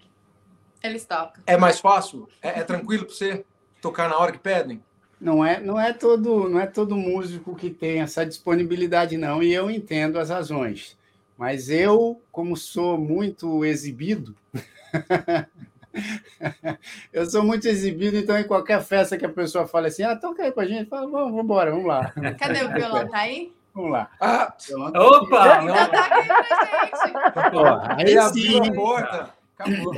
[0.82, 1.42] Eles tocam.
[1.46, 2.28] É mais fácil?
[2.42, 3.44] É, é tranquilo para você
[3.80, 4.84] tocar na hora que pedem?
[5.18, 9.54] Não é, não é todo, não é todo músico que tem essa disponibilidade não, e
[9.54, 10.96] eu entendo as razões.
[11.36, 14.34] Mas eu, como sou muito exibido,
[17.12, 20.42] eu sou muito exibido, então em qualquer festa que a pessoa fala assim, ah, toca
[20.42, 23.08] aí pra gente, fala, vamos, vamos embora, vamos lá, Cadê o violão?
[23.08, 23.52] Tá aí?
[23.74, 24.10] vamos lá.
[24.20, 24.54] Ah,
[24.94, 25.62] Opa!
[25.62, 27.50] Então tá aqui pra gente.
[27.52, 29.34] Pô, aí ele abriu a porta.
[29.58, 29.94] Acabou.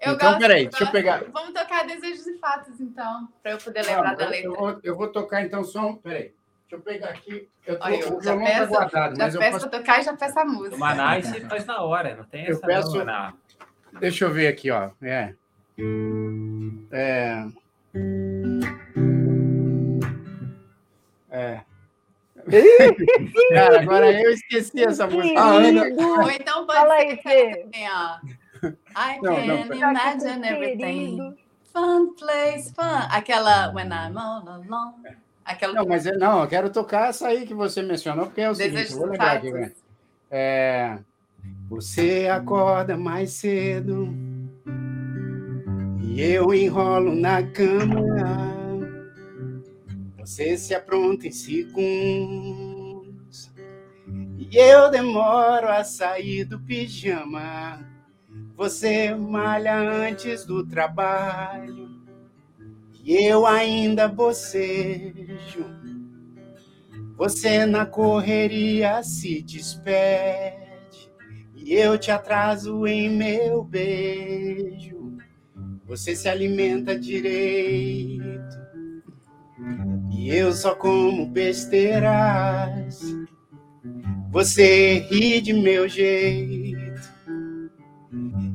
[0.00, 1.24] Eu Então, gosto peraí, de- deixa eu pegar.
[1.32, 4.46] Vamos tocar Desejos e Fatos, então, para eu poder lembrar da eu, letra.
[4.48, 5.96] eu vou, eu vou tocar então só um.
[5.96, 6.32] Peraí,
[6.68, 7.48] deixa eu pegar aqui.
[7.66, 9.68] Eu tô, Olha, eu tá peço, guardado, já mas eu peço posso.
[9.70, 10.76] pra tocar e já peço a música.
[10.76, 13.32] O Manice faz na hora, não tem Eu essa peço- não.
[14.00, 14.90] Deixa eu ver aqui, ó.
[15.02, 15.34] É.
[16.92, 17.46] É.
[21.30, 21.60] É.
[23.54, 25.38] Cara, agora eu esqueci essa música.
[25.40, 25.82] A Ana-
[26.22, 28.18] Ou então pode Fala ser aí, também, ó.
[28.96, 31.36] I Não, can não, imagine everything.
[31.72, 33.06] Fun place, fun.
[33.10, 35.04] Aquela When I'm all alone.
[35.48, 38.50] Aquela Não, mas eu- não, eu quero tocar essa aí que você mencionou, porque é
[38.50, 39.72] o seguinte, Desejos eu vou lembrar aqui, né?
[40.30, 40.98] É,
[41.70, 44.14] você acorda mais cedo
[46.02, 47.96] e eu enrolo na cama.
[50.18, 51.80] Você se apronta em segundos
[54.36, 57.80] e eu demoro a sair do pijama.
[58.54, 61.88] Você malha antes do trabalho
[63.08, 65.64] e eu ainda bocejo.
[67.16, 71.10] Você na correria se despede
[71.54, 75.16] e eu te atraso em meu beijo.
[75.86, 78.58] Você se alimenta direito
[80.12, 83.00] e eu só como besteiras.
[84.30, 86.76] Você ri de meu jeito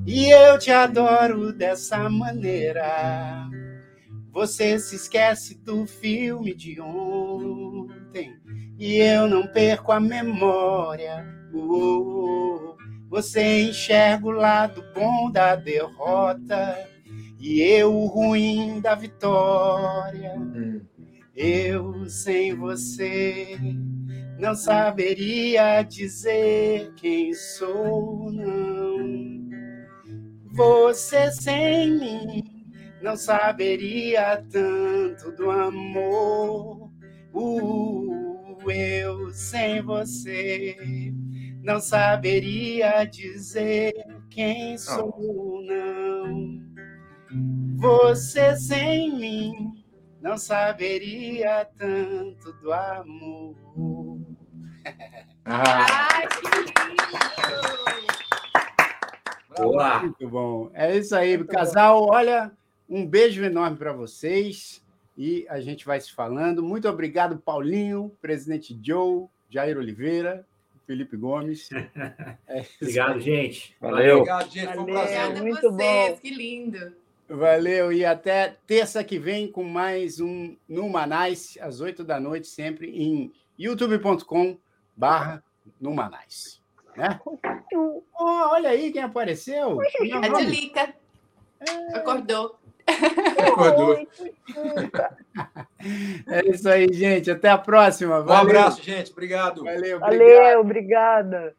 [0.06, 3.43] e eu te adoro dessa maneira.
[4.34, 8.36] Você se esquece do filme de ontem
[8.80, 11.24] e eu não perco a memória.
[11.54, 12.76] Uh,
[13.08, 16.90] você enxerga o lado bom da derrota
[17.40, 20.34] e eu o ruim da vitória.
[21.36, 23.56] Eu sem você
[24.40, 29.44] não saberia dizer quem sou, não.
[30.52, 32.53] Você sem mim
[33.04, 36.90] não saberia tanto do amor.
[37.34, 41.14] Uh, eu sem você
[41.62, 43.94] não saberia dizer
[44.30, 46.64] quem sou, não.
[47.76, 49.84] Você sem mim
[50.22, 53.54] não saberia tanto do amor.
[55.46, 56.74] Ah, Ai, que lindo!
[59.58, 60.00] Boa!
[60.00, 60.72] Muito bom.
[60.74, 62.02] É isso aí, casal.
[62.06, 62.50] Olha,
[62.90, 64.84] um beijo enorme para vocês
[65.18, 66.64] e a gente vai se falando.
[66.64, 70.46] Muito obrigado, Paulinho, presidente Joe, Jair Oliveira,
[70.86, 71.70] Felipe Gomes.
[72.48, 73.76] É Obrigado, gente.
[73.80, 74.18] Valeu.
[74.18, 74.74] obrigado, gente.
[74.74, 74.94] Foi um Valeu.
[74.94, 75.20] prazer.
[75.20, 76.18] Obrigada a muito vocês, bom.
[76.18, 76.94] que lindo.
[77.28, 82.90] Valeu, e até terça que vem com mais um Numanais, às oito da noite, sempre
[82.92, 84.58] em youtube.com
[84.96, 85.44] barra
[85.80, 86.62] Numanais.
[86.96, 87.20] Né?
[87.74, 89.80] Oh, olha aí quem apareceu.
[89.82, 90.94] A Dilica.
[91.60, 91.98] É...
[91.98, 92.60] Acordou.
[93.48, 94.08] Acordou.
[96.28, 97.30] É isso aí, gente.
[97.30, 98.22] Até a próxima.
[98.22, 98.34] Valeu.
[98.34, 99.12] Um abraço, gente.
[99.12, 99.64] Obrigado.
[99.64, 101.54] Valeu, Valeu obrigada.